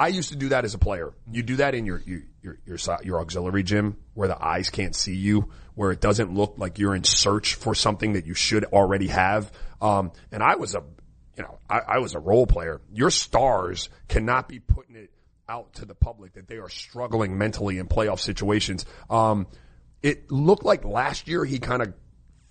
I 0.00 0.08
used 0.08 0.28
to 0.28 0.36
do 0.36 0.50
that 0.50 0.64
as 0.64 0.74
a 0.74 0.78
player. 0.78 1.12
You 1.32 1.42
do 1.42 1.56
that 1.56 1.74
in 1.74 1.84
your 1.84 2.00
your 2.06 2.20
your 2.66 2.78
your, 2.78 2.98
your 3.02 3.20
auxiliary 3.20 3.62
gym 3.62 3.96
where 4.14 4.28
the 4.28 4.44
eyes 4.44 4.70
can't 4.70 4.94
see 4.94 5.14
you, 5.14 5.50
where 5.74 5.90
it 5.90 6.00
doesn't 6.00 6.34
look 6.34 6.54
like 6.56 6.78
you're 6.78 6.94
in 6.94 7.04
search 7.04 7.54
for 7.54 7.74
something 7.74 8.14
that 8.14 8.26
you 8.26 8.34
should 8.34 8.64
already 8.64 9.08
have. 9.08 9.52
Um, 9.80 10.12
and 10.32 10.42
I 10.42 10.56
was 10.56 10.74
a, 10.74 10.82
you 11.36 11.42
know, 11.42 11.58
I, 11.68 11.78
I 11.78 11.98
was 11.98 12.14
a 12.14 12.18
role 12.18 12.46
player. 12.46 12.80
Your 12.92 13.10
stars 13.10 13.88
cannot 14.08 14.48
be 14.48 14.58
putting 14.58 14.96
it 14.96 15.10
out 15.48 15.74
to 15.74 15.84
the 15.84 15.94
public 15.94 16.34
that 16.34 16.48
they 16.48 16.56
are 16.56 16.68
struggling 16.68 17.38
mentally 17.38 17.78
in 17.78 17.86
playoff 17.86 18.20
situations. 18.20 18.84
Um, 19.08 19.46
it 20.02 20.30
looked 20.30 20.64
like 20.64 20.84
last 20.84 21.28
year 21.28 21.44
he 21.44 21.58
kind 21.58 21.82
of 21.82 21.94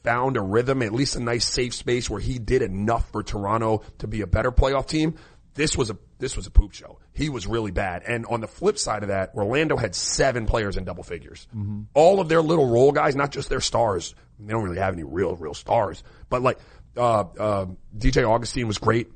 found 0.04 0.38
a 0.38 0.42
rhythm, 0.42 0.82
at 0.82 0.94
least 0.94 1.16
a 1.16 1.20
nice 1.20 1.46
safe 1.46 1.74
space 1.74 2.10
where 2.10 2.22
he 2.22 2.40
did 2.40 2.62
enough 2.62 3.12
for 3.12 3.24
Toronto 3.24 3.84
to 4.00 4.08
be 4.08 4.22
a 4.22 4.28
better 4.28 4.52
playoff 4.52 4.88
team. 4.88 5.16
This 5.54 5.76
was 5.76 5.90
a 5.90 5.98
this 6.20 6.38
was 6.38 6.48
a 6.48 6.52
poop 6.52 6.74
show. 6.74 7.00
He 7.18 7.30
was 7.30 7.48
really 7.48 7.72
bad. 7.72 8.04
And 8.06 8.28
on 8.28 8.42
the 8.42 8.48
flip 8.48 8.78
side 8.78 9.02
of 9.02 9.10
that, 9.10 9.32
Orlando 9.34 9.76
had 9.76 9.96
seven 9.96 10.46
players 10.46 10.78
in 10.78 10.84
double 10.84 11.02
figures. 11.02 11.48
All 11.96 12.20
of 12.20 12.30
their 12.30 12.44
little 12.44 12.70
role 12.70 12.92
guys, 12.92 13.16
not 13.16 13.32
just 13.32 13.50
their 13.50 13.60
stars. 13.60 14.14
They 14.40 14.54
don't 14.54 14.64
really 14.64 14.78
have 14.78 14.94
any 14.94 15.04
real 15.04 15.36
real 15.36 15.56
stars, 15.56 16.04
but 16.30 16.44
like 16.44 16.60
uh, 16.96 17.22
uh, 17.22 17.66
DJ 17.98 18.24
Augustin 18.24 18.68
was 18.68 18.78
great. 18.78 19.08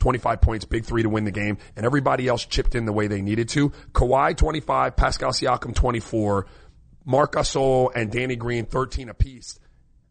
25 0.00 0.40
points, 0.40 0.64
big 0.64 0.84
three 0.84 1.04
to 1.04 1.08
win 1.08 1.24
the 1.24 1.30
game, 1.30 1.58
and 1.76 1.86
everybody 1.86 2.26
else 2.26 2.44
chipped 2.44 2.74
in 2.74 2.84
the 2.84 2.92
way 2.92 3.06
they 3.06 3.22
needed 3.22 3.48
to. 3.50 3.70
Kawhi 3.92 4.36
25, 4.36 4.96
Pascal 4.96 5.30
Siakam 5.30 5.72
24, 5.72 6.46
Marc 7.04 7.32
Gasol 7.32 7.92
and 7.94 8.10
Danny 8.10 8.34
Green 8.34 8.66
13 8.66 9.08
apiece. 9.08 9.60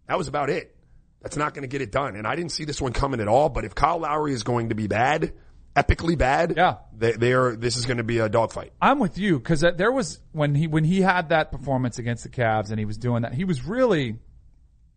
That 0.08 0.18
was 0.18 0.30
about 0.30 0.50
it. 0.50 0.74
That's 1.22 1.36
not 1.36 1.54
going 1.54 1.64
to 1.64 1.68
get 1.68 1.82
it 1.82 1.92
done. 1.92 2.16
And 2.16 2.26
I 2.26 2.36
didn't 2.36 2.54
see 2.54 2.64
this 2.64 2.82
one 2.82 2.94
coming 2.94 3.20
at 3.20 3.28
all, 3.28 3.50
but 3.50 3.66
if 3.66 3.76
Kyle 3.76 4.00
Lowry 4.00 4.32
is 4.34 4.44
going 4.44 4.70
to 4.70 4.76
be 4.76 4.88
bad, 4.88 5.34
epically 5.76 6.18
bad, 6.18 6.54
Yeah. 6.56 6.78
they, 6.96 7.12
they 7.14 7.34
are, 7.34 7.56
this 7.56 7.76
is 7.78 7.86
going 7.86 7.98
to 7.98 8.04
be 8.04 8.20
a 8.20 8.30
dogfight. 8.30 8.72
I'm 8.82 9.00
with 9.00 9.18
you 9.18 9.38
because 9.40 9.62
there 9.62 9.92
was 9.92 10.20
when 10.32 10.56
he 10.56 10.68
when 10.68 10.84
he 10.84 11.02
had 11.02 11.30
that 11.30 11.52
performance 11.52 12.00
against 12.00 12.24
the 12.24 12.30
Cavs 12.30 12.70
and 12.70 12.80
he 12.80 12.86
was 12.86 12.98
doing 12.98 13.24
that. 13.24 13.34
He 13.34 13.44
was 13.44 13.64
really, 13.66 14.18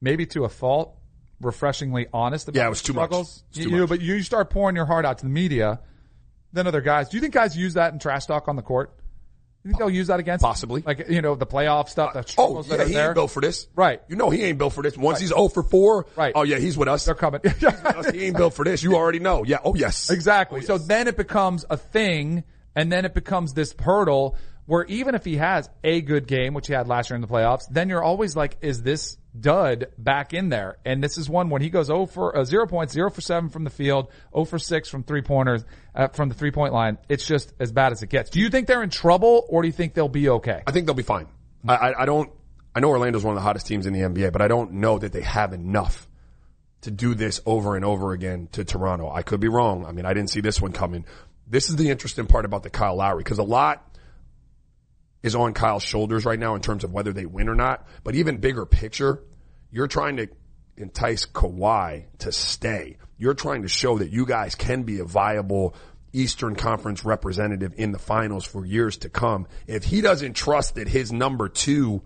maybe 0.01 0.27
to 0.27 0.45
a 0.45 0.49
fault, 0.49 0.97
refreshingly 1.41 2.07
honest 2.13 2.49
about 2.49 2.59
Yeah, 2.59 2.67
it 2.67 2.71
was 2.71 2.83
too 2.83 2.93
much. 2.93 3.09
struggles. 3.09 3.45
It's 3.51 3.59
too 3.59 3.65
you, 3.65 3.71
know, 3.73 3.79
much. 3.83 3.89
but 3.91 4.01
you 4.01 4.23
start 4.23 4.51
pouring 4.51 4.77
your 4.77 4.87
heart 4.87 5.05
out 5.05 5.19
to 5.19 5.25
the 5.25 5.31
media, 5.31 5.81
then 6.53 6.67
other 6.67 6.81
guys. 6.81 7.09
Do 7.09 7.17
you 7.17 7.21
think 7.21 7.35
guys 7.35 7.57
use 7.57 7.75
that 7.75 7.93
in 7.93 7.99
trash 7.99 8.27
talk 8.27 8.49
on 8.49 8.57
the 8.57 8.63
court? 8.63 8.98
You 9.69 9.73
think 9.75 9.81
they'll 9.81 9.91
use 9.91 10.07
that 10.07 10.19
against 10.19 10.43
him? 10.43 10.49
Possibly. 10.49 10.83
like 10.87 11.11
you 11.11 11.21
know 11.21 11.35
the 11.35 11.45
playoff 11.47 11.91
stuff, 11.91 12.15
the 12.15 12.25
Oh, 12.39 12.65
yeah, 12.67 12.85
he 12.87 12.95
there. 12.95 13.07
ain't 13.09 13.15
built 13.15 13.31
for 13.31 13.43
this. 13.43 13.69
Right. 13.77 14.01
You 14.09 14.17
know 14.17 14.31
he 14.31 14.43
ain't 14.45 14.57
built 14.57 14.73
for 14.73 14.83
this. 14.83 14.97
Once 14.97 15.21
he's 15.21 15.29
0 15.29 15.49
for 15.49 15.63
4, 15.63 16.07
Right. 16.17 16.33
oh 16.35 16.43
yeah, 16.43 16.57
he's 16.59 16.79
with 16.79 16.89
us. 16.89 17.05
They're 17.05 17.15
coming. 17.15 17.43
he 18.15 18.25
ain't 18.25 18.37
built 18.39 18.55
for 18.55 18.65
this. 18.65 18.83
You 18.83 18.97
already 18.97 19.19
know. 19.19 19.45
Yeah. 19.45 19.59
Oh 19.63 19.75
yes. 19.75 20.09
Exactly. 20.09 20.61
Oh, 20.63 20.65
so 20.65 20.79
then 20.79 21.07
it 21.07 21.19
becomes 21.19 21.67
a 21.69 21.77
thing, 21.77 22.45
and 22.75 22.91
then 22.91 23.05
it 23.05 23.13
becomes 23.13 23.53
this 23.53 23.75
hurdle 23.79 24.37
where 24.65 24.85
even 24.87 25.15
if 25.15 25.25
he 25.27 25.37
has 25.37 25.69
a 25.85 26.01
good 26.01 26.27
game, 26.27 26.55
which 26.55 26.67
he 26.67 26.73
had 26.73 26.89
last 26.89 27.11
year 27.11 27.17
in 27.17 27.21
the 27.21 27.29
playoffs, 27.29 27.65
then 27.71 27.91
you're 27.91 28.03
always 28.03 28.35
like, 28.37 28.57
is 28.63 28.83
this 28.83 29.19
dud 29.41 29.89
back 29.99 30.35
in 30.35 30.49
there? 30.49 30.79
And 30.85 31.03
this 31.03 31.19
is 31.19 31.29
one 31.29 31.51
when 31.51 31.63
he 31.63 31.71
goes 31.71 31.87
0 31.87 32.07
for 32.07 32.37
uh, 32.37 32.45
0 32.45 32.67
points, 32.67 32.93
0 32.93 33.11
for 33.11 33.21
7 33.21 33.51
from 33.51 33.65
the 33.65 33.71
field, 33.71 34.09
0 34.33 34.45
for 34.45 34.59
6 34.59 34.89
from 34.89 35.03
three 35.03 35.23
pointers, 35.23 35.65
uh, 35.95 36.09
from 36.09 36.29
the 36.29 36.35
three 36.35 36.51
point 36.51 36.73
line. 36.73 36.99
It's 37.09 37.27
just 37.27 37.53
as 37.59 37.73
bad 37.73 37.93
as 37.93 38.03
it 38.03 38.09
gets. 38.09 38.31
Do 38.31 38.41
you 38.41 38.51
think 38.51 38.67
they're 38.67 38.83
in 38.83 38.91
trouble 38.91 39.47
or 39.49 39.63
do 39.63 39.69
you 39.69 39.73
think 39.73 39.95
they'll 39.95 40.09
be 40.09 40.29
okay? 40.29 40.63
I 40.67 40.73
think 40.73 40.87
they'll 40.87 40.95
be 40.95 41.03
fine. 41.03 41.29
I, 41.67 41.75
I, 41.75 42.03
I 42.03 42.07
don't. 42.07 42.31
I 42.75 42.81
know 42.81 42.91
Orlando's 42.91 43.25
one 43.25 43.35
of 43.35 43.41
the 43.41 43.43
hottest 43.43 43.67
teams 43.67 43.87
in 43.87 43.93
the 43.93 44.01
NBA, 44.01 44.33
but 44.33 44.43
I 44.43 44.47
don't 44.47 44.75
know 44.75 44.99
that 44.99 45.13
they 45.13 45.23
have 45.23 45.53
enough 45.53 46.07
to 46.83 46.91
do 46.91 47.15
this 47.15 47.41
over 47.45 47.75
and 47.75 47.85
over 47.85 48.13
again 48.13 48.49
to 48.53 48.65
Toronto. 48.65 49.11
I 49.11 49.23
could 49.23 49.41
be 49.41 49.49
wrong. 49.49 49.85
I 49.85 49.93
mean, 49.93 50.05
I 50.05 50.15
didn't 50.15 50.31
see 50.31 50.41
this 50.41 50.61
one 50.61 50.73
coming. 50.73 51.05
This 51.47 51.71
is 51.71 51.77
the 51.77 51.91
interesting 51.91 52.27
part 52.27 52.45
about 52.45 52.63
the 52.63 52.71
Kyle 52.71 52.95
Lowry 52.95 53.25
because 53.25 53.39
a 53.39 53.43
lot 53.43 53.88
is 55.23 55.35
on 55.35 55.53
Kyle's 55.55 55.83
shoulders 55.83 56.25
right 56.25 56.39
now 56.39 56.55
in 56.55 56.61
terms 56.61 56.85
of 56.85 56.93
whether 56.93 57.13
they 57.13 57.27
win 57.27 57.49
or 57.49 57.55
not. 57.55 57.87
But 58.05 58.15
even 58.15 58.39
bigger 58.39 58.67
picture, 58.67 59.23
you're 59.71 59.89
trying 59.89 60.17
to 60.19 60.29
entice 60.77 61.27
Kawhi 61.27 62.05
to 62.19 62.33
stay. 62.33 62.99
You're 63.17 63.35
trying 63.35 63.63
to 63.63 63.69
show 63.69 63.99
that 63.99 64.11
you 64.11 64.27
guys 64.27 64.55
can 64.55 64.85
be 64.85 65.01
a 65.01 65.05
viable 65.05 65.75
Eastern 66.13 66.55
Conference 66.55 67.05
representative 67.05 67.75
in 67.77 67.93
the 67.93 67.99
finals 67.99 68.45
for 68.45 68.65
years 68.65 68.99
to 68.99 69.09
come. 69.09 69.47
If 69.67 69.85
he 69.85 70.01
doesn't 70.01 70.35
trust 70.35 70.77
that 70.77 70.89
his 70.89 71.13
number 71.13 71.49
two 71.49 72.03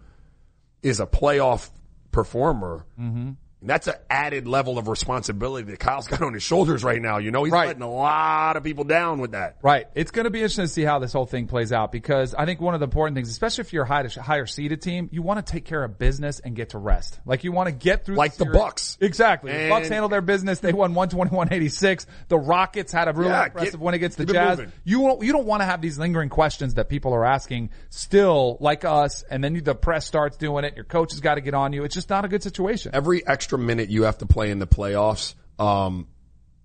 is 0.82 1.00
a 1.00 1.06
playoff 1.06 1.70
performer, 2.10 2.84
mm-hmm. 2.98 3.32
That's 3.68 3.86
an 3.86 3.94
added 4.10 4.46
level 4.48 4.78
of 4.78 4.88
responsibility 4.88 5.70
that 5.70 5.78
Kyle's 5.78 6.08
got 6.08 6.22
on 6.22 6.34
his 6.34 6.42
shoulders 6.42 6.82
right 6.84 7.00
now. 7.00 7.18
You 7.18 7.30
know, 7.30 7.44
he's 7.44 7.52
Right. 7.52 7.66
letting 7.68 7.82
a 7.82 7.90
lot 7.90 8.56
of 8.56 8.64
people 8.64 8.84
down 8.84 9.20
with 9.20 9.32
that. 9.32 9.56
Right. 9.62 9.86
It's 9.94 10.10
going 10.10 10.24
to 10.24 10.30
be 10.30 10.38
interesting 10.40 10.64
to 10.64 10.68
see 10.68 10.82
how 10.82 10.98
this 10.98 11.12
whole 11.12 11.26
thing 11.26 11.46
plays 11.46 11.72
out 11.72 11.92
because 11.92 12.34
I 12.34 12.44
think 12.44 12.60
one 12.60 12.74
of 12.74 12.80
the 12.80 12.84
important 12.84 13.16
things, 13.16 13.28
especially 13.30 13.62
if 13.62 13.72
you're 13.72 13.84
a 13.84 13.86
high, 13.88 14.06
higher 14.20 14.46
seeded 14.46 14.82
team, 14.82 15.08
you 15.12 15.22
want 15.22 15.44
to 15.44 15.52
take 15.52 15.64
care 15.64 15.84
of 15.84 15.98
business 15.98 16.40
and 16.40 16.56
get 16.56 16.70
to 16.70 16.78
rest. 16.78 17.20
Like 17.24 17.44
you 17.44 17.52
want 17.52 17.68
to 17.68 17.72
get 17.72 18.04
through 18.04 18.16
Like 18.16 18.32
the 18.34 18.44
series. 18.44 18.58
Bucks. 18.58 18.98
Exactly. 19.00 19.52
The 19.52 19.68
Bucks 19.68 19.88
handled 19.88 20.12
their 20.12 20.20
business. 20.22 20.60
They 20.60 20.72
won 20.72 20.94
121-86. 20.94 22.06
The 22.28 22.38
Rockets 22.38 22.92
had 22.92 23.08
a 23.08 23.12
really 23.12 23.30
Yeah, 23.30 23.44
impressive 23.46 23.72
get- 23.72 23.80
win 23.80 23.94
against 23.94 24.18
the 24.18 24.26
Jazz. 24.26 24.58
moving. 24.58 24.72
You 24.84 25.00
won't, 25.00 25.22
you 25.22 25.32
don't 25.32 25.46
want 25.46 25.60
to 25.62 25.66
have 25.66 25.80
these 25.80 25.98
lingering 25.98 26.28
questions 26.28 26.74
that 26.74 26.88
people 26.88 27.12
are 27.14 27.24
asking 27.24 27.70
still 27.90 28.56
like 28.60 28.84
us 28.84 29.22
and 29.30 29.42
then 29.42 29.54
you, 29.54 29.60
the 29.60 29.74
press 29.74 30.06
starts 30.06 30.36
doing 30.36 30.64
it. 30.64 30.74
Your 30.76 30.84
coach 30.84 31.12
has 31.12 31.20
got 31.20 31.34
to 31.36 31.40
get 31.40 31.54
on 31.54 31.72
you. 31.72 31.84
It's 31.84 31.94
just 31.94 32.10
not 32.10 32.24
a 32.24 32.28
good 32.28 32.42
situation. 32.42 32.92
every 32.94 33.26
extra 33.26 33.51
minute 33.58 33.90
you 33.90 34.04
have 34.04 34.18
to 34.18 34.26
play 34.26 34.50
in 34.50 34.58
the 34.58 34.66
playoffs 34.66 35.34
um, 35.58 36.08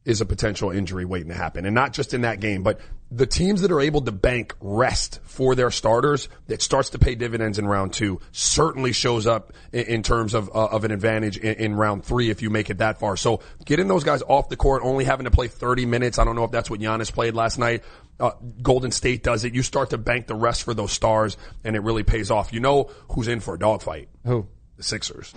is 0.06 0.22
a 0.22 0.26
potential 0.26 0.72
injury 0.72 1.06
waiting 1.06 1.30
to 1.30 1.36
happen, 1.36 1.66
and 1.66 1.76
not 1.76 1.94
just 1.94 2.14
in 2.14 2.22
that 2.22 2.40
game, 2.40 2.64
but 2.64 2.80
the 3.10 3.26
teams 3.26 3.62
that 3.62 3.72
are 3.72 3.80
able 3.80 4.02
to 4.02 4.12
bank 4.12 4.54
rest 4.60 5.20
for 5.24 5.56
their 5.56 5.72
starters 5.72 6.28
that 6.48 6.62
starts 6.62 6.90
to 6.90 7.00
pay 7.00 7.16
dividends 7.16 7.58
in 7.58 7.66
round 7.66 7.94
two 7.94 8.20
certainly 8.32 8.92
shows 8.92 9.26
up 9.26 9.54
in, 9.72 9.86
in 9.86 10.04
terms 10.04 10.34
of 10.34 10.50
uh, 10.50 10.68
of 10.68 10.84
an 10.84 10.92
advantage 10.92 11.38
in, 11.38 11.56
in 11.56 11.76
round 11.76 12.04
three 12.04 12.30
if 12.30 12.42
you 12.42 12.50
make 12.50 12.70
it 12.70 12.80
that 12.80 13.00
far. 13.00 13.16
So 13.16 13.42
getting 13.66 13.88
those 13.88 14.04
guys 14.04 14.22
off 14.24 14.50
the 14.50 14.58
court, 14.58 14.82
only 14.84 15.06
having 15.06 15.24
to 15.24 15.32
play 15.32 15.48
30 15.48 15.86
minutes. 15.86 16.20
I 16.20 16.26
don't 16.26 16.36
know 16.36 16.44
if 16.44 16.52
that's 16.52 16.70
what 16.70 16.80
Giannis 16.80 17.12
played 17.12 17.34
last 17.34 17.58
night. 17.58 17.84
Uh, 18.20 18.32
Golden 18.62 18.92
State 18.92 19.24
does 19.24 19.46
it. 19.46 19.54
You 19.54 19.64
start 19.64 19.92
to 19.92 19.98
bank 19.98 20.28
the 20.28 20.36
rest 20.36 20.64
for 20.64 20.74
those 20.74 20.92
stars, 20.92 21.38
and 21.64 21.76
it 21.76 21.84
really 21.84 22.04
pays 22.04 22.32
off. 22.32 22.52
You 22.52 22.60
know 22.60 22.90
who's 23.12 23.28
in 23.28 23.40
for 23.40 23.54
a 23.54 23.60
dogfight? 23.60 24.10
Who? 24.26 24.48
The 24.76 24.84
Sixers. 24.84 25.34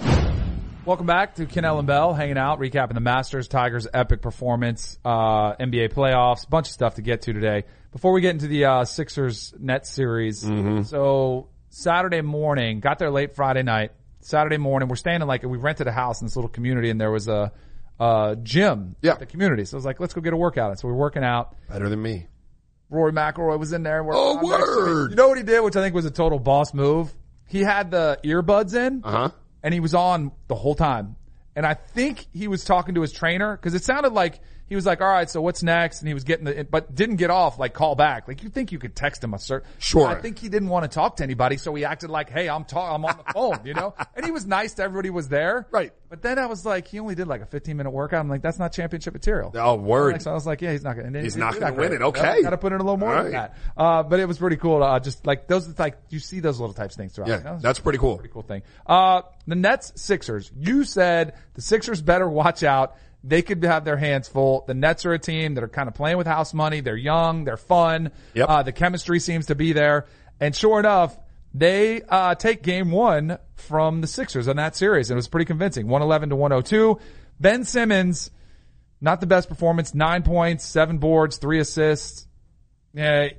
Welcome 0.86 1.06
back 1.06 1.34
to 1.36 1.46
Ken 1.46 1.64
and 1.64 1.86
Bell, 1.86 2.14
hanging 2.14 2.38
out, 2.38 2.58
recapping 2.58 2.94
the 2.94 3.00
Masters, 3.00 3.48
Tigers' 3.48 3.86
epic 3.92 4.22
performance, 4.22 4.98
uh, 5.04 5.54
NBA 5.56 5.92
playoffs, 5.92 6.48
bunch 6.48 6.68
of 6.68 6.72
stuff 6.72 6.94
to 6.94 7.02
get 7.02 7.22
to 7.22 7.32
today. 7.32 7.64
Before 7.92 8.12
we 8.12 8.20
get 8.22 8.30
into 8.30 8.46
the 8.48 8.64
uh, 8.64 8.84
Sixers 8.86 9.52
net 9.58 9.86
series, 9.86 10.40
so 10.88 11.48
Saturday 11.68 12.22
morning, 12.22 12.80
got 12.80 12.98
there 12.98 13.10
late 13.10 13.34
Friday 13.36 13.62
night. 13.62 13.92
Saturday 14.20 14.56
morning, 14.56 14.88
we're 14.88 14.96
standing 14.96 15.26
like 15.28 15.42
we 15.42 15.58
rented 15.58 15.86
a 15.86 15.92
house 15.92 16.22
in 16.22 16.26
this 16.26 16.34
little 16.34 16.50
community, 16.50 16.88
and 16.90 17.00
there 17.00 17.10
was 17.10 17.28
a, 17.28 17.52
a 18.00 18.36
gym 18.42 18.96
Yeah. 19.02 19.12
at 19.12 19.18
the 19.18 19.26
community. 19.26 19.66
So 19.66 19.76
I 19.76 19.78
was 19.78 19.84
like, 19.84 20.00
let's 20.00 20.14
go 20.14 20.20
get 20.22 20.32
a 20.32 20.36
workout. 20.36 20.70
And 20.70 20.78
so 20.80 20.88
we 20.88 20.94
we're 20.94 21.00
working 21.00 21.22
out. 21.24 21.54
Better 21.68 21.88
than 21.90 22.00
me. 22.00 22.26
Rory 22.88 23.12
McIlroy 23.12 23.58
was 23.58 23.72
in 23.72 23.82
there. 23.82 24.02
Oh, 24.10 24.38
out 24.38 24.42
next 24.42 24.64
to 24.64 24.76
me. 24.76 24.82
word. 24.92 25.10
You 25.10 25.16
know 25.16 25.28
what 25.28 25.38
he 25.38 25.44
did, 25.44 25.60
which 25.62 25.76
I 25.76 25.82
think 25.82 25.94
was 25.94 26.06
a 26.06 26.10
total 26.10 26.38
boss 26.38 26.72
move? 26.74 27.12
He 27.46 27.60
had 27.62 27.90
the 27.90 28.18
earbuds 28.24 28.74
in 28.74 29.02
Uh 29.04 29.10
huh. 29.10 29.30
And 29.62 29.74
he 29.74 29.80
was 29.80 29.94
on 29.94 30.32
the 30.48 30.54
whole 30.54 30.74
time. 30.74 31.16
And 31.56 31.66
I 31.66 31.74
think 31.74 32.26
he 32.32 32.48
was 32.48 32.64
talking 32.64 32.94
to 32.94 33.02
his 33.02 33.12
trainer 33.12 33.56
because 33.56 33.74
it 33.74 33.84
sounded 33.84 34.12
like 34.12 34.40
he 34.70 34.76
was 34.76 34.86
like, 34.86 35.00
all 35.00 35.08
right, 35.08 35.28
so 35.28 35.42
what's 35.42 35.64
next? 35.64 35.98
And 35.98 36.06
he 36.06 36.14
was 36.14 36.22
getting 36.22 36.44
the, 36.44 36.64
but 36.64 36.94
didn't 36.94 37.16
get 37.16 37.28
off, 37.28 37.58
like 37.58 37.74
call 37.74 37.96
back. 37.96 38.28
Like 38.28 38.44
you 38.44 38.48
think 38.50 38.70
you 38.70 38.78
could 38.78 38.94
text 38.94 39.22
him 39.22 39.34
a 39.34 39.38
certain. 39.40 39.68
Sure. 39.78 40.06
I 40.06 40.20
think 40.20 40.38
he 40.38 40.48
didn't 40.48 40.68
want 40.68 40.84
to 40.84 40.88
talk 40.88 41.16
to 41.16 41.24
anybody. 41.24 41.56
So 41.56 41.74
he 41.74 41.84
acted 41.84 42.08
like, 42.08 42.30
hey, 42.30 42.48
I'm 42.48 42.64
talk, 42.64 42.94
I'm 42.94 43.04
on 43.04 43.16
the 43.16 43.32
phone, 43.32 43.66
you 43.66 43.74
know? 43.74 43.94
And 44.14 44.26
he 44.26 44.32
was 44.32 44.46
nice 44.46 44.74
to 44.74 44.82
everybody 44.82 45.08
was 45.08 45.28
there. 45.28 45.66
Right. 45.70 45.92
But 46.08 46.20
then 46.20 46.38
I 46.38 46.46
was 46.46 46.66
like, 46.66 46.86
he 46.88 47.00
only 47.00 47.14
did 47.14 47.26
like 47.26 47.40
a 47.40 47.46
15 47.46 47.76
minute 47.76 47.90
workout. 47.90 48.20
I'm 48.20 48.28
like, 48.28 48.42
that's 48.42 48.58
not 48.58 48.72
championship 48.72 49.14
material. 49.14 49.50
Oh, 49.54 49.76
word. 49.76 50.20
So 50.20 50.30
I 50.30 50.34
was 50.34 50.46
like, 50.46 50.60
yeah, 50.60 50.72
he's 50.72 50.84
not 50.84 50.96
going 50.96 51.12
to. 51.12 51.22
He's 51.22 51.36
not 51.36 51.58
gonna 51.58 51.74
win 51.74 51.92
it. 51.92 52.02
Okay. 52.02 52.42
Got 52.42 52.50
to 52.50 52.58
put 52.58 52.72
in 52.72 52.80
a 52.80 52.84
little 52.84 52.96
more 52.96 53.14
All 53.16 53.22
than 53.22 53.32
that. 53.32 53.56
Uh, 53.76 54.02
but 54.02 54.20
it 54.20 54.26
was 54.26 54.38
pretty 54.38 54.56
cool. 54.56 54.82
Uh, 54.82 55.00
just 55.00 55.26
like 55.26 55.48
those, 55.48 55.78
like 55.78 55.96
you 56.10 56.18
see 56.18 56.40
those 56.40 56.60
little 56.60 56.74
types 56.74 56.94
of 56.94 56.98
things 56.98 57.14
throughout. 57.14 57.28
Yeah, 57.28 57.38
you 57.38 57.44
know? 57.44 57.58
that's 57.60 57.78
pretty 57.78 57.98
cool. 57.98 58.18
Pretty 58.18 58.32
cool 58.32 58.42
thing. 58.42 58.62
Uh, 58.86 59.22
the 59.46 59.56
Nets 59.56 59.92
Sixers. 59.96 60.50
You 60.56 60.84
said 60.84 61.34
the 61.54 61.62
Sixers 61.62 62.02
better 62.02 62.28
watch 62.28 62.62
out. 62.62 62.96
They 63.22 63.42
could 63.42 63.62
have 63.64 63.84
their 63.84 63.96
hands 63.96 64.28
full. 64.28 64.64
The 64.66 64.74
Nets 64.74 65.04
are 65.04 65.12
a 65.12 65.18
team 65.18 65.54
that 65.54 65.64
are 65.64 65.68
kind 65.68 65.88
of 65.88 65.94
playing 65.94 66.16
with 66.16 66.26
house 66.26 66.54
money. 66.54 66.80
They're 66.80 66.96
young. 66.96 67.44
They're 67.44 67.56
fun. 67.58 68.12
Yep. 68.34 68.48
Uh, 68.48 68.62
the 68.62 68.72
chemistry 68.72 69.20
seems 69.20 69.46
to 69.46 69.54
be 69.54 69.72
there. 69.72 70.06
And 70.40 70.56
sure 70.56 70.80
enough, 70.80 71.18
they, 71.52 72.00
uh, 72.02 72.34
take 72.34 72.62
game 72.62 72.90
one 72.90 73.38
from 73.56 74.00
the 74.00 74.06
Sixers 74.06 74.48
in 74.48 74.56
that 74.56 74.74
series. 74.74 75.10
And 75.10 75.16
it 75.16 75.18
was 75.18 75.28
pretty 75.28 75.44
convincing. 75.44 75.86
111 75.86 76.30
to 76.30 76.36
102. 76.36 76.98
Ben 77.38 77.64
Simmons, 77.64 78.30
not 79.02 79.20
the 79.20 79.26
best 79.26 79.48
performance. 79.50 79.94
Nine 79.94 80.22
points, 80.22 80.64
seven 80.64 80.96
boards, 80.96 81.36
three 81.36 81.58
assists. 81.58 82.26
Yeah. 82.94 83.30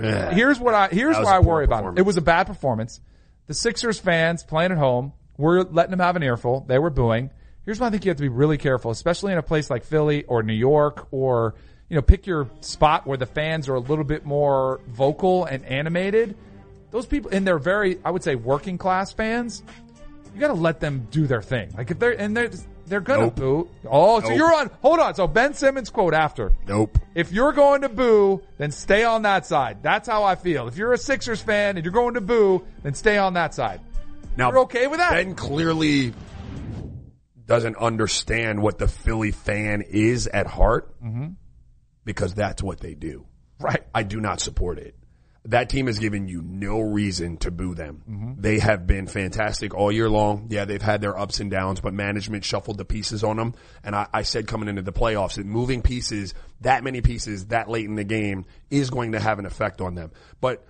Yeah. 0.00 0.32
Here's 0.32 0.58
what 0.60 0.74
I, 0.74 0.88
here's 0.88 1.16
why 1.16 1.36
I 1.36 1.38
worry 1.40 1.64
about 1.64 1.84
it. 1.84 1.98
It 1.98 2.02
was 2.02 2.16
a 2.16 2.22
bad 2.22 2.46
performance. 2.46 3.00
The 3.46 3.54
Sixers 3.54 3.98
fans 3.98 4.42
playing 4.42 4.72
at 4.72 4.78
home 4.78 5.12
were 5.36 5.64
letting 5.64 5.90
them 5.90 6.00
have 6.00 6.16
an 6.16 6.22
earful. 6.22 6.64
They 6.66 6.78
were 6.78 6.90
booing. 6.90 7.30
Here's 7.64 7.80
why 7.80 7.86
I 7.86 7.90
think 7.90 8.04
you 8.04 8.10
have 8.10 8.18
to 8.18 8.22
be 8.22 8.28
really 8.28 8.58
careful, 8.58 8.90
especially 8.90 9.32
in 9.32 9.38
a 9.38 9.42
place 9.42 9.70
like 9.70 9.84
Philly 9.84 10.24
or 10.24 10.42
New 10.42 10.52
York 10.54 11.08
or, 11.10 11.54
you 11.88 11.96
know, 11.96 12.02
pick 12.02 12.26
your 12.26 12.48
spot 12.60 13.06
where 13.06 13.16
the 13.16 13.26
fans 13.26 13.68
are 13.68 13.74
a 13.74 13.80
little 13.80 14.04
bit 14.04 14.24
more 14.26 14.80
vocal 14.88 15.44
and 15.46 15.64
animated. 15.64 16.36
Those 16.90 17.06
people, 17.06 17.30
and 17.32 17.46
they're 17.46 17.58
very, 17.58 17.98
I 18.04 18.10
would 18.10 18.22
say 18.22 18.34
working 18.34 18.76
class 18.78 19.12
fans, 19.12 19.62
you 20.34 20.40
gotta 20.40 20.52
let 20.54 20.80
them 20.80 21.08
do 21.10 21.26
their 21.26 21.42
thing. 21.42 21.72
Like 21.76 21.90
if 21.90 21.98
they're, 21.98 22.18
and 22.20 22.36
they're, 22.36 22.50
they're 22.86 23.00
gonna 23.00 23.22
Nope. 23.22 23.36
boo. 23.36 23.68
Oh, 23.90 24.20
so 24.20 24.30
you're 24.30 24.54
on. 24.54 24.68
Hold 24.82 24.98
on. 25.00 25.14
So 25.14 25.26
Ben 25.26 25.54
Simmons 25.54 25.88
quote 25.88 26.12
after. 26.12 26.52
Nope. 26.68 26.98
If 27.14 27.32
you're 27.32 27.52
going 27.52 27.80
to 27.80 27.88
boo, 27.88 28.42
then 28.58 28.72
stay 28.72 29.04
on 29.04 29.22
that 29.22 29.46
side. 29.46 29.82
That's 29.82 30.06
how 30.06 30.22
I 30.24 30.34
feel. 30.34 30.68
If 30.68 30.76
you're 30.76 30.92
a 30.92 30.98
Sixers 30.98 31.40
fan 31.40 31.76
and 31.76 31.84
you're 31.84 31.92
going 31.94 32.12
to 32.14 32.20
boo, 32.20 32.62
then 32.82 32.92
stay 32.92 33.16
on 33.16 33.34
that 33.34 33.54
side. 33.54 33.80
Now, 34.36 34.50
You're 34.50 34.58
okay 34.60 34.86
with 34.86 34.98
that? 34.98 35.12
Ben 35.12 35.34
clearly 35.34 36.12
doesn't 37.46 37.76
understand 37.76 38.62
what 38.62 38.78
the 38.78 38.88
Philly 38.88 39.30
fan 39.30 39.82
is 39.82 40.26
at 40.26 40.46
heart 40.46 40.94
because 42.04 42.34
that's 42.34 42.62
what 42.62 42.80
they 42.80 42.94
do. 42.94 43.26
Right. 43.60 43.82
I 43.94 44.02
do 44.02 44.20
not 44.20 44.40
support 44.40 44.78
it. 44.78 44.94
That 45.48 45.68
team 45.68 45.88
has 45.88 45.98
given 45.98 46.26
you 46.26 46.40
no 46.40 46.80
reason 46.80 47.36
to 47.38 47.50
boo 47.50 47.74
them. 47.74 48.02
Mm-hmm. 48.08 48.40
They 48.40 48.58
have 48.60 48.86
been 48.86 49.06
fantastic 49.06 49.74
all 49.74 49.92
year 49.92 50.08
long. 50.08 50.46
Yeah, 50.48 50.64
they've 50.64 50.80
had 50.80 51.02
their 51.02 51.18
ups 51.18 51.38
and 51.38 51.50
downs, 51.50 51.80
but 51.80 51.92
management 51.92 52.44
shuffled 52.44 52.78
the 52.78 52.86
pieces 52.86 53.22
on 53.22 53.36
them. 53.36 53.54
And 53.82 53.94
I, 53.94 54.06
I 54.10 54.22
said 54.22 54.46
coming 54.46 54.70
into 54.70 54.80
the 54.80 54.92
playoffs 54.92 55.34
that 55.34 55.44
moving 55.44 55.82
pieces, 55.82 56.32
that 56.62 56.82
many 56.82 57.02
pieces 57.02 57.48
that 57.48 57.68
late 57.68 57.84
in 57.84 57.94
the 57.94 58.04
game 58.04 58.46
is 58.70 58.88
going 58.88 59.12
to 59.12 59.20
have 59.20 59.38
an 59.38 59.44
effect 59.44 59.82
on 59.82 59.94
them. 59.94 60.12
But 60.40 60.66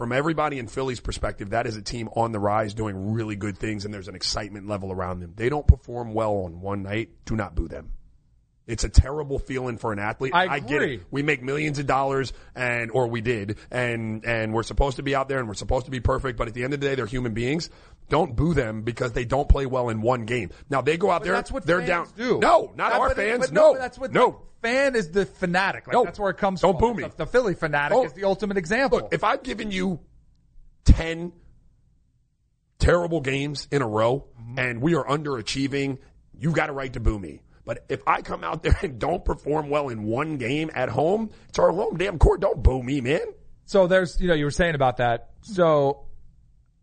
from 0.00 0.12
everybody 0.12 0.58
in 0.58 0.66
Philly's 0.66 0.98
perspective, 0.98 1.50
that 1.50 1.66
is 1.66 1.76
a 1.76 1.82
team 1.82 2.08
on 2.16 2.32
the 2.32 2.38
rise 2.38 2.72
doing 2.72 3.12
really 3.12 3.36
good 3.36 3.58
things 3.58 3.84
and 3.84 3.92
there's 3.92 4.08
an 4.08 4.14
excitement 4.14 4.66
level 4.66 4.90
around 4.90 5.20
them. 5.20 5.34
They 5.36 5.50
don't 5.50 5.66
perform 5.66 6.14
well 6.14 6.32
on 6.46 6.62
one 6.62 6.84
night. 6.84 7.10
Do 7.26 7.36
not 7.36 7.54
boo 7.54 7.68
them. 7.68 7.92
It's 8.66 8.82
a 8.82 8.88
terrible 8.88 9.38
feeling 9.38 9.76
for 9.76 9.92
an 9.92 9.98
athlete. 9.98 10.32
I 10.54 10.60
get 10.60 10.80
it. 10.80 11.02
We 11.10 11.22
make 11.22 11.42
millions 11.42 11.78
of 11.78 11.86
dollars 11.86 12.32
and, 12.54 12.90
or 12.92 13.08
we 13.08 13.20
did, 13.20 13.58
and, 13.70 14.24
and 14.24 14.54
we're 14.54 14.62
supposed 14.62 14.96
to 14.96 15.02
be 15.02 15.14
out 15.14 15.28
there 15.28 15.38
and 15.38 15.46
we're 15.46 15.52
supposed 15.52 15.84
to 15.84 15.90
be 15.90 16.00
perfect, 16.00 16.38
but 16.38 16.48
at 16.48 16.54
the 16.54 16.64
end 16.64 16.72
of 16.72 16.80
the 16.80 16.86
day, 16.86 16.94
they're 16.94 17.04
human 17.04 17.34
beings. 17.34 17.68
Don't 18.10 18.36
boo 18.36 18.52
them 18.52 18.82
because 18.82 19.12
they 19.12 19.24
don't 19.24 19.48
play 19.48 19.64
well 19.64 19.88
in 19.88 20.02
one 20.02 20.26
game. 20.26 20.50
Now 20.68 20.82
they 20.82 20.98
go 20.98 21.10
out 21.10 21.20
But 21.20 21.24
there, 21.24 21.32
that's 21.32 21.50
what 21.50 21.64
they're 21.64 21.78
fans 21.78 22.12
down. 22.12 22.18
do. 22.18 22.38
No, 22.40 22.72
not 22.76 22.92
our 22.92 23.14
fans. 23.14 23.40
but 23.46 23.52
no, 23.52 23.72
but 23.72 23.78
that's 23.78 23.98
what 23.98 24.12
no. 24.12 24.42
fan 24.60 24.94
is 24.96 25.10
the 25.10 25.24
fanatic. 25.24 25.86
Like 25.86 25.94
No. 25.94 26.04
that's 26.04 26.18
where 26.18 26.30
it 26.30 26.36
comes 26.36 26.60
Don't 26.60 26.78
from. 26.78 26.92
boo 26.96 27.02
me. 27.02 27.08
The, 27.08 27.24
the 27.24 27.26
Philly 27.26 27.54
fanatic 27.54 27.96
Oh. 27.96 28.04
is 28.04 28.12
the 28.12 28.24
ultimate 28.24 28.58
example. 28.58 28.98
Look, 28.98 29.14
if 29.14 29.24
I've 29.24 29.42
given 29.42 29.70
you 29.70 30.00
10 30.84 31.32
terrible 32.78 33.20
games 33.20 33.68
in 33.70 33.82
a 33.82 33.88
row 33.88 34.26
Mm-hmm. 34.40 34.58
and 34.58 34.82
we 34.82 34.94
are 34.96 35.04
underachieving, 35.04 35.98
you've 36.38 36.54
got 36.54 36.70
a 36.70 36.72
right 36.72 36.92
to 36.94 36.98
boo 37.00 37.18
me. 37.18 37.42
But 37.64 37.84
if 37.88 38.02
I 38.06 38.22
come 38.22 38.42
out 38.42 38.62
there 38.64 38.76
and 38.82 38.98
don't 38.98 39.24
perform 39.24 39.68
well 39.70 39.90
in 39.90 40.02
one 40.02 40.38
game 40.38 40.70
at 40.74 40.88
home, 40.88 41.30
it's 41.48 41.58
our 41.60 41.70
home 41.70 41.96
damn 41.98 42.18
court. 42.18 42.40
Don't 42.40 42.60
boo 42.62 42.82
me, 42.82 43.00
man. 43.00 43.20
So 43.66 43.86
there's, 43.86 44.20
you 44.20 44.26
know, 44.26 44.34
you 44.34 44.44
were 44.46 44.50
saying 44.50 44.74
about 44.74 44.96
that. 44.96 45.30
So 45.42 46.06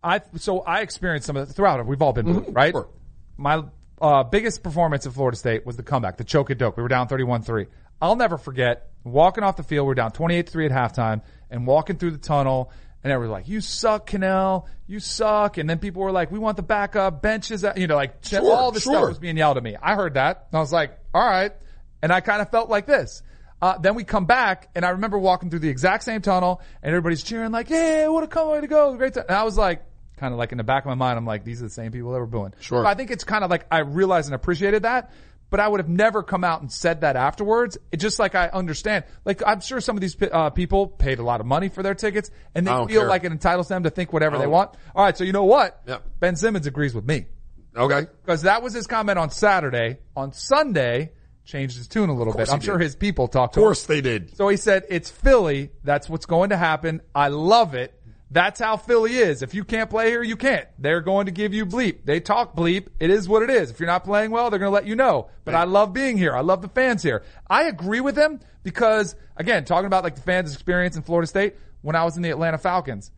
I, 0.08 0.22
so 0.38 0.62
I 0.62 0.82
experienced 0.82 1.28
some 1.28 1.38
of 1.38 1.50
it 1.50 1.54
throughout 1.54 1.80
it. 1.80 1.86
We've 1.86 2.02
all 2.02 2.14
been 2.14 2.26
booed, 2.26 2.56
right? 2.56 2.74
Sure. 2.74 2.90
My 3.38 3.64
uh, 4.02 4.24
biggest 4.24 4.64
performance 4.64 5.06
at 5.06 5.14
Florida 5.14 5.38
State 5.38 5.66
was 5.66 5.78
the 5.78 5.84
comeback, 5.84 6.18
the 6.18 6.24
choke 6.24 6.50
at 6.52 6.58
Doak. 6.58 6.78
We 6.78 6.84
were 6.84 6.90
down 6.90 7.08
31-3. 7.08 7.68
I'll 8.02 8.16
never 8.16 8.38
forget 8.38 8.90
walking 9.04 9.44
off 9.44 9.58
the 9.58 9.64
field. 9.64 9.88
We're 9.88 9.96
down 9.96 10.12
28-3 10.12 10.72
at 10.72 10.72
halftime 10.72 11.22
and 11.50 11.66
walking 11.66 11.98
through 11.98 12.12
the 12.12 12.18
tunnel 12.18 12.72
and 13.04 13.14
everyone 13.14 13.32
was 13.32 13.42
like, 13.42 13.50
you 13.50 13.62
suck, 13.62 14.10
Kanell. 14.10 14.66
You 14.88 15.00
suck. 15.00 15.58
And 15.58 15.70
then 15.70 15.80
people 15.80 16.02
were 16.02 16.12
like, 16.12 16.32
we 16.32 16.40
want 16.40 16.58
the 16.58 16.64
backup 16.64 17.22
benches. 17.22 17.64
You 17.76 17.88
know, 17.88 17.96
like 17.96 18.16
Sure, 18.22 18.52
all 18.52 18.72
this 18.72 18.84
stuff 18.84 19.08
was 19.08 19.20
being 19.20 19.38
yelled 19.38 19.58
at 19.58 19.64
me. 19.64 19.76
I 19.82 19.96
heard 19.96 20.16
that. 20.16 20.48
And 20.52 20.58
I 20.58 20.60
was 20.60 20.74
like, 20.74 20.98
all 21.14 21.26
right. 21.26 21.54
And 22.02 22.12
I 22.12 22.22
kind 22.22 22.42
of 22.42 22.50
felt 22.50 22.70
like 22.70 22.86
this. 22.86 23.22
Uh, 23.62 23.78
then 23.78 23.96
we 23.96 24.04
come 24.04 24.26
back 24.26 24.70
and 24.76 24.86
I 24.86 24.90
remember 24.90 25.18
walking 25.18 25.50
through 25.50 25.60
the 25.60 25.70
exact 25.70 26.04
same 26.04 26.22
tunnel 26.22 26.62
and 26.84 26.90
everybody's 26.90 27.24
cheering 27.24 27.52
like, 27.52 27.70
yeah, 27.70 28.08
what 28.08 28.24
a 28.24 28.28
come 28.28 28.50
way 28.50 28.62
to 28.62 28.68
go. 28.68 28.96
Great 28.96 29.14
time. 29.14 29.26
And 29.28 29.38
I 29.38 29.44
was 29.44 29.58
like, 29.58 29.84
kind 30.18 30.34
of 30.34 30.38
like 30.38 30.52
in 30.52 30.58
the 30.58 30.64
back 30.64 30.84
of 30.84 30.88
my 30.90 30.96
mind, 30.96 31.18
I'm 31.18 31.26
like, 31.26 31.44
these 31.44 31.62
are 31.62 31.66
the 31.66 31.70
same 31.72 31.92
people 31.92 32.12
that 32.12 32.20
were 32.20 32.26
booing. 32.26 32.54
Sure. 32.60 32.84
So 32.84 32.88
I 32.88 32.94
think 32.96 33.12
it's 33.12 33.24
kind 33.24 33.44
of 33.44 33.50
like 33.50 33.66
I 33.72 33.80
realized 33.80 34.28
and 34.28 34.36
appreciated 34.36 34.84
that, 34.84 35.12
but 35.50 35.60
I 35.60 35.68
would 35.68 35.80
have 35.80 35.88
never 35.90 36.24
come 36.24 36.44
out 36.44 36.62
and 36.62 36.72
said 36.72 37.02
that 37.02 37.16
afterwards. 37.16 37.78
It 37.92 37.98
just 37.98 38.20
like 38.20 38.36
I 38.36 38.48
understand. 38.48 39.06
Like 39.26 39.42
I'm 39.46 39.62
sure 39.62 39.80
some 39.80 39.96
of 39.96 40.02
these 40.02 40.18
uh, 40.22 40.50
people 40.50 40.88
paid 40.88 41.20
a 41.20 41.24
lot 41.24 41.40
of 41.40 41.46
money 41.46 41.70
for 41.70 41.84
their 41.84 41.96
tickets 41.96 42.30
and 42.54 42.68
they 42.68 42.72
feel 42.72 42.88
care. 43.02 43.08
like 43.08 43.24
it 43.24 43.32
entitles 43.32 43.68
them 43.68 43.84
to 43.84 43.90
think 43.90 44.12
whatever 44.12 44.38
they 44.38 44.48
want. 44.48 44.72
All 44.96 45.04
right. 45.06 45.18
So 45.18 45.24
you 45.24 45.32
know 45.32 45.46
what? 45.46 45.82
Yep. 45.88 46.04
Ben 46.20 46.36
Simmons 46.36 46.68
agrees 46.68 46.94
with 46.94 47.06
me 47.06 47.28
Okay. 47.76 48.08
because 48.26 48.42
that 48.42 48.64
was 48.64 48.74
his 48.74 48.88
comment 48.88 49.20
on 49.20 49.30
Saturday. 49.30 49.98
On 50.16 50.34
Sunday, 50.34 51.12
changed 51.46 51.78
his 51.78 51.88
tune 51.88 52.10
a 52.10 52.14
little 52.14 52.34
bit. 52.34 52.52
I'm 52.52 52.60
sure 52.60 52.78
did. 52.78 52.84
his 52.84 52.96
people 52.96 53.28
talked 53.28 53.52
Of 53.52 53.54
to 53.56 53.60
him. 53.60 53.64
Of 53.64 53.68
course 53.68 53.86
they 53.86 54.02
did. 54.02 54.36
So 54.36 54.50
he 54.50 54.58
said, 54.58 54.84
it's 54.90 55.10
Philly. 55.10 55.70
That's 55.84 56.10
what's 56.10 56.26
going 56.26 56.50
to 56.50 56.58
happen. 56.58 57.02
I 57.16 57.30
love 57.30 57.74
it. 57.76 57.94
That's 58.30 58.60
how 58.60 58.76
Philly 58.76 59.16
is. 59.16 59.42
If 59.42 59.54
you 59.54 59.64
can't 59.64 59.90
play 59.90 60.10
here, 60.10 60.22
you 60.22 60.36
can't. 60.36 60.68
They're 60.78 61.00
going 61.02 61.28
to 61.28 61.32
give 61.32 61.54
you 61.54 61.66
bleep. 61.66 62.00
They 62.04 62.20
talk 62.20 62.56
bleep. 62.56 62.88
It 63.00 63.10
is 63.10 63.28
what 63.28 63.42
it 63.42 63.50
is. 63.50 63.72
If 63.72 63.80
you're 63.80 63.88
not 63.88 64.04
playing 64.04 64.32
well, 64.32 64.50
they're 64.50 64.60
going 64.60 64.70
to 64.70 64.74
let 64.76 64.86
you 64.86 64.96
know. 64.96 65.30
But 65.46 65.56
I 65.56 65.64
love 65.64 65.94
being 65.94 66.18
here. 66.18 66.36
I 66.36 66.42
love 66.42 66.62
the 66.62 66.68
fans 66.68 67.02
here. 67.02 67.24
I 67.50 67.64
agree 67.64 68.02
with 68.02 68.16
them 68.16 68.42
because 68.64 69.16
again, 69.38 69.64
talking 69.64 69.86
about 69.88 70.04
like 70.04 70.16
the 70.16 70.22
fans 70.22 70.54
experience 70.54 70.98
in 70.98 71.04
Florida 71.04 71.28
State, 71.28 71.56
when 71.82 71.96
I 71.96 72.04
was 72.04 72.18
in 72.18 72.24
the 72.24 72.30
Atlanta 72.30 72.58
Falcons, 72.58 73.12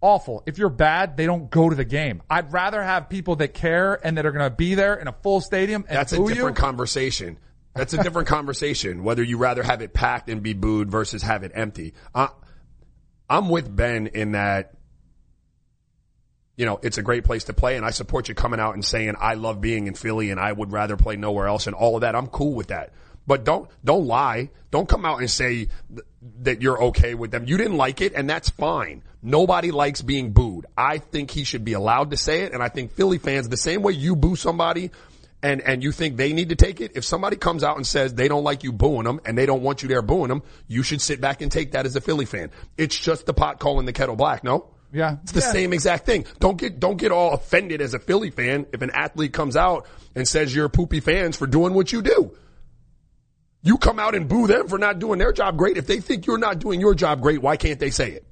awful. 0.00 0.42
If 0.46 0.56
you're 0.56 0.70
bad, 0.70 1.18
they 1.18 1.26
don't 1.26 1.50
go 1.50 1.68
to 1.68 1.76
the 1.76 1.84
game. 1.84 2.22
I'd 2.30 2.50
rather 2.52 2.82
have 2.82 3.10
people 3.10 3.36
that 3.36 3.52
care 3.52 3.94
and 4.06 4.16
that 4.16 4.24
are 4.24 4.32
going 4.32 4.48
to 4.50 4.56
be 4.56 4.74
there 4.74 4.94
in 4.94 5.06
a 5.06 5.12
full 5.12 5.42
stadium 5.42 5.84
and 5.86 5.98
That's 5.98 6.12
a 6.12 6.16
different 6.16 6.56
you. 6.56 6.62
conversation. 6.62 7.38
That's 7.74 7.92
a 7.92 8.02
different 8.02 8.28
conversation. 8.36 9.04
Whether 9.04 9.22
you 9.22 9.36
rather 9.36 9.62
have 9.62 9.82
it 9.82 9.92
packed 9.92 10.30
and 10.30 10.42
be 10.42 10.54
booed 10.54 10.90
versus 10.90 11.22
have 11.22 11.42
it 11.42 11.52
empty. 11.54 11.92
Uh, 12.14 12.28
I'm 13.34 13.48
with 13.48 13.74
Ben 13.74 14.06
in 14.08 14.32
that. 14.32 14.74
You 16.56 16.66
know, 16.66 16.78
it's 16.84 16.98
a 16.98 17.02
great 17.02 17.24
place 17.24 17.44
to 17.44 17.52
play, 17.52 17.76
and 17.76 17.84
I 17.84 17.90
support 17.90 18.28
you 18.28 18.34
coming 18.36 18.60
out 18.60 18.74
and 18.74 18.84
saying 18.84 19.16
I 19.20 19.34
love 19.34 19.60
being 19.60 19.88
in 19.88 19.94
Philly 19.94 20.30
and 20.30 20.38
I 20.38 20.52
would 20.52 20.70
rather 20.70 20.96
play 20.96 21.16
nowhere 21.16 21.48
else, 21.48 21.66
and 21.66 21.74
all 21.74 21.96
of 21.96 22.02
that. 22.02 22.14
I'm 22.14 22.28
cool 22.28 22.54
with 22.54 22.68
that. 22.68 22.92
But 23.26 23.44
don't 23.44 23.68
don't 23.84 24.06
lie. 24.06 24.50
Don't 24.70 24.88
come 24.88 25.04
out 25.04 25.18
and 25.18 25.30
say 25.30 25.66
th- 25.88 26.06
that 26.42 26.62
you're 26.62 26.80
okay 26.84 27.14
with 27.14 27.32
them. 27.32 27.44
You 27.46 27.56
didn't 27.56 27.76
like 27.76 28.00
it, 28.00 28.12
and 28.14 28.30
that's 28.30 28.50
fine. 28.50 29.02
Nobody 29.22 29.70
likes 29.70 30.02
being 30.02 30.32
booed. 30.32 30.66
I 30.76 30.98
think 30.98 31.30
he 31.30 31.44
should 31.44 31.64
be 31.64 31.72
allowed 31.72 32.10
to 32.10 32.16
say 32.16 32.42
it, 32.42 32.52
and 32.52 32.62
I 32.62 32.68
think 32.68 32.92
Philly 32.92 33.18
fans, 33.18 33.48
the 33.48 33.56
same 33.56 33.82
way 33.82 33.94
you 33.94 34.14
boo 34.14 34.36
somebody, 34.36 34.90
and 35.44 35.60
and 35.60 35.82
you 35.82 35.92
think 35.92 36.16
they 36.16 36.32
need 36.32 36.48
to 36.48 36.56
take 36.56 36.80
it. 36.80 36.92
If 36.96 37.04
somebody 37.04 37.36
comes 37.36 37.62
out 37.62 37.76
and 37.76 37.86
says 37.86 38.14
they 38.14 38.26
don't 38.26 38.42
like 38.42 38.64
you 38.64 38.72
booing 38.72 39.04
them 39.04 39.20
and 39.24 39.38
they 39.38 39.46
don't 39.46 39.62
want 39.62 39.82
you 39.82 39.88
there 39.88 40.02
booing 40.02 40.28
them, 40.28 40.42
you 40.66 40.82
should 40.82 41.00
sit 41.00 41.20
back 41.20 41.40
and 41.42 41.52
take 41.52 41.72
that 41.72 41.86
as 41.86 41.94
a 41.94 42.00
Philly 42.00 42.24
fan. 42.24 42.50
It's 42.76 42.98
just 42.98 43.26
the 43.26 43.34
pot 43.34 43.60
calling 43.60 43.86
the 43.86 43.92
kettle 43.92 44.16
black. 44.16 44.42
No. 44.42 44.70
Yeah. 44.92 45.16
It's 45.22 45.32
the 45.32 45.40
Yeah. 45.40 45.52
same 45.52 45.72
exact 45.72 46.06
thing. 46.06 46.24
Don't 46.40 46.56
get 46.56 46.80
don't 46.80 46.96
get 46.96 47.12
all 47.12 47.34
offended 47.34 47.80
as 47.80 47.94
a 47.94 47.98
Philly 47.98 48.30
fan 48.30 48.66
if 48.72 48.80
an 48.82 48.90
athlete 48.90 49.32
comes 49.32 49.54
out 49.56 49.86
and 50.16 50.26
says 50.26 50.54
you're 50.54 50.68
poopy 50.68 51.00
fans 51.00 51.36
for 51.36 51.46
doing 51.46 51.74
what 51.74 51.92
you 51.92 52.00
do. 52.02 52.32
You 53.62 53.78
come 53.78 53.98
out 53.98 54.14
and 54.14 54.28
boo 54.28 54.46
them 54.46 54.68
for 54.68 54.78
not 54.78 54.98
doing 54.98 55.18
their 55.18 55.32
job 55.32 55.56
great. 55.56 55.76
If 55.76 55.86
they 55.86 56.00
think 56.00 56.26
you're 56.26 56.38
not 56.38 56.58
doing 56.58 56.80
your 56.80 56.94
job 56.94 57.20
great, 57.22 57.40
why 57.42 57.56
can't 57.56 57.80
they 57.80 57.90
say 57.90 58.10
it? 58.12 58.24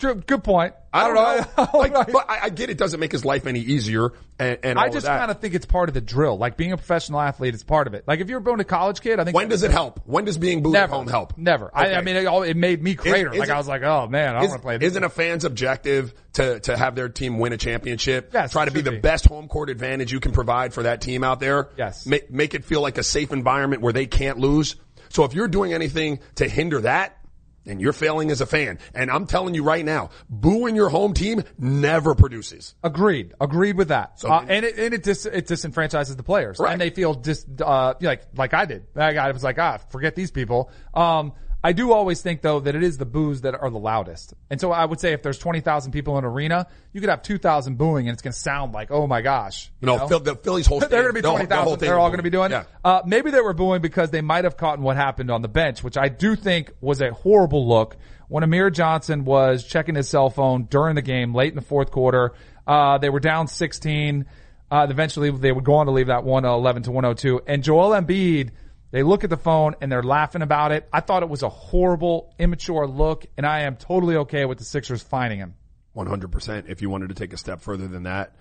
True. 0.00 0.14
Good 0.16 0.42
point. 0.42 0.74
I 0.92 1.06
don't 1.06 1.14
know. 1.14 1.68
like, 1.78 1.92
Right. 1.94 2.10
but 2.12 2.28
I, 2.28 2.38
I 2.44 2.48
get 2.48 2.68
it 2.68 2.76
doesn't 2.76 2.98
make 2.98 3.12
his 3.12 3.24
life 3.24 3.46
any 3.46 3.60
easier. 3.60 4.12
And, 4.40 4.58
and 4.64 4.78
I 4.78 4.88
just 4.88 5.06
kind 5.06 5.30
of 5.30 5.38
think 5.40 5.54
it's 5.54 5.66
part 5.66 5.88
of 5.88 5.94
the 5.94 6.00
drill. 6.00 6.36
Like 6.36 6.56
being 6.56 6.72
a 6.72 6.76
professional 6.76 7.20
athlete 7.20 7.54
is 7.54 7.62
part 7.62 7.86
of 7.86 7.94
it. 7.94 8.04
Like 8.08 8.18
if 8.20 8.28
you're 8.28 8.40
going 8.40 8.58
a 8.58 8.64
college 8.64 9.00
kid, 9.00 9.20
I 9.20 9.24
think 9.24 9.36
when 9.36 9.48
does 9.48 9.62
it 9.62 9.70
help? 9.70 10.00
When 10.06 10.24
does 10.24 10.36
being 10.38 10.62
booed 10.64 10.72
never 10.72 10.92
at 10.92 10.96
home 10.96 11.06
help? 11.06 11.36
Never. 11.36 11.70
I, 11.72 11.94
I 11.94 12.00
mean, 12.00 12.16
it, 12.16 12.26
all, 12.26 12.42
it 12.42 12.56
made 12.56 12.82
me 12.82 12.94
crater. 12.96 13.32
Is- 13.32 13.38
like 13.38 13.50
I 13.50 13.58
was 13.58 13.68
like, 13.68 13.82
oh 13.82 14.08
man, 14.08 14.34
I 14.34 14.42
Is, 14.42 14.48
want 14.50 14.62
to 14.62 14.64
play 14.64 14.78
this. 14.78 14.88
isn't 14.92 15.04
a 15.04 15.10
fan's 15.10 15.44
objective 15.44 16.12
to, 16.32 16.58
to 16.60 16.76
have 16.76 16.96
their 16.96 17.08
team 17.08 17.38
win 17.38 17.52
a 17.52 17.56
championship? 17.56 18.30
Yes, 18.32 18.50
Try 18.52 18.64
to 18.64 18.70
be 18.72 18.80
the 18.80 18.92
be. 18.92 18.98
best 18.98 19.26
home 19.26 19.46
court 19.46 19.70
advantage 19.70 20.10
you 20.10 20.18
can 20.18 20.32
provide 20.32 20.74
for 20.74 20.82
that 20.84 21.02
team 21.02 21.22
out 21.22 21.38
there. 21.38 21.68
Yes. 21.76 22.04
Make, 22.06 22.30
make 22.32 22.54
it 22.54 22.64
feel 22.64 22.80
like 22.80 22.96
a 22.98 23.02
safe 23.04 23.32
environment 23.32 23.82
where 23.82 23.92
they 23.92 24.06
can't 24.06 24.38
lose. 24.38 24.74
So 25.10 25.24
if 25.24 25.34
you're 25.34 25.48
doing 25.48 25.72
anything 25.72 26.20
to 26.36 26.48
hinder 26.48 26.80
that, 26.80 27.16
then 27.64 27.80
you're 27.80 27.92
failing 27.92 28.30
as 28.30 28.40
a 28.40 28.46
fan. 28.46 28.78
And 28.94 29.10
I'm 29.10 29.26
telling 29.26 29.54
you 29.54 29.62
right 29.62 29.84
now, 29.84 30.10
booing 30.28 30.74
your 30.76 30.88
home 30.88 31.14
team 31.14 31.42
never 31.58 32.14
produces. 32.14 32.74
Agreed. 32.82 33.34
Agreed 33.40 33.76
with 33.76 33.88
that. 33.88 34.18
So- 34.18 34.30
uh, 34.30 34.44
and 34.48 34.64
it, 34.64 34.78
and 34.78 34.94
it, 34.94 35.02
dis, 35.02 35.26
it 35.26 35.46
disenfranchises 35.46 36.16
the 36.16 36.22
players. 36.22 36.56
Correct. 36.56 36.72
And 36.72 36.80
they 36.80 36.90
feel 36.90 37.14
dis, 37.14 37.44
uh, 37.60 37.94
like, 38.00 38.22
like 38.36 38.54
I 38.54 38.64
did. 38.64 38.86
I, 38.96 39.16
I 39.16 39.30
was 39.32 39.44
like, 39.44 39.58
ah, 39.58 39.78
forget 39.90 40.14
these 40.16 40.30
people. 40.30 40.70
Um, 40.94 41.32
I 41.62 41.72
do 41.72 41.92
always 41.92 42.22
think 42.22 42.40
though 42.40 42.60
that 42.60 42.74
it 42.74 42.82
is 42.82 42.96
the 42.96 43.04
boos 43.04 43.42
that 43.42 43.54
are 43.54 43.68
the 43.70 43.78
loudest. 43.78 44.32
And 44.48 44.60
so 44.60 44.72
I 44.72 44.84
would 44.84 44.98
say 44.98 45.12
if 45.12 45.22
there's 45.22 45.38
20,000 45.38 45.92
people 45.92 46.16
in 46.16 46.24
an 46.24 46.30
arena, 46.30 46.66
you 46.92 47.00
could 47.00 47.10
have 47.10 47.22
2,000 47.22 47.76
booing 47.76 48.08
and 48.08 48.14
it's 48.14 48.22
going 48.22 48.32
to 48.32 48.38
sound 48.38 48.72
like, 48.72 48.90
oh 48.90 49.06
my 49.06 49.20
gosh. 49.20 49.70
You 49.80 49.86
know, 49.86 50.06
the 50.08 50.36
Philly's 50.36 50.66
whole 50.66 50.80
They're 50.80 50.88
going 50.88 51.06
to 51.08 51.12
be 51.12 51.20
the 51.20 51.28
whole- 51.28 51.36
the 51.38 51.46
20,000. 51.46 51.78
They're 51.80 51.98
all 51.98 52.08
going 52.08 52.18
to 52.18 52.22
be- 52.22 52.30
be 52.30 52.36
doing 52.36 52.50
Yeah. 52.50 52.64
Uh, 52.84 53.02
maybe 53.04 53.30
they 53.30 53.40
were 53.42 53.52
booing 53.52 53.82
because 53.82 54.10
they 54.10 54.22
might 54.22 54.44
have 54.44 54.56
caught 54.56 54.78
what 54.78 54.96
happened 54.96 55.30
on 55.30 55.42
the 55.42 55.48
bench, 55.48 55.84
which 55.84 55.98
I 55.98 56.08
do 56.08 56.34
think 56.34 56.72
was 56.80 57.02
a 57.02 57.12
horrible 57.12 57.68
look 57.68 57.96
when 58.28 58.42
Amir 58.42 58.70
Johnson 58.70 59.24
was 59.24 59.64
checking 59.64 59.96
his 59.96 60.08
cell 60.08 60.30
phone 60.30 60.64
during 60.64 60.94
the 60.94 61.02
game 61.02 61.34
late 61.34 61.50
in 61.50 61.56
the 61.56 61.62
fourth 61.62 61.90
quarter. 61.90 62.32
Uh, 62.66 62.96
they 62.98 63.10
were 63.10 63.20
down 63.20 63.48
16. 63.48 64.24
Uh, 64.70 64.86
eventually 64.88 65.30
they 65.30 65.50
would 65.50 65.64
go 65.64 65.74
on 65.74 65.86
to 65.86 65.92
leave 65.92 66.06
that 66.06 66.22
111 66.24 66.84
to 66.84 66.90
102. 66.92 67.40
And 67.46 67.62
Joel 67.64 67.90
Embiid, 67.90 68.50
they 68.90 69.02
look 69.02 69.24
at 69.24 69.30
the 69.30 69.36
phone 69.36 69.76
and 69.80 69.90
they're 69.90 70.02
laughing 70.02 70.42
about 70.42 70.72
it. 70.72 70.88
I 70.92 71.00
thought 71.00 71.22
it 71.22 71.28
was 71.28 71.42
a 71.42 71.48
horrible, 71.48 72.34
immature 72.38 72.86
look, 72.86 73.26
and 73.36 73.46
I 73.46 73.60
am 73.60 73.76
totally 73.76 74.16
okay 74.16 74.44
with 74.44 74.58
the 74.58 74.64
Sixers 74.64 75.02
finding 75.02 75.38
him. 75.38 75.54
100%. 75.96 76.68
If 76.68 76.82
you 76.82 76.90
wanted 76.90 77.08
to 77.08 77.14
take 77.14 77.32
a 77.32 77.36
step 77.36 77.60
further 77.60 77.86
than 77.86 78.04
that, 78.04 78.34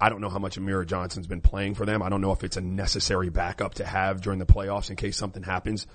I 0.00 0.08
don't 0.08 0.20
know 0.20 0.28
how 0.28 0.38
much 0.38 0.56
Amir 0.56 0.84
Johnson's 0.84 1.26
been 1.26 1.40
playing 1.40 1.74
for 1.74 1.86
them. 1.86 2.02
I 2.02 2.08
don't 2.08 2.20
know 2.20 2.32
if 2.32 2.44
it's 2.44 2.56
a 2.56 2.60
necessary 2.60 3.30
backup 3.30 3.74
to 3.74 3.84
have 3.84 4.20
during 4.20 4.38
the 4.38 4.46
playoffs 4.46 4.90
in 4.90 4.96
case 4.96 5.16
something 5.16 5.42
happens. 5.42 5.86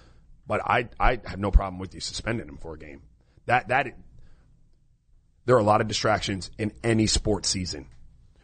But 0.47 0.61
I, 0.63 0.89
I 0.99 1.19
have 1.25 1.39
no 1.39 1.51
problem 1.51 1.79
with 1.79 1.93
you 1.93 1.99
suspending 1.99 2.47
him 2.47 2.57
for 2.57 2.75
a 2.75 2.77
game. 2.77 3.01
That, 3.45 3.69
that, 3.69 3.95
there 5.45 5.55
are 5.55 5.59
a 5.59 5.63
lot 5.63 5.81
of 5.81 5.87
distractions 5.87 6.51
in 6.57 6.71
any 6.83 7.07
sports 7.07 7.49
season. 7.49 7.87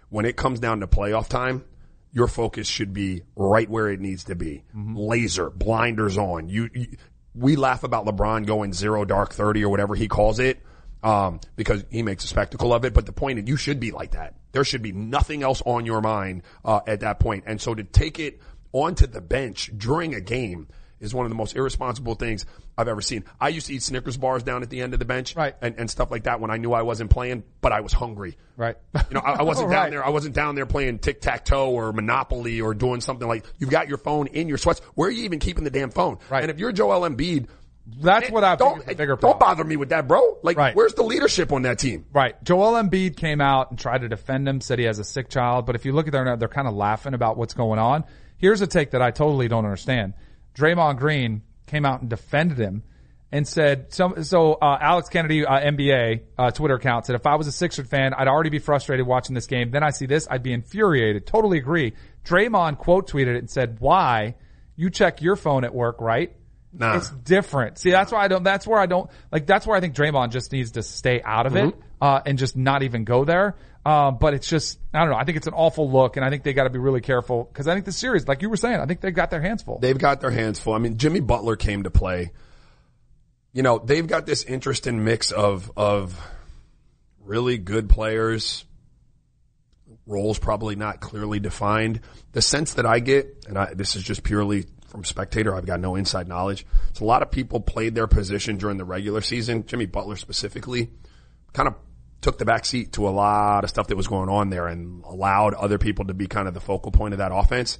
When 0.09 0.25
it 0.25 0.35
comes 0.35 0.59
down 0.59 0.81
to 0.81 0.87
playoff 0.87 1.27
time, 1.27 1.63
your 2.11 2.27
focus 2.27 2.67
should 2.67 2.93
be 2.93 3.23
right 3.35 3.69
where 3.69 3.89
it 3.89 3.99
needs 3.99 4.25
to 4.25 4.35
be. 4.35 4.63
Laser, 4.73 5.49
blinders 5.49 6.17
on. 6.17 6.49
You, 6.49 6.69
you, 6.73 6.97
we 7.33 7.55
laugh 7.55 7.83
about 7.83 8.05
LeBron 8.05 8.45
going 8.45 8.73
zero 8.73 9.05
dark 9.05 9.33
30 9.33 9.63
or 9.63 9.69
whatever 9.69 9.95
he 9.95 10.07
calls 10.07 10.39
it. 10.39 10.59
Um, 11.03 11.39
because 11.55 11.83
he 11.89 12.03
makes 12.03 12.23
a 12.25 12.27
spectacle 12.27 12.71
of 12.71 12.85
it, 12.85 12.93
but 12.93 13.07
the 13.07 13.11
point 13.11 13.39
is 13.39 13.47
you 13.47 13.57
should 13.57 13.79
be 13.79 13.89
like 13.89 14.11
that. 14.11 14.35
There 14.51 14.63
should 14.63 14.83
be 14.83 14.91
nothing 14.91 15.41
else 15.41 15.59
on 15.65 15.83
your 15.83 15.99
mind, 15.99 16.43
uh, 16.63 16.81
at 16.85 16.99
that 16.99 17.19
point. 17.19 17.45
And 17.47 17.59
so 17.59 17.73
to 17.73 17.83
take 17.83 18.19
it 18.19 18.39
onto 18.71 19.07
the 19.07 19.19
bench 19.19 19.71
during 19.75 20.13
a 20.13 20.21
game 20.21 20.67
is 21.01 21.13
one 21.13 21.25
of 21.25 21.29
the 21.29 21.35
most 21.35 21.55
irresponsible 21.55 22.15
things 22.15 22.45
I've 22.77 22.87
ever 22.87 23.01
seen. 23.01 23.25
I 23.39 23.49
used 23.49 23.67
to 23.67 23.73
eat 23.73 23.83
Snickers 23.83 24.15
bars 24.17 24.43
down 24.43 24.63
at 24.63 24.69
the 24.69 24.81
end 24.81 24.93
of 24.93 24.99
the 24.99 25.05
bench, 25.05 25.35
right, 25.35 25.55
and, 25.61 25.75
and 25.77 25.89
stuff 25.89 26.11
like 26.11 26.23
that 26.23 26.39
when 26.39 26.51
I 26.51 26.57
knew 26.57 26.71
I 26.71 26.83
wasn't 26.83 27.09
playing, 27.09 27.43
but 27.59 27.71
I 27.73 27.81
was 27.81 27.91
hungry, 27.91 28.37
right. 28.55 28.77
You 28.95 29.15
know, 29.15 29.19
I, 29.21 29.33
I 29.39 29.41
wasn't 29.43 29.69
down 29.71 29.81
Right. 29.83 29.89
there. 29.91 30.05
I 30.05 30.09
wasn't 30.09 30.35
down 30.35 30.55
there 30.55 30.65
playing 30.65 30.99
tic 30.99 31.19
tac 31.21 31.43
toe 31.45 31.71
or 31.71 31.91
Monopoly 31.91 32.61
or 32.61 32.73
doing 32.73 33.01
something 33.01 33.27
like. 33.27 33.45
You've 33.59 33.69
got 33.71 33.87
your 33.89 33.97
phone 33.97 34.27
in 34.27 34.47
your 34.47 34.57
sweats. 34.57 34.79
Where 34.95 35.09
are 35.09 35.11
you 35.11 35.23
even 35.23 35.39
keeping 35.39 35.63
the 35.63 35.69
damn 35.71 35.89
phone? 35.91 36.19
Right. 36.29 36.43
And 36.43 36.51
if 36.51 36.59
you're 36.59 36.71
Joel 36.71 37.01
Embiid, 37.09 37.47
That's 37.99 38.29
what 38.29 38.43
I 38.43 38.55
don't 38.55 38.73
think 38.75 38.81
is 38.81 38.85
the 38.89 38.95
bigger 38.95 39.15
don't 39.15 39.39
bother 39.39 39.63
me 39.63 39.75
with 39.75 39.89
that, 39.89 40.07
bro. 40.07 40.37
Like, 40.43 40.55
Right. 40.57 40.75
where's 40.75 40.93
the 40.93 41.01
leadership 41.03 41.51
on 41.51 41.63
that 41.63 41.79
team? 41.79 42.05
Right. 42.13 42.41
Joel 42.43 42.73
Embiid 42.73 43.17
came 43.17 43.41
out 43.41 43.71
and 43.71 43.79
tried 43.79 44.01
to 44.01 44.09
defend 44.09 44.47
him, 44.47 44.61
said 44.61 44.77
he 44.79 44.85
has 44.85 44.99
a 44.99 45.03
sick 45.03 45.29
child. 45.29 45.65
But 45.65 45.75
if 45.75 45.83
you 45.85 45.91
look 45.93 46.05
at 46.07 46.13
their, 46.13 46.37
they're 46.37 46.47
kind 46.47 46.67
of 46.67 46.75
laughing 46.75 47.13
about 47.15 47.37
what's 47.37 47.55
going 47.55 47.79
on. 47.79 48.03
Here's 48.37 48.61
a 48.61 48.67
take 48.67 48.91
that 48.91 49.01
I 49.01 49.11
totally 49.11 49.47
don't 49.47 49.65
understand. 49.65 50.13
Draymond 50.55 50.97
Green 50.97 51.41
came 51.67 51.85
out 51.85 52.01
and 52.01 52.09
defended 52.09 52.57
him 52.57 52.83
and 53.31 53.47
said, 53.47 53.93
some, 53.93 54.23
so, 54.23 54.53
uh, 54.55 54.77
Alex 54.81 55.07
Kennedy, 55.07 55.45
uh, 55.45 55.57
NBA, 55.59 56.21
uh, 56.37 56.51
Twitter 56.51 56.75
account 56.75 57.05
said, 57.05 57.15
if 57.15 57.25
I 57.25 57.35
was 57.35 57.47
a 57.47 57.51
Sixers 57.51 57.87
fan, 57.87 58.13
I'd 58.13 58.27
already 58.27 58.49
be 58.49 58.59
frustrated 58.59 59.07
watching 59.07 59.35
this 59.35 59.47
game. 59.47 59.71
Then 59.71 59.83
I 59.83 59.91
see 59.91 60.05
this, 60.05 60.27
I'd 60.29 60.43
be 60.43 60.51
infuriated. 60.51 61.25
Totally 61.25 61.57
agree. 61.57 61.93
Draymond 62.25 62.77
quote 62.77 63.09
tweeted 63.09 63.35
it 63.35 63.37
and 63.37 63.49
said, 63.49 63.77
why? 63.79 64.35
You 64.75 64.89
check 64.89 65.21
your 65.21 65.37
phone 65.37 65.63
at 65.63 65.73
work, 65.73 66.01
right? 66.01 66.35
Nah. 66.73 66.97
It's 66.97 67.09
different. 67.09 67.77
See, 67.77 67.91
that's 67.91 68.11
why 68.11 68.23
I 68.23 68.27
don't, 68.27 68.43
that's 68.43 68.67
where 68.67 68.79
I 68.79 68.85
don't, 68.85 69.09
like, 69.31 69.45
that's 69.45 69.65
where 69.65 69.77
I 69.77 69.79
think 69.79 69.95
Draymond 69.95 70.31
just 70.31 70.51
needs 70.51 70.71
to 70.71 70.83
stay 70.83 71.21
out 71.23 71.45
of 71.45 71.55
it, 71.55 71.65
Mhm. 71.75 71.81
uh, 72.01 72.21
and 72.25 72.37
just 72.37 72.57
not 72.57 72.83
even 72.83 73.05
go 73.05 73.23
there. 73.23 73.55
Um, 73.83 74.17
but 74.19 74.35
it's 74.35 74.47
just, 74.47 74.79
I 74.93 74.99
don't 74.99 75.09
know. 75.09 75.15
I 75.15 75.23
think 75.23 75.37
it's 75.37 75.47
an 75.47 75.53
awful 75.53 75.89
look 75.89 76.15
and 76.15 76.23
I 76.23 76.29
think 76.29 76.43
they 76.43 76.53
got 76.53 76.65
to 76.65 76.69
be 76.69 76.77
really 76.77 77.01
careful 77.01 77.45
because 77.45 77.67
I 77.67 77.73
think 77.73 77.85
the 77.85 77.91
series, 77.91 78.27
like 78.27 78.41
you 78.43 78.49
were 78.49 78.57
saying, 78.57 78.79
I 78.79 78.85
think 78.85 79.01
they've 79.01 79.13
got 79.13 79.31
their 79.31 79.41
hands 79.41 79.63
full. 79.63 79.79
They've 79.79 79.97
got 79.97 80.21
their 80.21 80.29
hands 80.29 80.59
full. 80.59 80.73
I 80.73 80.77
mean, 80.77 80.97
Jimmy 80.97 81.19
Butler 81.19 81.55
came 81.55 81.83
to 81.83 81.89
play. 81.89 82.31
You 83.53 83.63
know, 83.63 83.79
they've 83.79 84.05
got 84.05 84.25
this 84.27 84.43
interesting 84.43 85.03
mix 85.03 85.31
of, 85.31 85.71
of 85.75 86.15
really 87.19 87.57
good 87.57 87.89
players, 87.89 88.65
roles 90.05 90.37
probably 90.37 90.75
not 90.75 90.99
clearly 90.99 91.39
defined. 91.39 92.01
The 92.33 92.41
sense 92.41 92.75
that 92.75 92.85
I 92.85 92.99
get, 92.99 93.45
and 93.47 93.57
I, 93.57 93.73
this 93.73 93.95
is 93.95 94.03
just 94.03 94.23
purely 94.23 94.65
from 94.87 95.03
spectator, 95.03 95.55
I've 95.55 95.65
got 95.65 95.79
no 95.79 95.95
inside 95.95 96.27
knowledge. 96.27 96.65
It's 96.89 96.99
a 96.99 97.05
lot 97.05 97.23
of 97.23 97.31
people 97.31 97.59
played 97.59 97.95
their 97.95 98.07
position 98.07 98.57
during 98.57 98.77
the 98.77 98.85
regular 98.85 99.21
season. 99.21 99.65
Jimmy 99.65 99.85
Butler 99.87 100.17
specifically 100.17 100.91
kind 101.53 101.67
of 101.67 101.75
took 102.21 102.37
the 102.37 102.45
back 102.45 102.65
seat 102.65 102.93
to 102.93 103.07
a 103.07 103.11
lot 103.11 103.63
of 103.63 103.69
stuff 103.69 103.87
that 103.87 103.95
was 103.95 104.07
going 104.07 104.29
on 104.29 104.49
there 104.49 104.67
and 104.67 105.03
allowed 105.03 105.53
other 105.53 105.77
people 105.77 106.05
to 106.05 106.13
be 106.13 106.27
kind 106.27 106.47
of 106.47 106.53
the 106.53 106.59
focal 106.59 106.91
point 106.91 107.13
of 107.13 107.17
that 107.17 107.31
offense. 107.33 107.79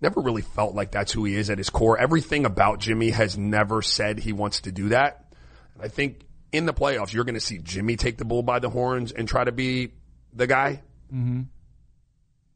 Never 0.00 0.20
really 0.20 0.42
felt 0.42 0.74
like 0.74 0.90
that's 0.90 1.12
who 1.12 1.24
he 1.24 1.36
is 1.36 1.48
at 1.50 1.58
his 1.58 1.70
core. 1.70 1.98
Everything 1.98 2.44
about 2.44 2.80
Jimmy 2.80 3.10
has 3.10 3.38
never 3.38 3.82
said 3.82 4.18
he 4.18 4.32
wants 4.32 4.62
to 4.62 4.72
do 4.72 4.90
that. 4.90 5.32
I 5.80 5.88
think 5.88 6.20
in 6.52 6.66
the 6.66 6.74
playoffs, 6.74 7.12
you're 7.12 7.24
going 7.24 7.34
to 7.34 7.40
see 7.40 7.58
Jimmy 7.58 7.96
take 7.96 8.16
the 8.16 8.24
bull 8.24 8.42
by 8.42 8.58
the 8.58 8.70
horns 8.70 9.12
and 9.12 9.28
try 9.28 9.44
to 9.44 9.52
be 9.52 9.92
the 10.32 10.46
guy. 10.46 10.82
Mm-hmm. 11.12 11.42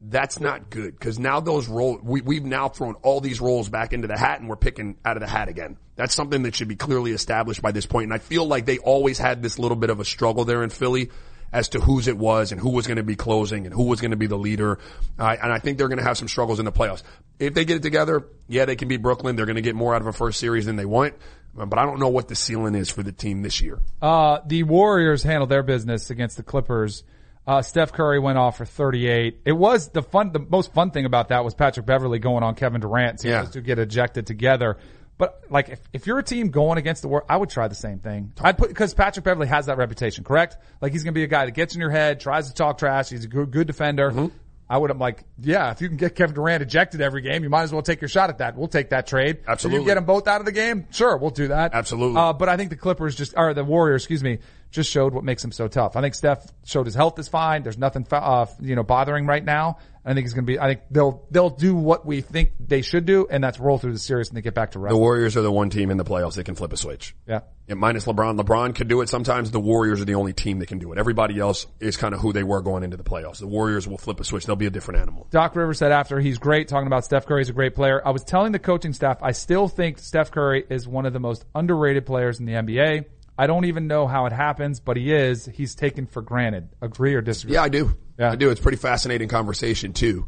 That's 0.03 0.39
not 0.39 0.71
good 0.71 0.97
because 0.97 1.19
now 1.19 1.39
those 1.41 1.67
roles, 1.67 2.01
we, 2.01 2.21
we've 2.21 2.43
now 2.43 2.69
thrown 2.69 2.95
all 3.03 3.21
these 3.21 3.39
roles 3.39 3.69
back 3.69 3.93
into 3.93 4.07
the 4.07 4.17
hat 4.17 4.39
and 4.39 4.49
we're 4.49 4.55
picking 4.55 4.97
out 5.05 5.15
of 5.15 5.21
the 5.21 5.27
hat 5.27 5.47
again. 5.47 5.77
That's 5.95 6.15
something 6.15 6.41
that 6.43 6.55
should 6.55 6.67
be 6.67 6.75
clearly 6.75 7.11
established 7.11 7.61
by 7.61 7.71
this 7.71 7.85
point. 7.85 8.05
And 8.05 8.13
I 8.13 8.17
feel 8.17 8.45
like 8.45 8.65
they 8.65 8.79
always 8.79 9.19
had 9.19 9.43
this 9.43 9.59
little 9.59 9.77
bit 9.77 9.91
of 9.91 9.99
a 9.99 10.05
struggle 10.05 10.43
there 10.43 10.63
in 10.63 10.71
Philly 10.71 11.11
as 11.53 11.69
to 11.69 11.79
whose 11.79 12.07
it 12.07 12.17
was 12.17 12.51
and 12.51 12.59
who 12.59 12.69
was 12.69 12.87
going 12.87 12.97
to 12.97 13.03
be 13.03 13.15
closing 13.15 13.65
and 13.65 13.75
who 13.75 13.83
was 13.83 14.01
going 14.01 14.11
to 14.11 14.17
be 14.17 14.27
the 14.27 14.37
leader. 14.37 14.79
Uh, 15.19 15.35
and 15.41 15.51
I 15.51 15.59
think 15.59 15.77
they're 15.77 15.89
going 15.89 15.99
to 15.99 16.03
have 16.03 16.17
some 16.17 16.27
struggles 16.27 16.59
in 16.59 16.65
the 16.65 16.71
playoffs. 16.71 17.03
If 17.39 17.53
they 17.53 17.65
get 17.65 17.77
it 17.77 17.83
together, 17.83 18.25
yeah, 18.47 18.65
they 18.65 18.75
can 18.75 18.87
beat 18.87 19.01
Brooklyn. 19.01 19.35
They're 19.35 19.45
going 19.45 19.55
to 19.57 19.61
get 19.61 19.75
more 19.75 19.93
out 19.93 20.01
of 20.01 20.07
a 20.07 20.13
first 20.13 20.39
series 20.39 20.65
than 20.65 20.77
they 20.77 20.85
want. 20.85 21.15
But 21.53 21.77
I 21.77 21.85
don't 21.85 21.99
know 21.99 22.07
what 22.07 22.29
the 22.29 22.35
ceiling 22.35 22.75
is 22.75 22.89
for 22.89 23.03
the 23.03 23.11
team 23.11 23.41
this 23.41 23.61
year. 23.61 23.79
Uh, 24.01 24.39
the 24.45 24.63
Warriors 24.63 25.21
handled 25.21 25.49
their 25.49 25.63
business 25.63 26.09
against 26.09 26.37
the 26.37 26.43
Clippers. 26.43 27.03
Uh, 27.47 27.61
Steph 27.61 27.91
Curry 27.91 28.19
went 28.19 28.37
off 28.37 28.57
for 28.57 28.65
38. 28.65 29.41
It 29.45 29.51
was 29.51 29.89
the 29.89 30.03
fun, 30.03 30.31
the 30.31 30.39
most 30.39 30.73
fun 30.73 30.91
thing 30.91 31.05
about 31.05 31.29
that 31.29 31.43
was 31.43 31.53
Patrick 31.55 31.85
Beverley 31.85 32.19
going 32.19 32.43
on 32.43 32.53
Kevin 32.55 32.81
Durant, 32.81 33.19
seeing 33.19 33.33
Yeah. 33.33 33.43
those 33.43 33.51
two 33.53 33.61
get 33.61 33.79
ejected 33.79 34.27
together. 34.27 34.77
But 35.17 35.41
like, 35.49 35.69
if, 35.69 35.79
if 35.91 36.07
you're 36.07 36.19
a 36.19 36.23
team 36.23 36.49
going 36.49 36.77
against 36.77 37.01
the 37.01 37.07
world, 37.07 37.25
I 37.29 37.37
would 37.37 37.49
try 37.49 37.67
the 37.67 37.75
same 37.75 37.99
thing. 37.99 38.31
I'd 38.41 38.57
put, 38.57 38.73
cause 38.75 38.93
Patrick 38.93 39.25
Beverley 39.25 39.47
has 39.47 39.65
that 39.67 39.77
reputation, 39.77 40.23
correct? 40.23 40.57
Like 40.81 40.91
he's 40.93 41.03
gonna 41.03 41.13
be 41.13 41.23
a 41.23 41.27
guy 41.27 41.45
that 41.45 41.51
gets 41.51 41.73
in 41.75 41.81
your 41.81 41.89
head, 41.91 42.19
tries 42.19 42.47
to 42.47 42.53
talk 42.53 42.77
trash, 42.77 43.09
he's 43.09 43.25
a 43.25 43.27
good, 43.27 43.51
good 43.51 43.67
defender. 43.67 44.11
Mm-hmm. 44.11 44.27
I 44.69 44.77
would 44.77 44.89
have 44.89 44.99
like, 45.01 45.23
yeah, 45.37 45.71
if 45.71 45.81
you 45.81 45.89
can 45.89 45.97
get 45.97 46.15
Kevin 46.15 46.33
Durant 46.33 46.63
ejected 46.63 47.01
every 47.01 47.21
game, 47.21 47.43
you 47.43 47.49
might 47.49 47.63
as 47.63 47.73
well 47.73 47.81
take 47.81 47.99
your 47.99 48.07
shot 48.07 48.29
at 48.29 48.37
that. 48.37 48.55
We'll 48.55 48.69
take 48.69 48.91
that 48.91 49.05
trade. 49.05 49.39
If 49.41 49.49
Absolutely. 49.49 49.81
you 49.81 49.85
get 49.85 49.95
them 49.95 50.05
both 50.05 50.29
out 50.29 50.39
of 50.39 50.45
the 50.45 50.53
game, 50.53 50.87
sure, 50.91 51.17
we'll 51.17 51.29
do 51.31 51.49
that. 51.49 51.73
Absolutely. 51.73 52.17
Uh, 52.19 52.31
but 52.31 52.47
I 52.47 52.55
think 52.55 52.69
the 52.69 52.77
Clippers 52.77 53.13
just, 53.15 53.33
or 53.35 53.53
the 53.53 53.65
Warriors, 53.65 54.03
excuse 54.03 54.23
me, 54.23 54.39
just 54.71 54.89
showed 54.89 55.13
what 55.13 55.23
makes 55.23 55.43
him 55.43 55.51
so 55.51 55.67
tough. 55.67 55.95
I 55.95 56.01
think 56.01 56.15
Steph 56.15 56.45
showed 56.63 56.85
his 56.85 56.95
health 56.95 57.19
is 57.19 57.27
fine. 57.27 57.63
There's 57.63 57.77
nothing, 57.77 58.07
uh, 58.11 58.45
you 58.59 58.75
know, 58.75 58.83
bothering 58.83 59.27
right 59.27 59.43
now. 59.43 59.77
I 60.03 60.13
think 60.13 60.25
he's 60.25 60.33
going 60.33 60.45
to 60.45 60.51
be, 60.51 60.57
I 60.57 60.67
think 60.67 60.81
they'll, 60.89 61.27
they'll 61.29 61.51
do 61.51 61.75
what 61.75 62.07
we 62.07 62.21
think 62.21 62.53
they 62.59 62.81
should 62.81 63.05
do, 63.05 63.27
and 63.29 63.43
that's 63.43 63.59
roll 63.59 63.77
through 63.77 63.93
the 63.93 63.99
series 63.99 64.29
and 64.29 64.37
they 64.37 64.41
get 64.41 64.55
back 64.55 64.71
to 64.71 64.79
rest. 64.79 64.93
The 64.93 64.97
Warriors 64.97 65.37
are 65.37 65.41
the 65.41 65.51
one 65.51 65.69
team 65.69 65.91
in 65.91 65.97
the 65.97 66.03
playoffs 66.03 66.35
that 66.35 66.45
can 66.45 66.55
flip 66.55 66.73
a 66.73 66.77
switch. 66.77 67.15
Yeah. 67.27 67.41
And 67.67 67.79
minus 67.79 68.05
LeBron. 68.05 68.39
LeBron 68.39 68.73
could 68.73 68.87
do 68.87 69.01
it 69.01 69.09
sometimes. 69.09 69.51
The 69.51 69.59
Warriors 69.59 70.01
are 70.01 70.05
the 70.05 70.15
only 70.15 70.33
team 70.33 70.59
that 70.59 70.67
can 70.67 70.79
do 70.79 70.91
it. 70.91 70.97
Everybody 70.97 71.39
else 71.39 71.67
is 71.79 71.97
kind 71.97 72.15
of 72.15 72.19
who 72.19 72.33
they 72.33 72.43
were 72.43 72.61
going 72.61 72.83
into 72.83 72.97
the 72.97 73.03
playoffs. 73.03 73.39
The 73.39 73.47
Warriors 73.47 73.87
will 73.87 73.99
flip 73.99 74.19
a 74.19 74.23
switch. 74.23 74.45
They'll 74.45 74.55
be 74.55 74.65
a 74.65 74.71
different 74.71 75.01
animal. 75.01 75.27
Doc 75.29 75.55
Rivers 75.55 75.77
said 75.77 75.91
after 75.91 76.19
he's 76.19 76.39
great, 76.39 76.67
talking 76.67 76.87
about 76.87 77.05
Steph 77.05 77.27
Curry's 77.27 77.49
a 77.49 77.53
great 77.53 77.75
player. 77.75 78.01
I 78.03 78.09
was 78.09 78.23
telling 78.23 78.53
the 78.53 78.59
coaching 78.59 78.93
staff, 78.93 79.19
I 79.21 79.33
still 79.33 79.67
think 79.67 79.99
Steph 79.99 80.31
Curry 80.31 80.65
is 80.69 80.87
one 80.87 81.05
of 81.05 81.13
the 81.13 81.19
most 81.19 81.45
underrated 81.53 82.07
players 82.07 82.39
in 82.39 82.45
the 82.45 82.53
NBA. 82.53 83.05
I 83.41 83.47
don't 83.47 83.65
even 83.65 83.87
know 83.87 84.05
how 84.05 84.27
it 84.27 84.33
happens, 84.33 84.79
but 84.79 84.97
he 84.97 85.11
is. 85.11 85.47
He's 85.47 85.73
taken 85.73 86.05
for 86.05 86.21
granted. 86.21 86.69
Agree 86.79 87.15
or 87.15 87.21
disagree? 87.21 87.55
Yeah, 87.55 87.63
I 87.63 87.69
do. 87.69 87.95
Yeah. 88.19 88.31
I 88.31 88.35
do. 88.35 88.51
It's 88.51 88.59
a 88.59 88.63
pretty 88.63 88.77
fascinating 88.77 89.29
conversation 89.29 89.93
too. 89.93 90.27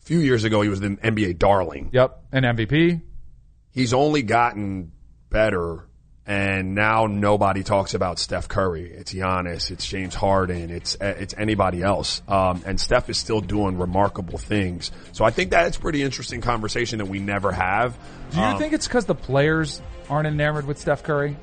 A 0.00 0.04
few 0.04 0.18
years 0.18 0.42
ago, 0.42 0.60
he 0.60 0.68
was 0.68 0.80
the 0.80 0.88
NBA 0.88 1.38
darling. 1.38 1.90
Yep. 1.92 2.24
An 2.32 2.42
MVP. 2.42 3.02
He's 3.70 3.94
only 3.94 4.22
gotten 4.22 4.90
better. 5.30 5.86
And 6.26 6.74
now 6.74 7.06
nobody 7.06 7.62
talks 7.62 7.94
about 7.94 8.18
Steph 8.18 8.48
Curry. 8.48 8.90
It's 8.90 9.12
Giannis. 9.14 9.70
It's 9.70 9.86
James 9.86 10.14
Harden. 10.14 10.70
It's 10.70 10.96
it's 11.00 11.34
anybody 11.36 11.82
else. 11.82 12.20
Um, 12.28 12.62
and 12.66 12.80
Steph 12.80 13.08
is 13.10 13.18
still 13.18 13.40
doing 13.40 13.78
remarkable 13.78 14.38
things. 14.38 14.90
So 15.12 15.24
I 15.24 15.30
think 15.30 15.50
that's 15.50 15.76
a 15.76 15.80
pretty 15.80 16.02
interesting 16.02 16.40
conversation 16.40 16.98
that 16.98 17.06
we 17.06 17.20
never 17.20 17.52
have. 17.52 17.96
Do 18.32 18.38
you 18.38 18.42
Um, 18.42 18.58
think 18.58 18.72
it's 18.74 18.86
because 18.88 19.06
the 19.06 19.14
players 19.14 19.80
aren't 20.08 20.26
enamored 20.28 20.66
with 20.66 20.78
Steph 20.78 21.02
Curry? 21.04 21.36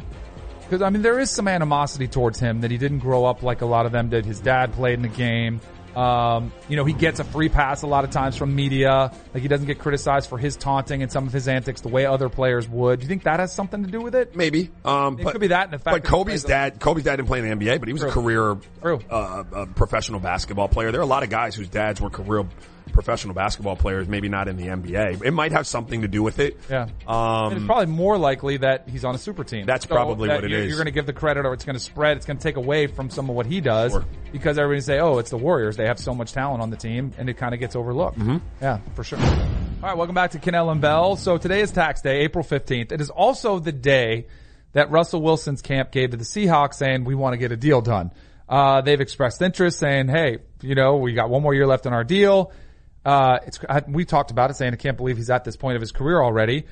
Because 0.68 0.82
I 0.82 0.90
mean, 0.90 1.02
there 1.02 1.20
is 1.20 1.32
some 1.32 1.48
animosity 1.48 2.08
towards 2.10 2.40
him 2.40 2.62
that 2.62 2.72
he 2.72 2.78
didn't 2.78 3.00
grow 3.00 3.24
up 3.24 3.42
like 3.42 3.62
a 3.62 3.66
lot 3.66 3.86
of 3.86 3.94
them 3.94 4.10
did. 4.10 4.26
His 4.26 4.42
dad 4.42 4.74
played 4.74 4.96
in 4.96 5.02
the 5.02 5.08
game. 5.08 5.62
Um, 5.96 6.52
you 6.68 6.76
know, 6.76 6.84
he 6.84 6.94
gets 6.94 7.20
a 7.20 7.24
free 7.24 7.50
pass 7.50 7.82
a 7.82 7.88
lot 7.88 8.04
of 8.04 8.12
times 8.12 8.36
from 8.36 8.54
media. 8.54 9.12
Like 9.34 9.42
he 9.42 9.48
doesn't 9.48 9.66
get 9.66 9.80
criticized 9.80 10.30
for 10.30 10.38
his 10.38 10.56
taunting 10.56 11.02
and 11.02 11.12
some 11.12 11.26
of 11.26 11.34
his 11.34 11.48
antics 11.48 11.82
the 11.82 11.88
way 11.88 12.06
other 12.06 12.30
players 12.30 12.68
would. 12.68 13.00
Do 13.00 13.04
you 13.04 13.08
think 13.08 13.24
that 13.24 13.40
has 13.40 13.52
something 13.52 13.84
to 13.84 13.90
do 13.90 14.02
with 14.02 14.14
it? 14.14 14.36
Maybe. 14.36 14.70
Um, 14.86 15.18
it 15.20 15.24
but, 15.24 15.32
could 15.32 15.42
be 15.42 15.48
that. 15.48 15.64
And 15.64 15.74
the 15.74 15.80
fact 15.80 15.96
But 15.96 16.04
Kobe's 16.04 16.44
a- 16.44 16.48
dad, 16.50 16.80
Kobe's 16.80 17.04
dad 17.04 17.16
didn't 17.16 17.30
play 17.30 17.40
in 17.40 17.60
the 17.60 17.66
NBA, 17.66 17.80
but 17.80 17.88
he 17.88 17.94
was 17.94 18.04
a 18.04 18.10
career 18.10 18.58
True. 18.82 19.00
Uh, 19.10 19.44
uh, 19.52 19.66
professional 19.74 20.20
basketball 20.20 20.68
player. 20.68 20.92
There 20.92 21.00
are 21.00 21.04
a 21.04 21.08
lot 21.08 21.24
of 21.24 21.30
guys 21.30 21.56
whose 21.56 21.70
dads 21.70 22.00
were 22.00 22.12
career 22.12 22.46
professional 22.92 23.34
basketball 23.34 23.76
players, 23.76 24.08
maybe 24.08 24.30
not 24.30 24.48
in 24.48 24.58
the 24.58 24.68
NBA. 24.68 25.24
It 25.24 25.32
might 25.32 25.52
have 25.52 25.68
something 25.68 26.02
to 26.02 26.08
do 26.08 26.24
with 26.24 26.40
it. 26.40 26.58
Yeah. 26.70 26.88
Um, 27.08 27.54
it's 27.54 27.66
probably 27.66 27.88
more 27.88 28.18
likely 28.18 28.58
that 28.58 28.88
he's 28.90 29.06
on 29.06 29.16
a 29.16 29.18
super 29.18 29.44
team. 29.44 29.66
That's 29.66 29.88
So 29.88 29.94
probably 29.96 30.28
that 30.30 30.36
what 30.36 30.44
it 30.46 30.52
you're, 30.52 30.60
is. 30.62 30.68
You're 30.68 30.78
going 30.78 30.86
to 30.86 30.92
give 30.92 31.06
the 31.06 31.14
credit, 31.14 31.46
or 31.46 31.54
it's 31.54 31.64
going 31.66 31.76
to 31.76 31.80
spread. 31.80 32.18
It's 32.18 32.26
going 32.26 32.38
to 32.38 32.44
take 32.44 32.56
away 32.58 32.88
from 32.88 33.10
some 33.10 33.30
of 33.30 33.36
what 33.36 33.46
he 33.46 33.62
does 33.62 33.92
Sure. 33.92 34.06
because 34.32 34.58
everybody 34.58 34.82
say, 34.82 35.00
"Oh, 35.00 35.18
it's 35.20 35.30
the 35.30 35.38
Warriors. 35.38 35.78
They 35.78 35.86
have 35.88 36.00
so 36.00 36.14
much 36.14 36.34
talent 36.34 36.62
on 36.62 36.70
the 36.70 36.78
team," 36.78 37.12
and 37.18 37.30
it 37.30 37.36
kind 37.38 37.54
of 37.54 37.60
gets 37.60 37.76
overlooked. 37.76 38.18
Mhm. 38.20 38.42
Yeah, 38.62 38.80
for 38.96 39.04
sure. 39.04 39.20
All 39.20 39.90
right, 39.90 39.98
welcome 39.98 40.16
back 40.16 40.32
to 40.32 40.40
Kanell 40.40 40.72
and 40.72 40.82
Bell. 40.82 41.16
So 41.18 41.38
today 41.38 41.62
is 41.62 41.72
tax 41.72 42.02
day, 42.02 42.22
April 42.22 42.44
15th. 42.44 42.92
It 42.92 43.00
is 43.02 43.10
also 43.10 43.60
the 43.60 43.72
day 43.72 44.26
that 44.74 44.90
Russell 44.92 45.22
Wilson's 45.22 45.62
camp 45.62 45.92
gave 45.92 46.12
to 46.12 46.18
the 46.18 46.24
Seahawks 46.26 46.74
saying, 46.76 47.04
we 47.06 47.16
want 47.16 47.34
to 47.34 47.38
get 47.38 47.52
a 47.52 47.58
deal 47.58 47.82
done. 47.82 48.12
Uh, 48.50 48.82
they've 48.82 49.00
expressed 49.02 49.42
interest 49.42 49.78
saying, 49.80 50.08
Hey, 50.08 50.38
you 50.62 50.74
know, 50.76 50.98
we 50.98 51.14
got 51.14 51.30
one 51.30 51.42
more 51.44 51.54
year 51.54 51.68
left 51.68 51.86
on 51.86 51.94
our 51.94 52.04
deal. 52.04 52.52
Uh, 53.08 53.40
it's, 53.48 53.60
I, 53.70 53.82
we 53.88 54.04
talked 54.04 54.32
about 54.32 54.52
it 54.52 54.56
saying, 54.56 54.74
I 54.74 54.76
can't 54.76 54.98
believe 54.98 55.16
he's 55.16 55.30
at 55.30 55.46
this 55.46 55.56
point 55.56 55.78
of 55.78 55.82
his 55.82 55.94
career 55.94 56.22
already 56.22 56.66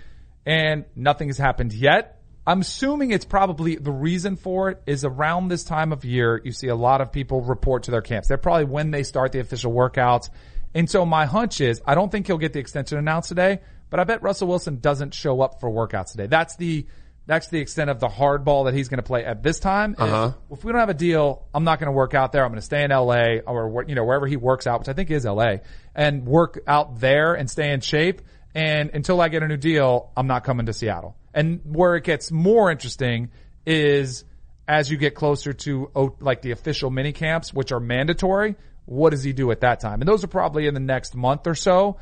and 0.46 0.84
nothing 0.94 1.30
has 1.30 1.38
happened 1.38 1.72
yet. 1.72 2.22
I'm 2.46 2.60
assuming 2.60 3.12
it's 3.12 3.24
probably 3.24 3.78
the 3.78 3.92
reason 3.92 4.36
for 4.36 4.70
it 4.70 4.82
is 4.86 5.06
around 5.06 5.48
this 5.48 5.64
time 5.64 5.94
of 5.94 6.04
year, 6.04 6.42
you 6.44 6.52
see 6.52 6.68
a 6.68 6.76
lot 6.76 7.00
of 7.00 7.12
people 7.14 7.40
report 7.40 7.84
to 7.84 7.92
their 7.92 8.02
camps. 8.02 8.28
They're 8.28 8.38
probably 8.38 8.66
when 8.66 8.92
they 8.92 9.04
start 9.04 9.32
the 9.32 9.40
official 9.40 9.72
workouts. 9.72 10.30
And 10.74 10.90
so 10.90 11.06
my 11.06 11.26
hunch 11.26 11.62
is 11.62 11.82
I 11.86 11.96
don't 11.96 12.12
think 12.12 12.28
he'll 12.28 12.38
get 12.38 12.54
the 12.54 12.60
extension 12.60 12.98
announced 12.98 13.30
today, 13.30 13.62
but 13.90 14.02
I 14.02 14.04
bet 14.04 14.22
Russell 14.22 14.50
Wilson 14.50 14.80
doesn't 14.80 15.14
show 15.14 15.42
up 15.42 15.62
for 15.62 15.72
workouts 15.72 16.12
today. 16.12 16.28
That's 16.28 16.56
the, 16.58 16.86
that's 17.28 17.48
the 17.48 17.60
extent 17.60 17.90
of 17.90 18.00
the 18.00 18.08
hardball 18.08 18.66
that 18.66 18.74
he's 18.74 18.88
going 18.88 19.00
to 19.00 19.04
play 19.04 19.26
at 19.26 19.42
this 19.42 19.60
time. 19.60 19.96
is 19.96 20.00
Uh-huh. 20.00 20.32
If 20.52 20.64
we 20.64 20.72
don't 20.72 20.80
have 20.80 20.90
a 20.90 20.94
deal, 20.94 21.48
I'm 21.54 21.64
not 21.64 21.80
going 21.80 21.88
to 21.88 21.96
work 21.96 22.14
out 22.14 22.32
there. 22.32 22.44
I'm 22.44 22.52
going 22.52 22.60
to 22.60 22.66
stay 22.66 22.84
in 22.84 22.92
LA 22.92 23.38
or, 23.48 23.86
you 23.88 23.96
know, 23.96 24.04
wherever 24.04 24.28
he 24.28 24.38
works 24.38 24.68
out, 24.68 24.80
which 24.80 24.90
I 24.90 24.94
think 24.94 25.10
is 25.10 25.26
LA 25.26 25.58
and 25.96 26.26
work 26.26 26.60
out 26.68 27.00
there 27.00 27.34
and 27.34 27.50
stay 27.50 27.72
in 27.72 27.82
shape. 27.82 28.22
And 28.54 28.92
until 28.94 29.20
I 29.20 29.30
get 29.30 29.44
a 29.44 29.48
new 29.48 29.58
deal, 29.58 30.12
I'm 30.16 30.28
not 30.28 30.44
coming 30.44 30.68
to 30.68 30.74
Seattle. 30.74 31.18
And 31.34 31.62
where 31.66 31.96
it 31.96 32.04
gets 32.04 32.32
more 32.32 32.72
interesting 32.72 33.32
is 33.66 34.24
as 34.68 34.90
you 34.90 34.98
get 34.98 35.16
closer 35.16 35.54
to 35.54 36.16
like 36.20 36.42
the 36.42 36.52
official 36.52 36.90
mini 36.90 37.12
camps, 37.12 37.54
which 37.54 37.72
are 37.72 37.80
mandatory, 37.80 38.56
what 38.86 39.10
does 39.10 39.24
he 39.24 39.34
do 39.34 39.52
at 39.52 39.62
that 39.62 39.80
time? 39.80 40.02
And 40.02 40.08
those 40.08 40.24
are 40.24 40.28
probably 40.28 40.68
in 40.68 40.74
the 40.74 40.80
next 40.80 41.16
month 41.16 41.48
or 41.48 41.56
so. 41.56 41.98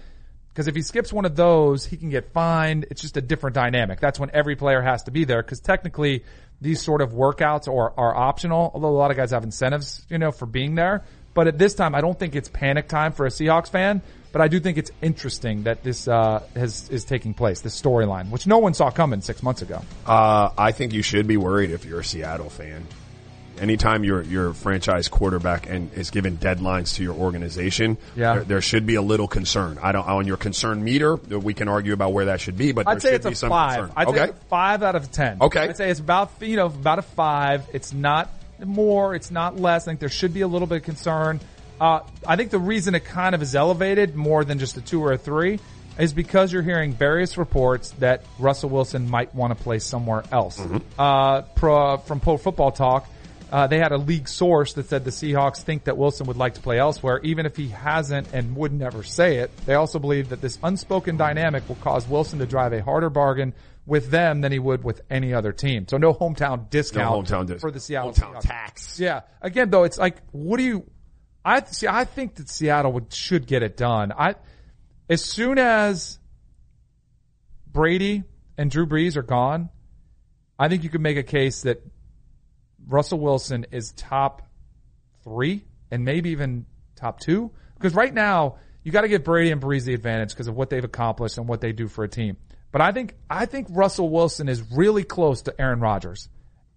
Because 0.53 0.67
if 0.67 0.75
he 0.75 0.83
skips 0.83 1.11
one 1.11 1.25
of 1.25 1.35
those, 1.35 1.83
he 1.83 1.97
can 1.97 2.11
get 2.11 2.31
fined. 2.31 2.85
It's 2.91 3.01
just 3.01 3.17
a 3.17 3.21
different 3.21 3.55
dynamic. 3.55 3.99
That's 3.99 4.19
when 4.19 4.29
every 4.33 4.55
player 4.55 4.81
has 4.81 5.03
to 5.03 5.11
be 5.11 5.23
there. 5.23 5.41
Because 5.41 5.59
technically, 5.59 6.23
these 6.61 6.79
sort 6.79 7.01
of 7.01 7.11
workouts 7.11 7.67
are, 7.67 7.91
are 7.97 8.15
optional. 8.15 8.69
Although 8.73 8.89
a 8.89 8.97
lot 8.97 9.09
of 9.09 9.17
guys 9.17 9.31
have 9.31 9.43
incentives, 9.43 10.05
you 10.09 10.19
know, 10.19 10.31
for 10.31 10.45
being 10.45 10.75
there. 10.75 11.03
But 11.33 11.47
at 11.47 11.57
this 11.57 11.73
time, 11.73 11.95
I 11.95 12.01
don't 12.01 12.17
think 12.17 12.35
it's 12.35 12.49
panic 12.49 12.87
time 12.87 13.13
for 13.13 13.25
a 13.25 13.29
Seahawks 13.29 13.69
fan. 13.69 14.03
But 14.31 14.41
I 14.41 14.47
do 14.47 14.59
think 14.59 14.77
it's 14.77 14.91
interesting 15.01 15.63
that 15.63 15.83
this 15.83 16.07
uh, 16.07 16.43
has 16.55 16.89
is 16.89 17.03
taking 17.05 17.33
place. 17.33 17.61
This 17.61 17.79
storyline, 17.79 18.29
which 18.29 18.45
no 18.45 18.59
one 18.59 18.73
saw 18.73 18.91
coming 18.91 19.21
six 19.21 19.41
months 19.41 19.61
ago. 19.61 19.81
Uh, 20.05 20.49
I 20.57 20.71
think 20.71 20.93
you 20.93 21.01
should 21.01 21.27
be 21.27 21.37
worried 21.37 21.71
if 21.71 21.85
you're 21.85 21.99
a 21.99 22.05
Seattle 22.05 22.49
fan. 22.49 22.85
Anytime 23.63 24.03
your 24.03 24.21
your 24.23 24.53
franchise 24.53 25.07
quarterback 25.07 25.69
and 25.69 25.89
is 25.93 26.09
given 26.11 26.37
deadlines 26.37 26.95
to 26.95 27.03
your 27.03 27.13
organization, 27.15 27.97
Yeah. 28.13 28.33
there, 28.35 28.43
there 28.43 28.61
should 28.61 28.85
be 28.85 28.95
a 28.95 29.01
little 29.01 29.29
concern. 29.29 29.79
I 29.81 29.93
don't 29.93 30.05
on 30.05 30.27
your 30.27 30.35
concern 30.35 30.83
meter. 30.83 31.15
We 31.15 31.53
can 31.53 31.69
argue 31.69 31.93
about 31.93 32.11
where 32.11 32.25
that 32.25 32.41
should 32.41 32.57
be, 32.57 32.73
but 32.73 32.87
I'd 32.87 32.95
there 32.95 32.99
say 32.99 33.07
should 33.11 33.15
it's 33.15 33.25
be 33.27 33.31
a 33.31 33.35
some 33.37 33.49
five. 33.51 33.77
concern. 33.77 33.93
I'd 33.95 34.07
okay, 34.09 34.25
say 34.27 34.33
five 34.49 34.83
out 34.83 34.95
of 34.95 35.11
ten. 35.13 35.37
Okay. 35.39 35.61
I'd 35.61 35.77
say 35.77 35.89
it's 35.89 36.01
about 36.01 36.31
you 36.41 36.57
know 36.57 36.65
about 36.65 36.99
a 36.99 37.03
five. 37.03 37.65
It's 37.71 37.93
not 37.93 38.29
more. 38.63 39.15
It's 39.15 39.31
not 39.31 39.57
less. 39.57 39.87
I 39.87 39.91
think 39.91 40.01
there 40.01 40.09
should 40.09 40.33
be 40.33 40.41
a 40.41 40.47
little 40.47 40.67
bit 40.67 40.79
of 40.79 40.83
concern. 40.83 41.39
Uh, 41.79 42.01
I 42.27 42.35
think 42.35 42.51
the 42.51 42.59
reason 42.59 42.95
it 42.95 43.05
kind 43.05 43.33
of 43.33 43.41
is 43.41 43.55
elevated 43.55 44.13
more 44.13 44.43
than 44.43 44.59
just 44.59 44.75
a 44.75 44.81
two 44.81 45.01
or 45.01 45.13
a 45.13 45.17
three 45.17 45.59
is 45.97 46.11
because 46.11 46.51
you're 46.51 46.63
hearing 46.63 46.91
various 46.93 47.37
reports 47.37 47.91
that 47.99 48.25
Russell 48.39 48.69
Wilson 48.69 49.09
might 49.09 49.33
want 49.33 49.55
to 49.57 49.63
play 49.63 49.79
somewhere 49.79 50.23
else. 50.31 50.59
Mm-hmm. 50.59 50.77
Uh, 50.99 51.41
pro, 51.55 51.97
from 51.97 52.19
Pro 52.19 52.37
Football 52.37 52.71
Talk, 52.71 53.07
uh, 53.53 53.67
they 53.67 53.77
had 53.77 53.91
a 53.91 53.97
league 53.97 54.27
source 54.27 54.73
that 54.73 54.89
said 54.89 55.05
the 55.05 55.11
Seahawks 55.11 55.61
think 55.61 55.83
that 55.83 55.95
Wilson 55.95 56.25
would 56.25 56.37
like 56.37 56.55
to 56.55 56.61
play 56.61 56.79
elsewhere, 56.79 57.19
even 57.21 57.45
if 57.45 57.55
he 57.55 57.67
hasn't 57.67 58.33
and 58.33 58.55
would 58.55 58.73
never 58.73 59.03
say 59.03 59.37
it. 59.37 59.55
They 59.67 59.75
also 59.75 59.99
believe 59.99 60.29
that 60.29 60.41
this 60.41 60.57
unspoken 60.63 61.17
dynamic 61.17 61.69
will 61.69 61.75
cause 61.75 62.07
Wilson 62.07 62.39
to 62.39 62.47
drive 62.47 62.73
a 62.73 62.81
harder 62.81 63.11
bargain 63.11 63.53
with 63.85 64.09
them 64.09 64.41
than 64.41 64.51
he 64.51 64.57
would 64.57 64.83
with 64.83 65.01
any 65.07 65.35
other 65.35 65.51
team. 65.51 65.87
So 65.87 65.97
no 65.97 66.15
hometown 66.15 66.71
discount 66.71 67.27
hometown 67.27 67.45
dis- 67.45 67.61
for 67.61 67.69
the 67.69 67.79
Seattle 67.79 68.11
hometown 68.11 68.37
Seahawks. 68.37 68.41
tax. 68.41 68.99
Yeah. 68.99 69.21
Again, 69.39 69.69
though, 69.69 69.83
it's 69.83 69.99
like, 69.99 70.17
what 70.31 70.57
do 70.57 70.63
you? 70.63 70.89
I 71.45 71.61
see. 71.65 71.87
I 71.87 72.05
think 72.05 72.33
that 72.35 72.49
Seattle 72.49 72.93
would 72.93 73.13
should 73.13 73.45
get 73.45 73.61
it 73.61 73.77
done. 73.77 74.11
I 74.17 74.33
as 75.11 75.23
soon 75.23 75.59
as 75.59 76.17
Brady 77.67 78.23
and 78.57 78.71
Drew 78.71 78.87
Brees 78.87 79.15
are 79.15 79.21
gone, 79.21 79.69
I 80.57 80.69
think 80.69 80.83
you 80.83 80.89
could 80.89 81.01
make 81.01 81.17
a 81.17 81.23
case 81.23 81.61
that 81.63 81.83
Russell 82.87 83.19
Wilson 83.19 83.65
is 83.71 83.91
top 83.91 84.41
three 85.23 85.63
and 85.91 86.03
maybe 86.03 86.31
even 86.31 86.65
top 86.95 87.19
two. 87.19 87.51
Because 87.75 87.95
right 87.95 88.13
now, 88.13 88.57
you 88.83 88.91
got 88.91 89.01
to 89.01 89.07
give 89.07 89.23
Brady 89.23 89.51
and 89.51 89.61
Brees 89.61 89.85
the 89.85 89.93
advantage 89.93 90.29
because 90.29 90.47
of 90.47 90.55
what 90.55 90.69
they've 90.69 90.83
accomplished 90.83 91.37
and 91.37 91.47
what 91.47 91.61
they 91.61 91.71
do 91.71 91.87
for 91.87 92.03
a 92.03 92.09
team. 92.09 92.37
But 92.71 92.81
I 92.81 92.91
think, 92.91 93.15
I 93.29 93.45
think 93.45 93.67
Russell 93.69 94.09
Wilson 94.09 94.49
is 94.49 94.61
really 94.71 95.03
close 95.03 95.43
to 95.43 95.61
Aaron 95.61 95.79
Rodgers. 95.79 96.29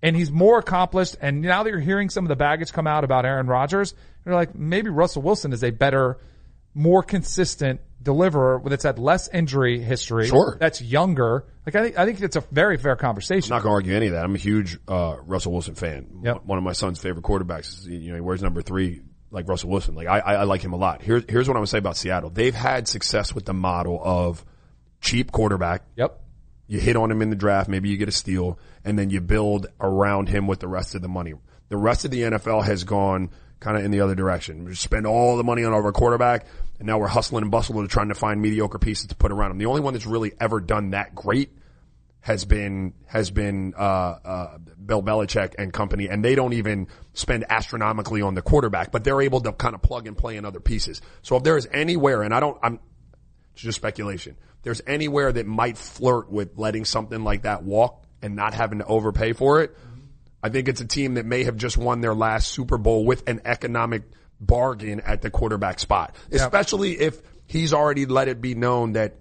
And 0.03 0.15
he's 0.15 0.31
more 0.31 0.59
accomplished. 0.59 1.17
And 1.21 1.41
now 1.41 1.63
that 1.63 1.71
you're 1.71 1.81
hearing 1.81 2.11
some 2.11 2.25
of 2.25 2.29
the 2.29 2.37
baggage 2.37 2.73
come 2.73 2.87
out 2.87 3.03
about 3.03 3.25
Aaron 3.25 3.47
Rodgers, 3.47 3.95
you're 4.25 4.35
like, 4.35 4.55
maybe 4.55 4.91
Russell 4.91 5.23
Wilson 5.23 5.53
is 5.53 5.65
a 5.65 5.71
better, 5.71 6.19
more 6.75 7.03
consistent 7.03 7.81
deliverer 8.07 8.63
that's 8.65 8.85
had 8.85 8.99
less 8.99 9.29
injury 9.29 9.81
history. 9.83 10.29
Sure. 10.29 10.57
That's 10.59 10.81
younger. 10.81 11.45
Like 11.67 11.75
I 11.75 11.83
think, 11.83 11.99
I 11.99 12.07
think 12.07 12.21
it's 12.23 12.37
a 12.37 12.45
very 12.53 12.79
fair 12.79 12.97
conversation. 12.97 13.53
I'm 13.53 13.59
not 13.59 13.65
going 13.65 13.73
to 13.73 13.75
argue 13.75 13.95
any 13.97 14.07
of 14.07 14.13
that. 14.13 14.25
I'm 14.25 14.35
a 14.35 14.39
huge 14.39 14.79
uh, 14.89 15.17
Russell 15.27 15.53
Wilson 15.53 15.75
fan. 15.75 16.21
Yep. 16.23 16.45
One 16.47 16.57
of 16.57 16.65
my 16.65 16.73
son's 16.73 16.99
favorite 16.99 17.25
quarterbacks. 17.25 17.69
is, 17.69 17.87
You 17.87 18.11
know, 18.11 18.15
he 18.15 18.21
wears 18.23 18.43
number 18.43 18.63
three, 18.63 19.03
like 19.31 19.49
Russell 19.49 19.69
Wilson. 19.69 19.95
Like 19.95 20.07
I, 20.07 20.21
I, 20.21 20.35
I 20.35 20.43
like 20.45 20.63
him 20.63 20.73
a 20.73 20.77
lot. 20.77 21.03
Here's 21.03 21.25
here's 21.29 21.49
what 21.49 21.55
I'm 21.55 21.59
going 21.59 21.67
to 21.67 21.71
say 21.71 21.79
about 21.79 21.97
Seattle. 21.97 22.31
They've 22.31 22.55
had 22.55 22.89
success 22.89 23.35
with 23.35 23.45
the 23.45 23.55
model 23.55 24.01
of 24.03 24.43
cheap 25.01 25.33
quarterback. 25.33 25.83
Yep. 25.97 26.21
You 26.69 26.81
hit 26.81 26.97
on 26.97 27.11
him 27.11 27.21
in 27.23 27.31
the 27.31 27.37
draft, 27.37 27.69
maybe 27.69 27.89
you 27.91 27.97
get 27.97 28.09
a 28.09 28.13
steal, 28.13 28.59
and 28.85 28.99
then 28.99 29.11
you 29.11 29.21
build 29.21 29.67
around 29.81 30.29
him 30.29 30.47
with 30.47 30.61
the 30.61 30.69
rest 30.69 30.95
of 30.95 31.03
the 31.03 31.09
money. 31.09 31.35
The 31.69 31.77
rest 31.77 32.05
of 32.05 32.11
the 32.13 32.23
NFL 32.23 32.65
has 32.65 32.85
gone 32.85 33.31
kind 33.61 33.77
of 33.77 33.85
in 33.85 33.91
the 33.91 34.01
other 34.01 34.15
direction. 34.15 34.65
We 34.65 34.75
spend 34.75 35.07
all 35.07 35.37
the 35.37 35.45
money 35.45 35.65
on 35.65 35.73
our 35.73 35.93
quarterback, 35.93 36.47
and 36.79 36.87
now 36.87 36.99
we're 36.99 37.07
hustling 37.07 37.43
and 37.43 37.51
bustling 37.51 37.87
to 37.87 37.89
trying 37.89 38.09
to 38.09 38.15
find 38.15 38.41
mediocre 38.41 38.79
pieces 38.79 39.07
to 39.07 39.15
put 39.15 39.33
around 39.33 39.51
him. 39.53 39.59
The 39.59 39.67
only 39.67 39.81
one 39.81 39.95
that's 39.95 40.07
really 40.07 40.33
ever 40.41 40.61
done 40.61 40.91
that 40.91 41.15
great 41.15 41.51
has 42.21 42.45
been 42.45 42.93
has 43.07 43.31
been 43.31 43.73
uh, 43.79 43.81
uh, 43.81 44.59
Bill 44.85 45.03
Belichick 45.03 45.55
and 45.59 45.73
company, 45.73 46.09
and 46.09 46.25
they 46.25 46.35
don't 46.35 46.53
even 46.55 46.89
spend 47.13 47.45
astronomically 47.49 48.21
on 48.21 48.35
the 48.35 48.43
quarterback, 48.43 48.91
but 48.91 49.05
they're 49.05 49.23
able 49.23 49.41
to 49.43 49.53
kind 49.53 49.75
of 49.75 49.83
plug 49.83 50.07
and 50.07 50.19
play 50.19 50.37
in 50.37 50.45
other 50.45 50.61
pieces. 50.61 51.01
So 51.23 51.37
if 51.37 51.45
there 51.45 51.57
is 51.57 51.69
anywhere, 51.73 52.23
and 52.23 52.35
I 52.35 52.41
don't, 52.41 52.59
I'm 52.63 52.81
it's 53.53 53.63
just 53.63 53.77
speculation. 53.77 54.37
There's 54.63 54.83
anywhere 54.87 55.33
that 55.33 55.47
might 55.47 55.79
flirt 55.79 56.31
with 56.31 56.59
letting 56.59 56.85
something 56.85 57.23
like 57.23 57.43
that 57.43 57.63
walk 57.63 58.05
and 58.21 58.35
not 58.35 58.53
having 58.55 58.81
to 58.81 58.85
overpay 58.87 59.33
for 59.33 59.63
it. 59.63 59.77
I 60.43 60.49
think 60.49 60.69
it's 60.69 60.81
a 60.81 60.87
team 60.87 61.15
that 61.15 61.25
may 61.25 61.45
have 61.45 61.57
just 61.57 61.79
won 61.79 62.01
their 62.01 62.15
last 62.15 62.49
Super 62.49 62.77
Bowl 62.77 63.05
with 63.05 63.29
an 63.29 63.43
economic 63.45 64.03
bargain 64.41 65.01
at 65.01 65.23
the 65.23 65.31
quarterback 65.31 65.79
spot, 65.79 66.15
especially 66.31 66.99
if 66.99 67.21
he's 67.47 67.73
already 67.73 68.07
let 68.07 68.29
it 68.29 68.41
be 68.41 68.55
known 68.55 68.93
that 68.93 69.17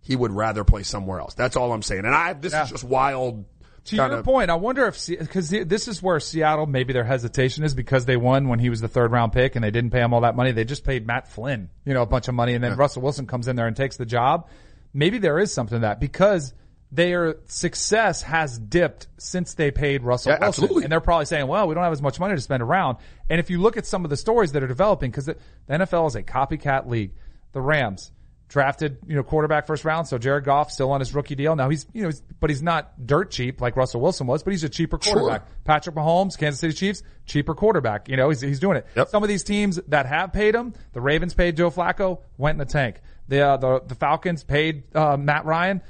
he 0.00 0.14
would 0.14 0.32
rather 0.32 0.64
play 0.64 0.82
somewhere 0.84 1.18
else. 1.18 1.34
That's 1.34 1.56
all 1.56 1.72
I'm 1.72 1.82
saying. 1.82 2.04
And 2.04 2.14
I, 2.14 2.32
this 2.32 2.54
is 2.54 2.70
just 2.70 2.84
wild. 2.84 3.44
To 3.86 3.96
your 3.96 4.12
of- 4.12 4.24
point, 4.24 4.50
I 4.50 4.56
wonder 4.56 4.86
if 4.86 5.06
because 5.06 5.48
this 5.48 5.86
is 5.86 6.02
where 6.02 6.18
Seattle 6.18 6.66
maybe 6.66 6.92
their 6.92 7.04
hesitation 7.04 7.62
is 7.62 7.72
because 7.72 8.04
they 8.04 8.16
won 8.16 8.48
when 8.48 8.58
he 8.58 8.68
was 8.68 8.80
the 8.80 8.88
third 8.88 9.12
round 9.12 9.32
pick 9.32 9.54
and 9.54 9.64
they 9.64 9.70
didn't 9.70 9.90
pay 9.90 10.00
him 10.00 10.12
all 10.12 10.22
that 10.22 10.34
money. 10.34 10.50
They 10.50 10.64
just 10.64 10.82
paid 10.82 11.06
Matt 11.06 11.28
Flynn, 11.28 11.70
you 11.84 11.94
know, 11.94 12.02
a 12.02 12.06
bunch 12.06 12.26
of 12.26 12.34
money, 12.34 12.54
and 12.54 12.64
then 12.64 12.76
Russell 12.76 13.02
Wilson 13.02 13.28
comes 13.28 13.46
in 13.46 13.54
there 13.54 13.68
and 13.68 13.76
takes 13.76 13.96
the 13.96 14.04
job. 14.04 14.48
Maybe 14.92 15.18
there 15.18 15.38
is 15.38 15.52
something 15.52 15.76
to 15.76 15.80
that 15.82 16.00
because 16.00 16.52
their 16.92 17.36
success 17.46 18.22
has 18.22 18.58
dipped 18.58 19.08
since 19.18 19.54
they 19.54 19.70
paid 19.70 20.02
Russell 20.02 20.32
Yeah, 20.32 20.38
Wilson, 20.40 20.64
absolutely. 20.64 20.84
and 20.84 20.92
they're 20.92 21.00
probably 21.00 21.26
saying, 21.26 21.46
"Well, 21.46 21.66
we 21.68 21.74
don't 21.74 21.82
have 21.84 21.92
as 21.92 22.02
much 22.02 22.20
money 22.20 22.34
to 22.34 22.40
spend 22.40 22.62
around." 22.62 22.98
And 23.28 23.40
if 23.40 23.50
you 23.50 23.60
look 23.60 23.76
at 23.76 23.86
some 23.86 24.04
of 24.04 24.10
the 24.10 24.16
stories 24.16 24.52
that 24.52 24.62
are 24.62 24.68
developing, 24.68 25.10
because 25.10 25.26
the, 25.26 25.36
the 25.66 25.74
NFL 25.74 26.06
is 26.08 26.14
a 26.14 26.22
copycat 26.22 26.86
league, 26.86 27.12
the 27.52 27.60
Rams 27.60 28.12
drafted, 28.48 28.98
you 29.08 29.16
know, 29.16 29.24
quarterback 29.24 29.66
first 29.66 29.84
round. 29.84 30.06
So 30.06 30.18
Jared 30.18 30.44
Goff 30.44 30.70
still 30.70 30.92
on 30.92 31.00
his 31.00 31.12
rookie 31.12 31.34
deal. 31.34 31.56
Now 31.56 31.68
he's, 31.68 31.84
you 31.92 32.02
know, 32.02 32.08
he's, 32.08 32.20
but 32.38 32.48
he's 32.48 32.62
not 32.62 33.04
dirt 33.04 33.32
cheap 33.32 33.60
like 33.60 33.74
Russell 33.74 34.00
Wilson 34.00 34.28
was, 34.28 34.44
but 34.44 34.52
he's 34.52 34.62
a 34.62 34.68
cheaper 34.68 34.98
quarterback. 34.98 35.42
Patrick 35.64 35.96
Mahomes, 35.96 36.38
Kansas 36.38 36.60
City 36.60 36.72
Chiefs, 36.72 37.02
cheaper 37.24 37.56
quarterback. 37.56 38.08
You 38.08 38.16
know, 38.16 38.28
he's, 38.28 38.40
he's 38.40 38.60
doing 38.60 38.76
it. 38.76 39.08
Some 39.08 39.24
of 39.24 39.28
these 39.28 39.42
teams 39.42 39.80
that 39.88 40.06
have 40.06 40.32
paid 40.32 40.54
him, 40.54 40.74
the 40.92 41.00
Ravens 41.00 41.34
paid 41.34 41.56
Joe 41.56 41.72
Flacco, 41.72 42.20
went 42.38 42.54
in 42.54 42.58
the 42.60 42.72
tank. 42.72 43.00
The, 43.26 43.40
uh, 43.40 43.56
the, 43.56 43.80
the 43.84 43.96
Falcons 43.96 44.44
paid, 44.44 44.94
uh, 44.94 45.16
Matt 45.16 45.44
Ryan, 45.44 45.82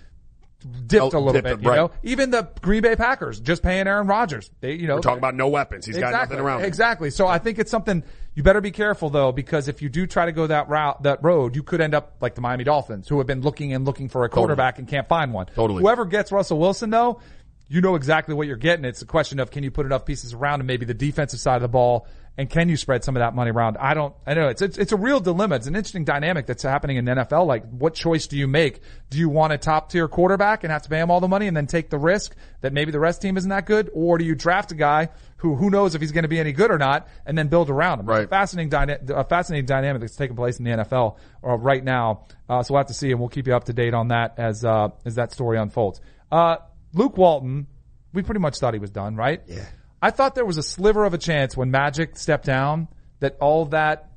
dipped 0.86 1.14
Oh, 1.14 1.18
a 1.18 1.20
little 1.20 1.32
dipped 1.32 1.44
bit, 1.44 1.52
it, 1.59 1.62
you 1.62 1.68
right. 1.68 1.76
know. 1.76 1.90
Even 2.02 2.30
the 2.30 2.48
Green 2.61 2.82
Bay 2.82 2.96
Packers 2.96 3.40
just 3.40 3.62
paying 3.62 3.86
Aaron 3.86 4.07
Rodgers. 4.07 4.50
They, 4.61 4.72
you 4.74 4.86
know, 4.86 4.96
We're 4.96 5.00
talking 5.02 5.18
about 5.18 5.34
no 5.34 5.48
weapons. 5.48 5.86
He's 5.86 5.98
got 5.98 6.12
nothing 6.12 6.38
around 6.38 6.61
him. 6.61 6.66
Exactly. 6.66 7.11
So 7.11 7.26
I 7.26 7.38
think 7.38 7.59
it's 7.59 7.70
something 7.70 8.02
you 8.34 8.42
better 8.42 8.61
be 8.61 8.70
careful 8.70 9.11
though, 9.11 9.32
because 9.32 9.68
if 9.68 9.80
you 9.82 9.88
do 9.88 10.07
try 10.07 10.26
to 10.26 10.32
go 10.32 10.46
that 10.46 10.68
route, 10.68 11.02
that 11.04 11.22
road, 11.22 11.57
you 11.57 11.62
could 11.62 11.80
end 11.80 11.94
up 11.94 12.16
like 12.20 12.34
the 12.34 12.40
Miami 12.40 12.64
Dolphins, 12.64 13.09
who 13.09 13.18
have 13.18 13.26
been 13.26 13.40
looking 13.42 13.72
and 13.72 13.84
looking 13.84 14.09
for 14.09 14.24
a 14.24 14.28
quarterback 14.28 14.78
and 14.78 14.86
can't 14.88 15.09
find 15.09 15.32
one. 15.32 15.46
Totally. 15.54 15.82
Whoever 15.82 16.04
gets 16.04 16.32
Russell 16.32 16.59
Wilson 16.59 16.90
though, 16.90 17.20
you 17.69 17.81
know 17.81 17.95
exactly 17.97 18.35
what 18.35 18.47
you're 18.47 18.57
getting. 18.57 18.85
It's 18.85 19.03
a 19.03 19.07
question 19.07 19.41
of 19.41 19.51
can 19.51 19.62
you 19.62 19.71
put 19.71 19.87
enough 19.87 20.05
pieces 20.05 20.33
around 20.33 20.61
and 20.61 20.67
maybe 20.67 20.87
the 20.87 20.95
defensive 20.95 21.41
side 21.41 21.57
of 21.57 21.62
the 21.62 21.69
ball 21.69 22.07
and 22.39 22.51
can 22.51 22.69
you 22.69 22.77
spread 22.77 23.03
some 23.03 23.17
of 23.17 23.21
that 23.21 23.35
money 23.35 23.51
around? 23.51 23.79
I 23.79 23.95
don't, 23.95 24.14
I 24.27 24.35
know 24.35 24.49
it's, 24.49 24.61
it's, 24.61 24.77
it's 24.77 24.93
a 24.93 24.97
real 24.97 25.21
dilemma. 25.21 25.57
It's 25.57 25.67
an 25.67 25.75
interesting 25.75 26.05
dynamic 26.05 26.47
that's 26.47 26.62
happening 26.62 26.99
in 26.99 27.07
the 27.07 27.12
NFL. 27.12 27.47
Like 27.47 27.64
what 27.71 27.95
choice 27.95 28.27
do 28.27 28.37
you 28.37 28.47
make? 28.47 28.81
Do 29.09 29.19
you 29.19 29.29
want 29.29 29.55
a 29.55 29.59
top 29.59 29.91
tier 29.91 30.07
quarterback 30.07 30.62
and 30.62 30.71
have 30.71 30.83
to 30.83 30.89
pay 30.91 31.01
him 31.01 31.11
all 31.11 31.21
the 31.21 31.29
money 31.29 31.47
and 31.47 31.57
then 31.57 31.67
take 31.67 31.89
the 31.89 31.99
risk 31.99 32.37
that 32.61 32.73
maybe 32.73 32.93
the 32.93 33.01
rest 33.01 33.23
team 33.23 33.37
isn't 33.39 33.49
that 33.49 33.64
good? 33.64 33.91
Or 33.95 34.19
do 34.19 34.25
you 34.25 34.35
draft 34.35 34.71
a 34.71 34.75
guy 34.75 35.09
who, 35.39 35.57
who 35.57 35.71
knows 35.71 35.95
if 35.95 36.03
he's 36.03 36.12
going 36.12 36.25
to 36.25 36.29
be 36.29 36.39
any 36.39 36.53
good 36.53 36.71
or 36.71 36.79
not 36.79 37.09
and 37.25 37.39
then 37.39 37.49
build 37.49 37.71
around 37.71 38.01
him? 38.01 38.07
It's 38.11 38.27
a 38.27 38.29
fascinating, 38.29 38.69
dyna- 38.69 38.99
a 39.09 39.25
fascinating 39.25 39.67
dynamic 39.67 40.01
that's 40.03 40.17
taking 40.17 40.37
place 40.37 40.59
in 40.59 40.67
the 40.67 40.73
NFL 40.73 41.17
uh, 41.43 41.57
right 41.57 41.83
now. 41.83 42.27
Uh, 42.49 42.62
so 42.62 42.75
we'll 42.75 42.81
have 42.81 42.89
to 42.89 42.95
see 42.95 43.11
and 43.11 43.19
we'll 43.19 43.31
keep 43.31 43.47
you 43.47 43.57
up 43.57 43.64
to 43.64 43.73
date 43.73 43.95
on 43.95 44.09
that 44.09 44.35
as, 44.37 44.62
uh, 44.62 44.89
as 45.07 45.14
that 45.14 45.33
story 45.33 45.59
unfolds. 45.59 46.03
Uh, 46.31 46.57
Luke 46.93 47.16
Walton, 47.16 47.66
we 48.12 48.22
pretty 48.22 48.41
much 48.41 48.59
thought 48.59 48.74
he 48.74 48.80
was 48.80 48.91
done, 48.91 49.16
right? 49.16 49.43
Yeah. 49.47 49.64
I 50.01 50.11
thought 50.11 50.34
there 50.34 50.45
was 50.45 50.59
a 50.59 50.62
sliver 50.62 51.05
of 51.05 51.14
a 51.14 51.18
chance 51.18 51.57
when 51.57 51.70
Magic 51.70 52.16
stepped 52.16 52.45
down 52.47 52.89
that 53.20 53.37
all 53.41 53.66
that 53.66 54.11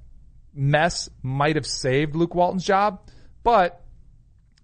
mess 0.53 1.09
might 1.23 1.55
have 1.55 1.65
saved 1.65 2.15
Luke 2.15 2.35
Walton's 2.35 2.65
job, 2.65 2.99
but 3.43 3.81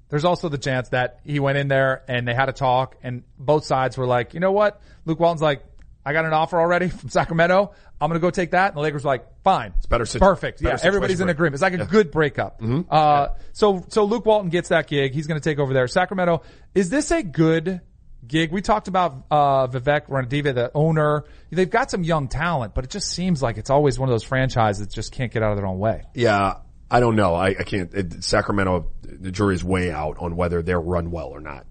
there's 0.10 0.26
also 0.26 0.50
the 0.50 0.58
chance 0.58 0.90
that 0.90 1.20
he 1.24 1.40
went 1.40 1.58
in 1.58 1.68
there 1.68 2.04
and 2.08 2.28
they 2.28 2.34
had 2.34 2.50
a 2.50 2.54
talk 2.54 2.96
and 3.02 3.24
both 3.38 3.66
sides 3.66 3.98
were 3.98 4.06
like, 4.06 4.34
you 4.34 4.40
know 4.40 4.52
what? 4.52 4.82
Luke 5.06 5.20
Walton's 5.20 5.42
like, 5.42 5.64
I 6.06 6.14
got 6.14 6.26
an 6.26 6.34
offer 6.34 6.60
already 6.60 6.90
from 6.90 7.10
Sacramento. 7.10 7.72
I'm 8.00 8.10
going 8.10 8.20
to 8.20 8.24
go 8.26 8.30
take 8.30 8.52
that. 8.52 8.68
And 8.70 8.78
the 8.78 8.82
Lakers 8.82 9.04
were 9.04 9.10
like, 9.12 9.26
fine. 9.44 9.74
It's 9.78 9.88
better. 9.88 10.06
Situ- 10.06 10.24
Perfect. 10.24 10.62
better 10.62 10.76
yeah. 10.80 10.88
Everybody's 10.88 11.22
in 11.22 11.30
agreement. 11.30 11.56
It's 11.56 11.64
like 11.64 11.74
a 11.74 11.78
Yeah. 11.78 11.86
good 11.86 12.12
breakup. 12.12 12.62
Mhm. 12.62 12.86
Uh, 12.90 13.30
so, 13.54 13.84
so 13.88 14.04
Luke 14.04 14.26
Walton 14.26 14.50
gets 14.50 14.70
that 14.70 14.88
gig. 14.88 15.14
He's 15.14 15.26
going 15.28 15.40
to 15.40 15.44
take 15.44 15.58
over 15.60 15.74
there. 15.74 15.88
Sacramento. 15.88 16.44
Is 16.76 16.90
this 16.90 17.10
a 17.12 17.24
good 17.24 17.82
gig? 18.28 18.52
We 18.52 18.62
talked 18.62 18.88
about, 18.88 19.26
uh, 19.32 19.68
Vivek 19.68 20.08
Ranadiva, 20.08 20.54
the 20.54 20.72
owner. 20.74 21.26
They've 21.52 21.70
got 21.70 21.92
some 21.92 22.04
young 22.04 22.28
talent, 22.28 22.74
but 22.74 22.84
it 22.84 22.90
just 22.90 23.10
seems 23.10 23.42
like 23.42 23.58
it's 23.58 23.70
always 23.70 23.98
one 23.98 24.10
of 24.10 24.14
those 24.14 24.24
franchises 24.24 24.86
that 24.86 24.94
just 24.94 25.12
can't 25.12 25.32
get 25.32 25.44
out 25.44 25.52
of 25.52 25.58
their 25.58 25.68
own 25.68 25.80
way. 25.80 26.04
Yeah, 26.14 26.56
I 26.90 27.00
don't 27.00 27.16
know. 27.16 27.34
I, 27.34 27.50
I 27.50 27.64
can't. 27.64 27.94
It, 27.94 28.24
Sacramento, 28.24 28.92
the 29.02 29.32
jury's 29.32 29.64
way 29.64 29.92
out 29.92 30.18
on 30.20 30.36
whether 30.36 30.62
they're 30.62 30.80
run 30.80 31.12
well 31.12 31.28
or 31.28 31.40
not. 31.40 31.66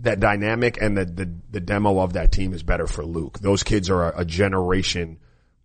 That 0.00 0.20
dynamic 0.20 0.80
and 0.80 0.96
the, 0.96 1.04
the, 1.04 1.34
the 1.50 1.60
demo 1.60 1.98
of 2.00 2.12
that 2.12 2.30
team 2.30 2.52
is 2.52 2.62
better 2.62 2.86
for 2.86 3.04
Luke. 3.04 3.40
Those 3.40 3.62
kids 3.64 3.90
are 3.90 4.12
a, 4.12 4.20
a 4.20 4.24
generation 4.24 5.18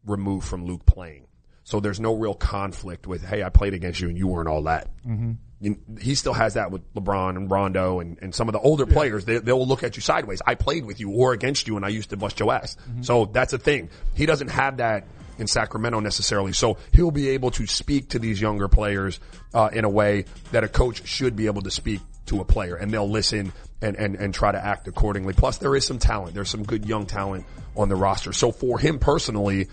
removed 0.05 0.47
from 0.47 0.65
Luke 0.65 0.85
playing. 0.85 1.27
So 1.63 1.79
there's 1.79 1.99
no 1.99 2.15
real 2.15 2.33
conflict 2.33 3.07
with, 3.07 3.23
hey, 3.23 3.43
I 3.43 3.49
played 3.49 3.73
against 3.73 4.01
you 4.01 4.09
and 4.09 4.17
you 4.17 4.27
weren't 4.27 4.49
all 4.49 4.63
that. 4.63 4.89
Mm-hmm. 5.07 5.33
You- 5.63 5.77
He 6.01 6.15
still 6.15 6.33
has 6.33 6.53
that 6.55 6.71
with 6.71 6.81
LeBron 6.93 7.37
and 7.37 7.49
Rondo 7.49 7.99
and, 7.99 8.17
and 8.21 8.35
some 8.35 8.47
of 8.49 8.53
the 8.53 8.59
older 8.59 8.85
players. 8.85 9.25
They, 9.25 9.37
they'll 9.39 9.65
look 9.65 9.81
at 9.83 9.95
you 9.95 10.01
sideways. 10.01 10.41
I 10.45 10.55
played 10.55 10.85
with 10.85 10.99
you 10.99 11.09
or 11.11 11.33
against 11.33 11.67
you 11.67 11.75
and 11.77 11.85
I 11.85 11.89
used 11.89 12.09
to 12.11 12.17
bust 12.17 12.39
your 12.39 12.53
ass. 12.53 12.75
So 13.01 13.25
that's 13.25 13.53
a 13.53 13.57
thing. 13.57 13.89
He 14.15 14.25
doesn't 14.25 14.49
have 14.49 14.77
that 14.77 15.07
in 15.39 15.47
Sacramento 15.47 15.99
necessarily. 16.01 16.53
So 16.53 16.77
he'll 16.93 17.09
be 17.11 17.29
able 17.29 17.49
to 17.51 17.65
speak 17.65 18.09
to 18.09 18.19
these 18.19 18.39
younger 18.39 18.67
players, 18.67 19.19
uh, 19.53 19.69
in 19.73 19.83
a 19.85 19.89
way 19.89 20.25
that 20.51 20.63
a 20.63 20.67
coach 20.67 21.07
should 21.07 21.35
be 21.35 21.47
able 21.47 21.61
to 21.63 21.71
speak 21.71 22.01
to 22.27 22.39
a 22.41 22.45
player 22.45 22.75
and 22.75 22.91
they'll 22.91 23.09
listen 23.09 23.51
and, 23.81 23.95
and, 23.97 24.15
and 24.15 24.33
try 24.33 24.51
to 24.51 24.63
act 24.63 24.87
accordingly. 24.87 25.33
Plus 25.33 25.57
there 25.57 25.75
is 25.75 25.85
some 25.85 25.97
talent. 25.97 26.35
There's 26.35 26.49
some 26.49 26.63
good 26.63 26.85
young 26.85 27.05
talent 27.05 27.45
on 27.75 27.89
the 27.89 27.95
roster. 27.95 28.31
So 28.33 28.51
for 28.51 28.77
him 28.79 28.99
personally, 28.99 29.69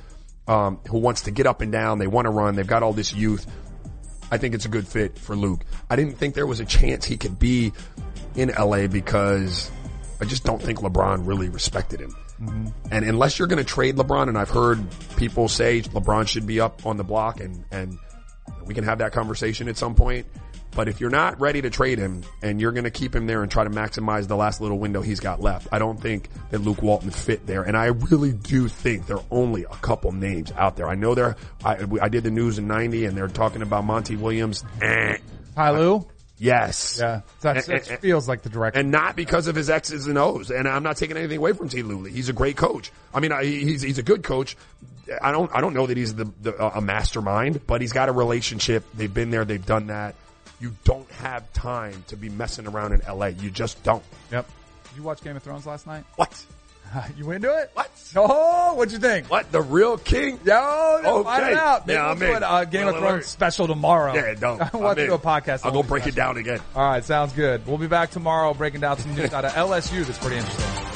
um, 0.48 0.80
who 0.88 0.98
wants 0.98 1.22
to 1.22 1.30
get 1.30 1.46
up 1.46 1.60
and 1.60 1.70
down, 1.70 1.98
they 1.98 2.06
want 2.06 2.24
to 2.26 2.30
run, 2.30 2.54
they've 2.56 2.66
got 2.66 2.82
all 2.82 2.92
this 2.92 3.12
youth. 3.12 3.46
I 4.30 4.38
think 4.38 4.54
it's 4.54 4.64
a 4.64 4.68
good 4.68 4.86
fit 4.86 5.18
for 5.18 5.34
Luke. 5.34 5.60
I 5.88 5.96
didn't 5.96 6.16
think 6.16 6.34
there 6.34 6.46
was 6.46 6.60
a 6.60 6.64
chance 6.64 7.04
he 7.04 7.16
could 7.16 7.38
be 7.38 7.72
in 8.34 8.48
LA 8.48 8.86
because 8.86 9.70
I 10.20 10.24
just 10.24 10.44
don't 10.44 10.62
think 10.62 10.80
LeBron 10.80 11.26
really 11.26 11.48
respected 11.48 12.00
him. 12.00 12.14
Mm-hmm. 12.40 12.68
And 12.90 13.04
unless 13.04 13.38
you're 13.38 13.48
going 13.48 13.58
to 13.58 13.64
trade 13.64 13.96
LeBron, 13.96 14.28
and 14.28 14.38
I've 14.38 14.50
heard 14.50 14.78
people 15.16 15.48
say 15.48 15.82
LeBron 15.82 16.28
should 16.28 16.46
be 16.46 16.60
up 16.60 16.86
on 16.86 16.96
the 16.96 17.04
block 17.04 17.40
and, 17.40 17.64
and 17.70 17.98
we 18.64 18.74
can 18.74 18.84
have 18.84 18.98
that 18.98 19.12
conversation 19.12 19.68
at 19.68 19.76
some 19.76 19.94
point. 19.94 20.26
But 20.72 20.88
if 20.88 21.00
you're 21.00 21.10
not 21.10 21.40
ready 21.40 21.62
to 21.62 21.70
trade 21.70 21.98
him 21.98 22.22
and 22.42 22.60
you're 22.60 22.70
going 22.72 22.84
to 22.84 22.90
keep 22.92 23.14
him 23.14 23.26
there 23.26 23.42
and 23.42 23.50
try 23.50 23.64
to 23.64 23.70
maximize 23.70 24.28
the 24.28 24.36
last 24.36 24.60
little 24.60 24.78
window 24.78 25.02
he's 25.02 25.18
got 25.20 25.40
left, 25.40 25.66
I 25.72 25.78
don't 25.80 26.00
think 26.00 26.28
that 26.50 26.58
Luke 26.60 26.80
Walton 26.82 27.10
fit 27.10 27.46
there. 27.46 27.62
And 27.64 27.76
I 27.76 27.86
really 27.86 28.32
do 28.32 28.68
think 28.68 29.06
there 29.06 29.16
are 29.16 29.24
only 29.32 29.64
a 29.64 29.76
couple 29.82 30.12
names 30.12 30.52
out 30.52 30.76
there. 30.76 30.88
I 30.88 30.94
know 30.94 31.14
there, 31.16 31.36
I, 31.64 31.84
I 32.00 32.08
did 32.08 32.22
the 32.22 32.30
news 32.30 32.58
in 32.58 32.68
90 32.68 33.06
and 33.06 33.16
they're 33.16 33.26
talking 33.28 33.62
about 33.62 33.84
Monty 33.84 34.14
Williams. 34.16 34.64
Eh. 34.80 35.16
Ty 35.56 35.70
Lue? 35.72 36.06
Yes. 36.38 36.98
Yeah. 37.00 37.20
That's, 37.40 37.68
And- 37.68 37.80
that 37.80 37.90
and- 37.90 38.00
feels 38.00 38.28
like 38.28 38.42
the 38.42 38.48
direction. 38.48 38.80
and 38.80 38.90
not 38.92 39.16
because 39.16 39.48
of 39.48 39.56
his 39.56 39.68
X's 39.68 40.06
and 40.06 40.16
O's. 40.16 40.50
And 40.50 40.68
I'm 40.68 40.82
not 40.84 40.96
taking 40.96 41.16
anything 41.16 41.36
away 41.38 41.52
from 41.52 41.68
T. 41.68 41.82
Luley. 41.82 42.10
He's 42.12 42.28
a 42.28 42.32
great 42.32 42.56
coach. 42.56 42.92
I 43.12 43.20
mean, 43.20 43.32
I, 43.32 43.44
he's 43.44 43.82
he's 43.82 43.98
a 43.98 44.02
good 44.02 44.22
coach. 44.22 44.56
I 45.20 45.32
don't 45.32 45.50
I 45.54 45.60
don't 45.60 45.74
know 45.74 45.86
that 45.88 45.96
he's 45.96 46.14
the, 46.14 46.30
the 46.40 46.54
a 46.64 46.80
mastermind, 46.80 47.66
but 47.66 47.80
he's 47.80 47.92
got 47.92 48.08
a 48.08 48.12
relationship. 48.12 48.84
They've 48.94 49.12
been 49.12 49.30
there. 49.30 49.44
They've 49.44 49.64
done 49.64 49.88
that. 49.88 50.14
You 50.60 50.74
don't 50.84 51.10
have 51.12 51.50
time 51.52 52.04
to 52.08 52.16
be 52.16 52.28
messing 52.28 52.66
around 52.66 52.92
in 52.92 53.02
L.A. 53.02 53.30
You 53.30 53.50
just 53.50 53.82
don't. 53.82 54.02
Yep. 54.30 54.46
Did 54.88 54.96
you 54.96 55.02
watch 55.02 55.22
Game 55.22 55.36
of 55.36 55.42
Thrones 55.42 55.66
last 55.66 55.86
night? 55.86 56.04
What? 56.16 56.44
you 57.16 57.24
went 57.24 57.44
into 57.44 57.56
it? 57.56 57.70
What? 57.74 57.90
Oh, 58.16 58.74
what'd 58.74 58.92
you 58.92 58.98
think? 58.98 59.30
What? 59.30 59.50
The 59.52 59.62
real 59.62 59.96
king? 59.96 60.38
Yo, 60.44 61.00
no, 61.02 61.16
Okay. 61.18 61.24
find 61.24 61.46
it 61.52 61.54
out. 61.56 61.86
Maybe 61.86 61.96
Yeah, 61.96 62.02
we'll 62.02 62.12
I'm 62.12 62.18
do 62.18 62.24
in. 62.26 62.36
it, 62.36 62.42
uh, 62.42 62.64
Game 62.64 62.88
of 62.88 62.96
Thrones 62.96 63.26
special 63.26 63.66
tomorrow. 63.68 64.14
Yeah, 64.14 64.34
don't. 64.34 64.60
I 64.74 64.76
want 64.76 64.90
I'm 64.90 64.96
to 64.96 65.06
do 65.06 65.14
a 65.14 65.18
podcast. 65.18 65.60
I'll 65.64 65.72
go 65.72 65.82
break 65.82 66.06
it 66.06 66.14
down 66.14 66.36
again. 66.36 66.60
All 66.74 66.82
right, 66.90 67.04
sounds 67.04 67.32
good. 67.32 67.66
We'll 67.66 67.78
be 67.78 67.86
back 67.86 68.10
tomorrow 68.10 68.52
breaking 68.52 68.80
down 68.80 68.98
some 68.98 69.14
news 69.14 69.32
out 69.32 69.44
of 69.44 69.52
LSU 69.52 70.04
that's 70.04 70.18
pretty 70.18 70.36
interesting. 70.38 70.89